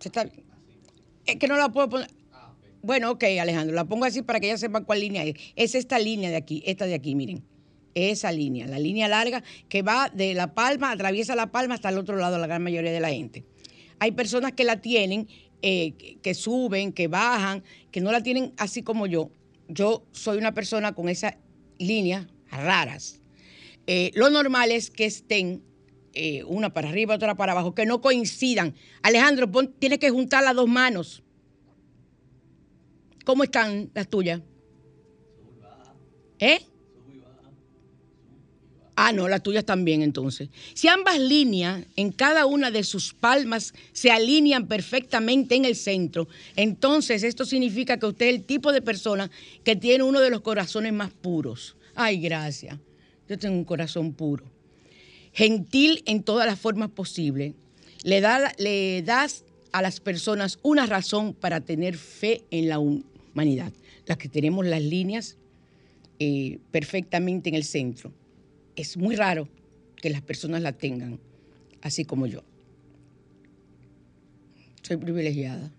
está 0.00 0.30
Es 1.24 1.36
que 1.40 1.48
no 1.48 1.56
la 1.56 1.72
puedo 1.72 1.88
poner. 1.88 2.08
Bueno, 2.86 3.10
ok, 3.10 3.24
Alejandro, 3.40 3.74
la 3.74 3.84
pongo 3.84 4.04
así 4.04 4.22
para 4.22 4.38
que 4.38 4.46
ella 4.46 4.58
sepa 4.58 4.84
cuál 4.84 5.00
línea 5.00 5.24
es. 5.24 5.34
Es 5.56 5.74
esta 5.74 5.98
línea 5.98 6.30
de 6.30 6.36
aquí, 6.36 6.62
esta 6.64 6.86
de 6.86 6.94
aquí, 6.94 7.16
miren. 7.16 7.42
Esa 7.96 8.30
línea, 8.30 8.68
la 8.68 8.78
línea 8.78 9.08
larga 9.08 9.42
que 9.68 9.82
va 9.82 10.08
de 10.08 10.34
la 10.34 10.54
palma, 10.54 10.92
atraviesa 10.92 11.34
la 11.34 11.50
palma 11.50 11.74
hasta 11.74 11.88
el 11.88 11.98
otro 11.98 12.14
lado, 12.16 12.38
la 12.38 12.46
gran 12.46 12.62
mayoría 12.62 12.92
de 12.92 13.00
la 13.00 13.08
gente. 13.08 13.44
Hay 13.98 14.12
personas 14.12 14.52
que 14.52 14.62
la 14.62 14.80
tienen, 14.80 15.26
eh, 15.62 15.94
que 16.22 16.34
suben, 16.34 16.92
que 16.92 17.08
bajan, 17.08 17.64
que 17.90 18.00
no 18.00 18.12
la 18.12 18.22
tienen 18.22 18.52
así 18.56 18.82
como 18.82 19.08
yo. 19.08 19.32
Yo 19.66 20.06
soy 20.12 20.38
una 20.38 20.54
persona 20.54 20.94
con 20.94 21.08
esas 21.08 21.34
líneas 21.80 22.28
raras. 22.52 23.20
Eh, 23.88 24.12
lo 24.14 24.30
normal 24.30 24.70
es 24.70 24.90
que 24.90 25.06
estén 25.06 25.64
eh, 26.12 26.44
una 26.44 26.72
para 26.72 26.90
arriba, 26.90 27.16
otra 27.16 27.34
para 27.34 27.50
abajo, 27.50 27.74
que 27.74 27.84
no 27.84 28.00
coincidan. 28.00 28.76
Alejandro, 29.02 29.50
tienes 29.80 29.98
que 29.98 30.10
juntar 30.10 30.44
las 30.44 30.54
dos 30.54 30.68
manos. 30.68 31.24
¿Cómo 33.26 33.42
están 33.42 33.90
las 33.92 34.06
tuyas? 34.06 34.40
¿Eh? 36.38 36.60
Ah, 38.94 39.12
no, 39.12 39.26
las 39.26 39.42
tuyas 39.42 39.64
también 39.64 40.00
entonces. 40.00 40.48
Si 40.74 40.86
ambas 40.86 41.18
líneas 41.18 41.84
en 41.96 42.12
cada 42.12 42.46
una 42.46 42.70
de 42.70 42.84
sus 42.84 43.12
palmas 43.14 43.74
se 43.92 44.12
alinean 44.12 44.68
perfectamente 44.68 45.56
en 45.56 45.64
el 45.64 45.74
centro, 45.74 46.28
entonces 46.54 47.24
esto 47.24 47.44
significa 47.44 47.98
que 47.98 48.06
usted 48.06 48.26
es 48.26 48.34
el 48.36 48.44
tipo 48.44 48.70
de 48.70 48.80
persona 48.80 49.28
que 49.64 49.74
tiene 49.74 50.04
uno 50.04 50.20
de 50.20 50.30
los 50.30 50.42
corazones 50.42 50.92
más 50.92 51.10
puros. 51.10 51.74
Ay, 51.96 52.20
gracias. 52.20 52.78
Yo 53.28 53.36
tengo 53.36 53.56
un 53.56 53.64
corazón 53.64 54.12
puro. 54.12 54.44
Gentil 55.32 56.04
en 56.06 56.22
todas 56.22 56.46
las 56.46 56.60
formas 56.60 56.90
posibles. 56.90 57.54
Le, 58.04 58.20
da, 58.20 58.52
le 58.58 59.02
das 59.02 59.44
a 59.72 59.82
las 59.82 59.98
personas 59.98 60.60
una 60.62 60.86
razón 60.86 61.34
para 61.34 61.60
tener 61.60 61.96
fe 61.96 62.44
en 62.52 62.68
la 62.68 62.78
humanidad, 63.36 63.70
las 64.06 64.16
que 64.16 64.30
tenemos 64.30 64.64
las 64.64 64.82
líneas 64.82 65.36
eh, 66.18 66.58
perfectamente 66.70 67.50
en 67.50 67.54
el 67.54 67.64
centro. 67.64 68.10
Es 68.76 68.96
muy 68.96 69.14
raro 69.14 69.46
que 69.96 70.08
las 70.08 70.22
personas 70.22 70.62
la 70.62 70.72
tengan 70.72 71.20
así 71.82 72.06
como 72.06 72.26
yo. 72.26 72.42
Soy 74.80 74.96
privilegiada. 74.96 75.70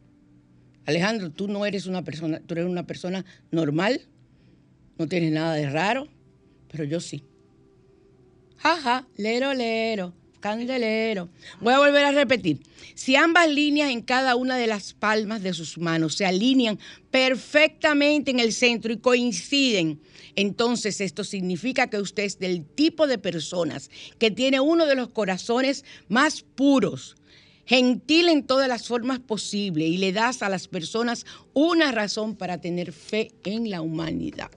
Alejandro, 0.85 1.31
tú 1.31 1.47
no 1.47 1.65
eres 1.65 1.87
una 1.87 2.03
persona, 2.03 2.39
tú 2.41 2.53
eres 2.53 2.65
una 2.65 2.85
persona 2.85 3.25
normal, 3.49 4.01
no 4.99 5.07
tienes 5.07 5.31
nada 5.31 5.55
de 5.55 5.67
raro, 5.67 6.07
pero 6.71 6.83
yo 6.83 6.99
sí. 6.99 7.23
Jaja, 8.57 9.07
lero, 9.17 9.55
lero 9.55 10.13
candelero. 10.39 11.29
Voy 11.59 11.73
a 11.73 11.79
volver 11.79 12.05
a 12.05 12.11
repetir. 12.11 12.59
Si 12.95 13.15
ambas 13.15 13.49
líneas 13.49 13.91
en 13.91 14.01
cada 14.01 14.35
una 14.35 14.57
de 14.57 14.67
las 14.67 14.93
palmas 14.93 15.43
de 15.43 15.53
sus 15.53 15.77
manos 15.77 16.15
se 16.15 16.25
alinean 16.25 16.79
perfectamente 17.11 18.31
en 18.31 18.39
el 18.39 18.53
centro 18.53 18.91
y 18.91 18.97
coinciden, 18.97 19.99
entonces 20.35 21.01
esto 21.01 21.23
significa 21.23 21.89
que 21.89 21.99
usted 21.99 22.23
es 22.23 22.39
del 22.39 22.63
tipo 22.63 23.07
de 23.07 23.17
personas 23.17 23.89
que 24.19 24.31
tiene 24.31 24.59
uno 24.59 24.85
de 24.85 24.95
los 24.95 25.09
corazones 25.09 25.83
más 26.09 26.43
puros, 26.43 27.17
gentil 27.65 28.29
en 28.29 28.45
todas 28.45 28.67
las 28.67 28.87
formas 28.87 29.19
posibles 29.19 29.87
y 29.87 29.97
le 29.97 30.11
das 30.11 30.41
a 30.41 30.49
las 30.49 30.67
personas 30.67 31.25
una 31.53 31.91
razón 31.91 32.35
para 32.35 32.61
tener 32.61 32.93
fe 32.93 33.31
en 33.43 33.69
la 33.69 33.81
humanidad. 33.81 34.51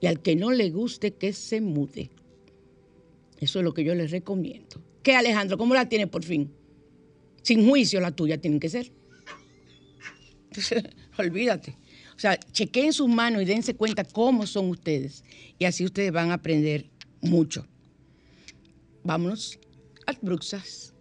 Y 0.00 0.06
al 0.06 0.20
que 0.20 0.34
no 0.34 0.50
le 0.50 0.70
guste, 0.70 1.12
que 1.12 1.32
se 1.32 1.60
mude. 1.60 2.10
Eso 3.40 3.58
es 3.58 3.64
lo 3.64 3.74
que 3.74 3.84
yo 3.84 3.94
les 3.94 4.10
recomiendo. 4.10 4.80
¿Qué, 5.10 5.16
Alejandro? 5.16 5.58
¿Cómo 5.58 5.74
la 5.74 5.88
tienes 5.88 6.06
por 6.06 6.22
fin? 6.22 6.54
Sin 7.42 7.68
juicio 7.68 7.98
la 8.00 8.12
tuya 8.12 8.40
tienen 8.40 8.60
que 8.60 8.68
ser. 8.68 8.92
Olvídate. 11.18 11.76
O 12.14 12.18
sea, 12.20 12.38
chequeen 12.38 12.92
sus 12.92 13.08
manos 13.08 13.42
y 13.42 13.44
dense 13.44 13.74
cuenta 13.74 14.04
cómo 14.04 14.46
son 14.46 14.70
ustedes. 14.70 15.24
Y 15.58 15.64
así 15.64 15.84
ustedes 15.84 16.12
van 16.12 16.30
a 16.30 16.34
aprender 16.34 16.88
mucho. 17.22 17.66
Vámonos 19.02 19.58
a 20.06 20.12
Bruxas. 20.22 20.94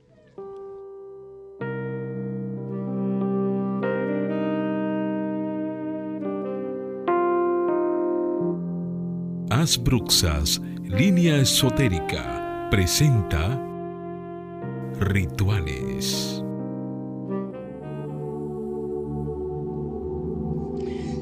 Bruxas, 9.84 10.60
línea 10.84 11.38
esotérica, 11.42 12.70
presenta 12.72 13.69
Rituales. 15.00 16.44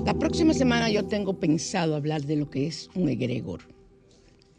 La 0.03 0.15
próxima 0.17 0.55
semana 0.55 0.89
yo 0.89 1.05
tengo 1.05 1.39
pensado 1.39 1.95
hablar 1.95 2.23
de 2.23 2.37
lo 2.37 2.49
que 2.49 2.65
es 2.65 2.89
un 2.95 3.07
egregor. 3.07 3.61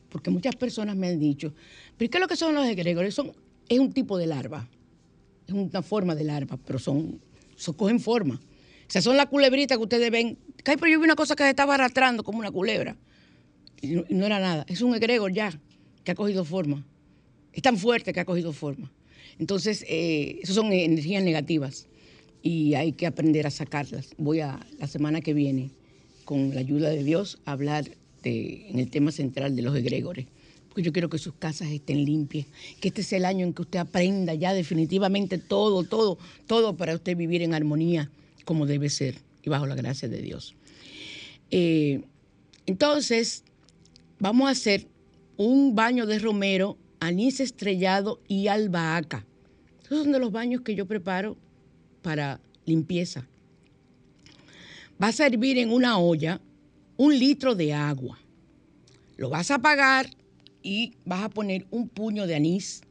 Porque 0.09 0.31
muchas 0.31 0.55
personas 0.55 0.95
me 0.97 1.09
han 1.09 1.19
dicho, 1.19 1.53
¿pero 1.97 2.09
qué 2.09 2.19
es 2.19 2.23
lo 2.23 2.29
que 2.29 2.37
son 2.37 2.55
los 2.55 2.65
egregores? 2.69 3.13
Son, 3.13 3.33
es 3.69 3.81
un 3.81 3.93
tipo 3.93 4.17
de 4.19 4.27
larva. 4.27 4.69
Es 5.49 5.53
una 5.53 5.83
forma 5.83 6.15
de 6.15 6.23
larva, 6.23 6.57
pero 6.65 6.79
son, 6.79 7.21
son 7.57 7.75
cogen 7.75 7.99
forma. 7.99 8.37
O 8.37 8.87
sea, 8.87 9.03
son 9.03 9.17
las 9.17 9.27
culebritas 9.27 9.79
que 9.79 9.83
ustedes 9.83 10.13
ven. 10.13 10.39
Pero 10.63 10.87
yo 10.87 11.01
vi 11.01 11.05
una 11.05 11.17
cosa 11.17 11.35
que 11.35 11.43
se 11.43 11.51
estaba 11.51 11.75
arrastrando 11.75 12.23
como 12.23 12.39
una 12.39 12.53
culebra. 12.53 12.97
Y 13.83 13.97
no 14.11 14.27
era 14.27 14.39
nada. 14.39 14.65
Es 14.69 14.81
un 14.81 14.95
egregor 14.95 15.33
ya, 15.33 15.59
que 16.05 16.13
ha 16.13 16.15
cogido 16.15 16.45
forma. 16.45 16.87
Es 17.53 17.63
tan 17.63 17.77
fuerte 17.77 18.13
que 18.13 18.21
ha 18.21 18.25
cogido 18.25 18.53
forma. 18.53 18.93
Entonces, 19.39 19.85
eh, 19.89 20.41
esas 20.43 20.55
son 20.55 20.73
energías 20.73 21.23
negativas. 21.23 21.87
y 22.41 22.75
hay 22.75 22.93
que 22.93 23.07
aprender 23.07 23.49
a 23.49 23.51
sacarlas. 23.51 24.11
Voy 24.17 24.41
a 24.41 24.65
la 24.79 24.87
semana 24.87 25.21
que 25.21 25.35
viene, 25.35 25.71
con 26.25 26.55
la 26.55 26.61
ayuda 26.61 26.89
de 26.89 27.03
Dios, 27.03 27.41
a 27.45 27.53
hablar 27.53 27.91
en 28.23 28.79
el 28.79 28.91
tema 28.91 29.13
central 29.13 29.57
de 29.57 29.63
los 29.63 29.77
egregores. 29.77 30.27
Porque 30.69 30.83
yo 30.83 30.93
quiero 30.93 31.09
que 31.09 31.19
sus 31.19 31.35
casas 31.35 31.69
estén 31.69 32.05
limpias, 32.05 32.47
que 32.81 32.89
este 32.89 33.03
sea 33.03 33.19
el 33.19 33.25
año 33.25 33.47
en 33.47 33.55
que 33.55 33.63
usted 33.63 33.79
aprenda 33.79 34.35
ya 34.35 34.53
definitivamente 34.53 35.39
todo, 35.39 35.83
todo, 35.85 36.19
todo 36.47 36.77
para 36.77 36.95
usted 36.95 37.17
vivir 37.17 37.43
en 37.43 37.55
armonía 37.55 38.11
como 38.45 38.67
debe 38.67 38.89
ser 38.89 39.17
y 39.43 39.51
bajo 39.51 39.67
la 39.67 39.75
gracia 39.75 40.09
de 40.09 40.23
Dios. 40.23 40.55
Eh, 41.51 42.03
entonces, 42.67 43.45
vamos 44.19 44.49
a 44.49 44.53
hacer 44.53 44.87
un 45.37 45.75
baño 45.75 46.07
de 46.07 46.19
romero, 46.19 46.77
anís 47.01 47.41
estrellado 47.41 48.21
y 48.29 48.49
albahaca. 48.49 49.25
Esos 49.83 50.05
son 50.05 50.13
de 50.13 50.19
los 50.19 50.33
baños 50.33 50.63
que 50.63 50.75
yo 50.75 50.87
preparo 50.87 51.37
para 52.03 52.41
limpieza. 52.65 53.27
Vas 54.99 55.21
a 55.21 55.27
hervir 55.27 55.59
en 55.59 55.71
una 55.71 55.99
olla 55.99 56.41
un 56.97 57.19
litro 57.19 57.55
de 57.55 57.73
agua. 57.73 58.19
Lo 59.17 59.31
vas 59.31 59.51
a 59.51 59.57
apagar 59.57 60.11
y 60.63 60.95
vas 61.05 61.23
a 61.23 61.29
poner 61.31 61.67
un 61.71 61.89
puño 61.89 62.27
de 62.27 62.35
anís, 62.35 62.83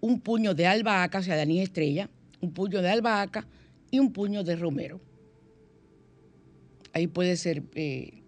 un 0.00 0.20
puño 0.20 0.54
de 0.54 0.66
albahaca, 0.66 1.18
o 1.18 1.22
sea, 1.22 1.36
de 1.36 1.42
anís 1.42 1.62
estrella, 1.62 2.08
un 2.40 2.52
puño 2.52 2.82
de 2.82 2.90
albahaca 2.90 3.46
y 3.90 3.98
un 3.98 4.12
puño 4.12 4.44
de 4.44 4.56
romero. 4.56 5.00
Ahí 6.92 7.06
puede 7.06 7.36
ser 7.36 7.62
eh, 7.74 8.22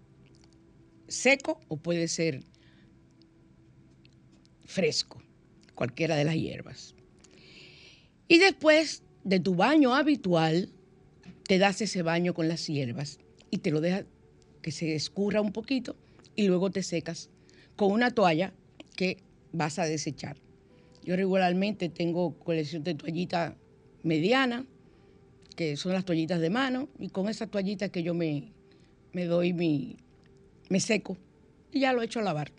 seco 1.08 1.60
o 1.68 1.76
puede 1.76 2.08
ser 2.08 2.42
fresco, 4.72 5.22
cualquiera 5.74 6.16
de 6.16 6.24
las 6.24 6.34
hierbas. 6.34 6.94
Y 8.28 8.38
después 8.38 9.02
de 9.24 9.40
tu 9.40 9.54
baño 9.54 9.94
habitual, 9.94 10.70
te 11.44 11.58
das 11.58 11.80
ese 11.82 12.02
baño 12.02 12.34
con 12.34 12.48
las 12.48 12.66
hierbas 12.66 13.18
y 13.50 13.58
te 13.58 13.70
lo 13.70 13.80
dejas 13.80 14.06
que 14.62 14.72
se 14.72 14.94
escurra 14.94 15.40
un 15.40 15.52
poquito 15.52 15.96
y 16.34 16.46
luego 16.46 16.70
te 16.70 16.82
secas 16.82 17.30
con 17.76 17.92
una 17.92 18.10
toalla 18.10 18.52
que 18.96 19.18
vas 19.52 19.78
a 19.78 19.84
desechar. 19.84 20.36
Yo 21.04 21.16
regularmente 21.16 21.88
tengo 21.88 22.38
colección 22.38 22.84
de 22.84 22.94
toallitas 22.94 23.54
medianas, 24.02 24.64
que 25.56 25.76
son 25.76 25.92
las 25.92 26.04
toallitas 26.04 26.40
de 26.40 26.48
mano, 26.48 26.88
y 26.98 27.08
con 27.08 27.28
esas 27.28 27.50
toallitas 27.50 27.90
que 27.90 28.02
yo 28.02 28.14
me, 28.14 28.52
me 29.12 29.26
doy 29.26 29.52
mi, 29.52 29.96
me 30.68 30.80
seco 30.80 31.18
y 31.72 31.80
ya 31.80 31.92
lo 31.92 32.02
echo 32.02 32.20
a 32.20 32.22
lavar 32.22 32.52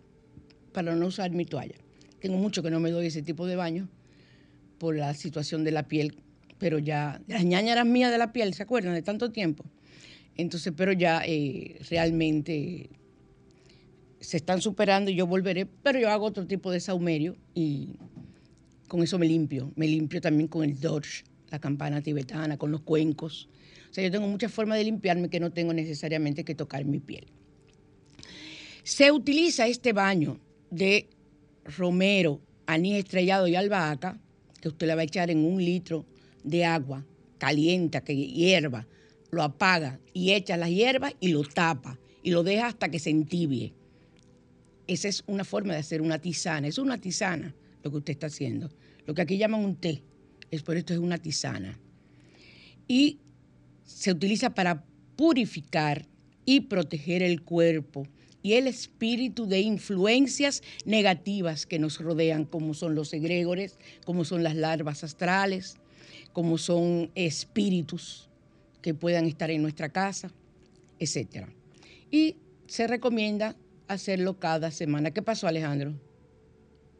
para 0.73 0.95
no 0.95 1.07
usar 1.07 1.31
mi 1.31 1.45
toalla. 1.45 1.82
Tengo 2.23 2.37
mucho 2.37 2.63
que 2.63 2.71
no 2.71 2.79
me 2.79 2.89
doy 2.89 3.07
ese 3.07 3.21
tipo 3.21 3.45
de 3.45 3.55
baño 3.55 3.87
por 4.79 4.95
la 4.95 5.13
situación 5.13 5.63
de 5.63 5.71
la 5.71 5.83
piel 5.83 6.15
pero 6.63 6.79
ya, 6.79 7.21
las 7.27 7.43
ñañaras 7.43 7.85
mías 7.85 8.09
de 8.09 8.17
la 8.17 8.31
piel, 8.31 8.53
¿se 8.53 8.63
acuerdan? 8.63 8.93
De 8.93 9.01
tanto 9.01 9.33
tiempo. 9.33 9.65
Entonces, 10.37 10.71
pero 10.73 10.93
ya 10.93 11.21
eh, 11.25 11.77
realmente 11.89 12.89
se 14.21 14.37
están 14.37 14.61
superando 14.61 15.11
y 15.11 15.15
yo 15.15 15.27
volveré, 15.27 15.65
pero 15.65 15.99
yo 15.99 16.09
hago 16.09 16.25
otro 16.25 16.47
tipo 16.47 16.71
de 16.71 16.79
saumerio 16.79 17.35
y 17.53 17.89
con 18.87 19.03
eso 19.03 19.19
me 19.19 19.25
limpio. 19.25 19.73
Me 19.75 19.89
limpio 19.89 20.21
también 20.21 20.47
con 20.47 20.63
el 20.63 20.79
Dodge, 20.79 21.25
la 21.51 21.59
campana 21.59 21.99
tibetana, 21.99 22.57
con 22.57 22.71
los 22.71 22.79
cuencos. 22.79 23.49
O 23.91 23.93
sea, 23.93 24.01
yo 24.01 24.09
tengo 24.09 24.29
muchas 24.29 24.53
formas 24.53 24.77
de 24.77 24.85
limpiarme 24.85 25.29
que 25.29 25.41
no 25.41 25.51
tengo 25.51 25.73
necesariamente 25.73 26.45
que 26.45 26.55
tocar 26.55 26.85
mi 26.85 26.99
piel. 26.99 27.25
Se 28.85 29.11
utiliza 29.11 29.67
este 29.67 29.91
baño 29.91 30.39
de 30.71 31.09
romero, 31.65 32.41
anís 32.65 32.97
estrellado 32.97 33.47
y 33.47 33.55
albahaca, 33.55 34.19
que 34.61 34.69
usted 34.69 34.87
le 34.87 34.95
va 34.95 35.01
a 35.01 35.05
echar 35.05 35.29
en 35.29 35.43
un 35.45 35.63
litro 35.63 36.05
de 36.43 36.65
agua 36.65 37.05
caliente 37.37 38.01
que 38.01 38.15
hierva, 38.15 38.87
lo 39.31 39.43
apaga 39.43 39.99
y 40.13 40.31
echa 40.31 40.55
las 40.55 40.69
hierbas 40.69 41.13
y 41.19 41.29
lo 41.29 41.43
tapa 41.43 41.99
y 42.21 42.31
lo 42.31 42.43
deja 42.43 42.67
hasta 42.67 42.89
que 42.89 42.99
se 42.99 43.09
entibie. 43.09 43.73
Esa 44.87 45.07
es 45.07 45.23
una 45.27 45.43
forma 45.43 45.73
de 45.73 45.79
hacer 45.79 46.01
una 46.01 46.19
tisana. 46.19 46.67
Es 46.67 46.77
una 46.77 46.97
tisana 46.97 47.53
lo 47.83 47.91
que 47.91 47.97
usted 47.97 48.13
está 48.13 48.27
haciendo. 48.27 48.69
Lo 49.05 49.13
que 49.13 49.21
aquí 49.21 49.37
llaman 49.37 49.63
un 49.63 49.75
té. 49.75 50.03
Es 50.51 50.61
por 50.61 50.77
esto 50.77 50.93
es 50.93 50.99
una 50.99 51.17
tisana. 51.17 51.79
Y 52.87 53.19
se 53.83 54.11
utiliza 54.11 54.53
para 54.53 54.85
purificar 55.15 56.07
y 56.45 56.61
proteger 56.61 57.23
el 57.23 57.41
cuerpo 57.41 58.07
y 58.43 58.53
el 58.53 58.67
espíritu 58.67 59.47
de 59.47 59.61
influencias 59.61 60.61
negativas 60.85 61.65
que 61.65 61.79
nos 61.79 61.99
rodean, 61.99 62.43
como 62.43 62.73
son 62.73 62.93
los 62.93 63.13
egregores, 63.13 63.79
como 64.05 64.25
son 64.25 64.43
las 64.43 64.55
larvas 64.55 65.03
astrales, 65.03 65.77
como 66.33 66.57
son 66.57 67.09
espíritus 67.15 68.29
que 68.81 68.93
puedan 68.93 69.25
estar 69.25 69.49
en 69.49 69.61
nuestra 69.61 69.89
casa, 69.89 70.29
etc. 70.99 71.47
Y 72.11 72.35
se 72.67 72.85
recomienda 72.85 73.55
hacerlo 73.87 74.37
cada 74.37 74.71
semana. 74.71 75.11
¿Qué 75.11 75.21
pasó, 75.21 75.47
Alejandro? 75.47 75.93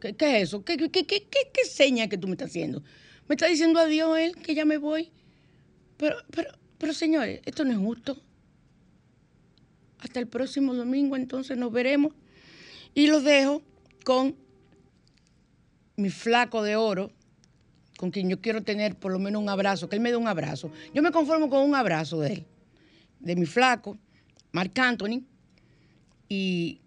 ¿Qué, 0.00 0.16
es 0.18 0.48
eso? 0.48 0.64
¿Qué, 0.64 0.76
qué, 0.90 1.64
seña 1.68 2.08
que 2.08 2.16
tú 2.16 2.26
me 2.26 2.32
estás 2.32 2.50
haciendo? 2.50 2.82
Me 3.28 3.34
está 3.34 3.46
diciendo 3.46 3.80
adiós 3.80 4.18
él 4.18 4.36
que 4.36 4.54
ya 4.54 4.64
me 4.64 4.78
voy. 4.78 5.10
Pero, 5.98 6.16
pero, 6.30 6.50
pero 6.78 6.94
señores, 6.94 7.40
esto 7.44 7.64
no 7.64 7.72
es 7.72 7.78
justo. 7.78 8.22
Hasta 10.04 10.20
el 10.20 10.28
próximo 10.28 10.74
domingo, 10.74 11.16
entonces 11.16 11.58
nos 11.58 11.72
veremos. 11.72 12.12
Y 12.94 13.08
lo 13.08 13.20
dejo 13.20 13.62
con 14.04 14.36
mi 15.96 16.10
flaco 16.10 16.62
de 16.62 16.76
oro, 16.76 17.10
con 17.96 18.10
quien 18.10 18.28
yo 18.28 18.40
quiero 18.40 18.62
tener 18.62 18.96
por 18.96 19.10
lo 19.10 19.18
menos 19.18 19.42
un 19.42 19.48
abrazo, 19.48 19.88
que 19.88 19.96
él 19.96 20.02
me 20.02 20.10
dé 20.10 20.16
un 20.16 20.28
abrazo. 20.28 20.70
Yo 20.92 21.02
me 21.02 21.10
conformo 21.10 21.50
con 21.50 21.62
un 21.62 21.74
abrazo 21.74 22.20
de 22.20 22.34
él, 22.34 22.44
de 23.18 23.34
mi 23.34 23.46
flaco, 23.46 23.98
Marc 24.52 24.78
Anthony, 24.78 25.24
y 26.28 26.80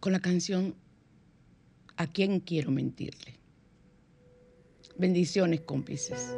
con 0.00 0.12
la 0.12 0.20
canción 0.20 0.74
¿A 2.00 2.06
quién 2.06 2.40
quiero 2.40 2.70
mentirle? 2.70 3.34
Bendiciones, 4.96 5.60
cómplices. 5.60 6.34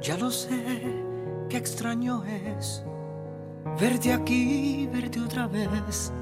Ya 0.00 0.18
lo 0.18 0.30
sé, 0.30 0.82
qué 1.48 1.56
extraño 1.56 2.24
es 2.24 2.84
verte 3.80 4.12
aquí, 4.12 4.88
verte 4.92 5.20
otra 5.20 5.46
vez. 5.46 6.12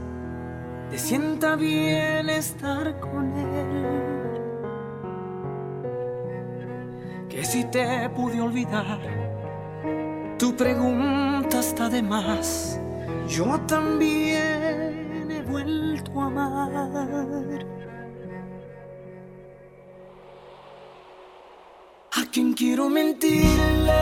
Te 0.91 0.99
sienta 0.99 1.57
bien 1.57 2.29
estar 2.29 3.01
con 3.01 3.33
él. 3.33 4.39
Que 7.29 7.45
si 7.45 7.65
te 7.65 8.09
pude 8.11 8.41
olvidar, 8.41 9.01
tu 10.39 10.55
pregunta 10.55 11.61
está 11.61 11.89
de 11.89 12.03
más. 12.03 12.79
Yo 13.27 13.59
también 13.67 14.52
a 22.33 22.35
quien 22.35 22.55
quiero 22.55 22.89
mentirle. 22.89 23.93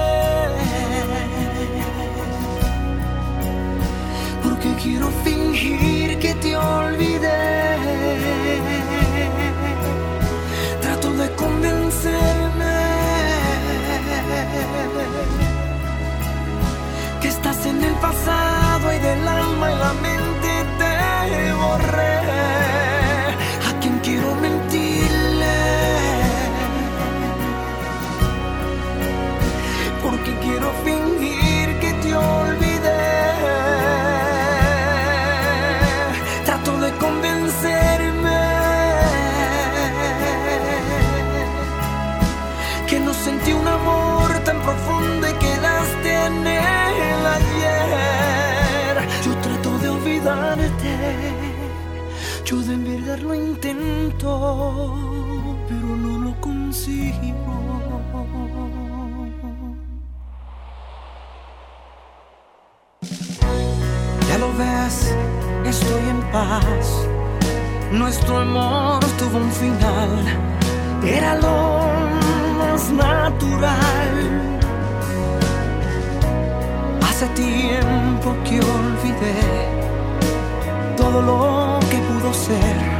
Porque 4.45 4.69
quiero 4.83 5.09
fingir 5.25 6.17
que 6.21 6.35
te 6.35 6.57
olvidé. 6.57 7.10
De 53.11 53.17
verdad 53.17 53.29
lo 53.29 53.35
intento, 53.35 54.95
pero 55.69 55.97
no 55.97 56.19
lo 56.19 56.41
consigo. 56.41 57.17
lo 64.39 64.49
ves, 64.57 65.15
estoy 65.67 66.09
en 66.09 66.21
paz. 66.33 67.07
Nuestro 67.93 68.39
amor 68.39 69.05
tuvo 69.19 69.39
un 69.39 69.51
final, 69.51 70.11
era 71.05 71.35
lo 71.35 71.89
más 72.59 72.91
natural. 72.91 74.15
Hace 77.03 77.27
tiempo 77.35 78.35
que 78.45 78.61
olvidé 78.61 79.71
todo 80.97 81.21
lo 81.21 81.81
que 81.91 81.99
pudo 81.99 82.33
ser. 82.33 83.00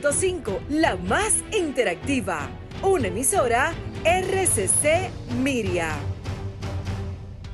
106.5, 0.00 0.60
la 0.70 0.96
más 0.96 1.44
interactiva. 1.52 2.48
Una 2.82 3.08
emisora 3.08 3.72
RCC 4.04 5.10
Miria. 5.42 6.09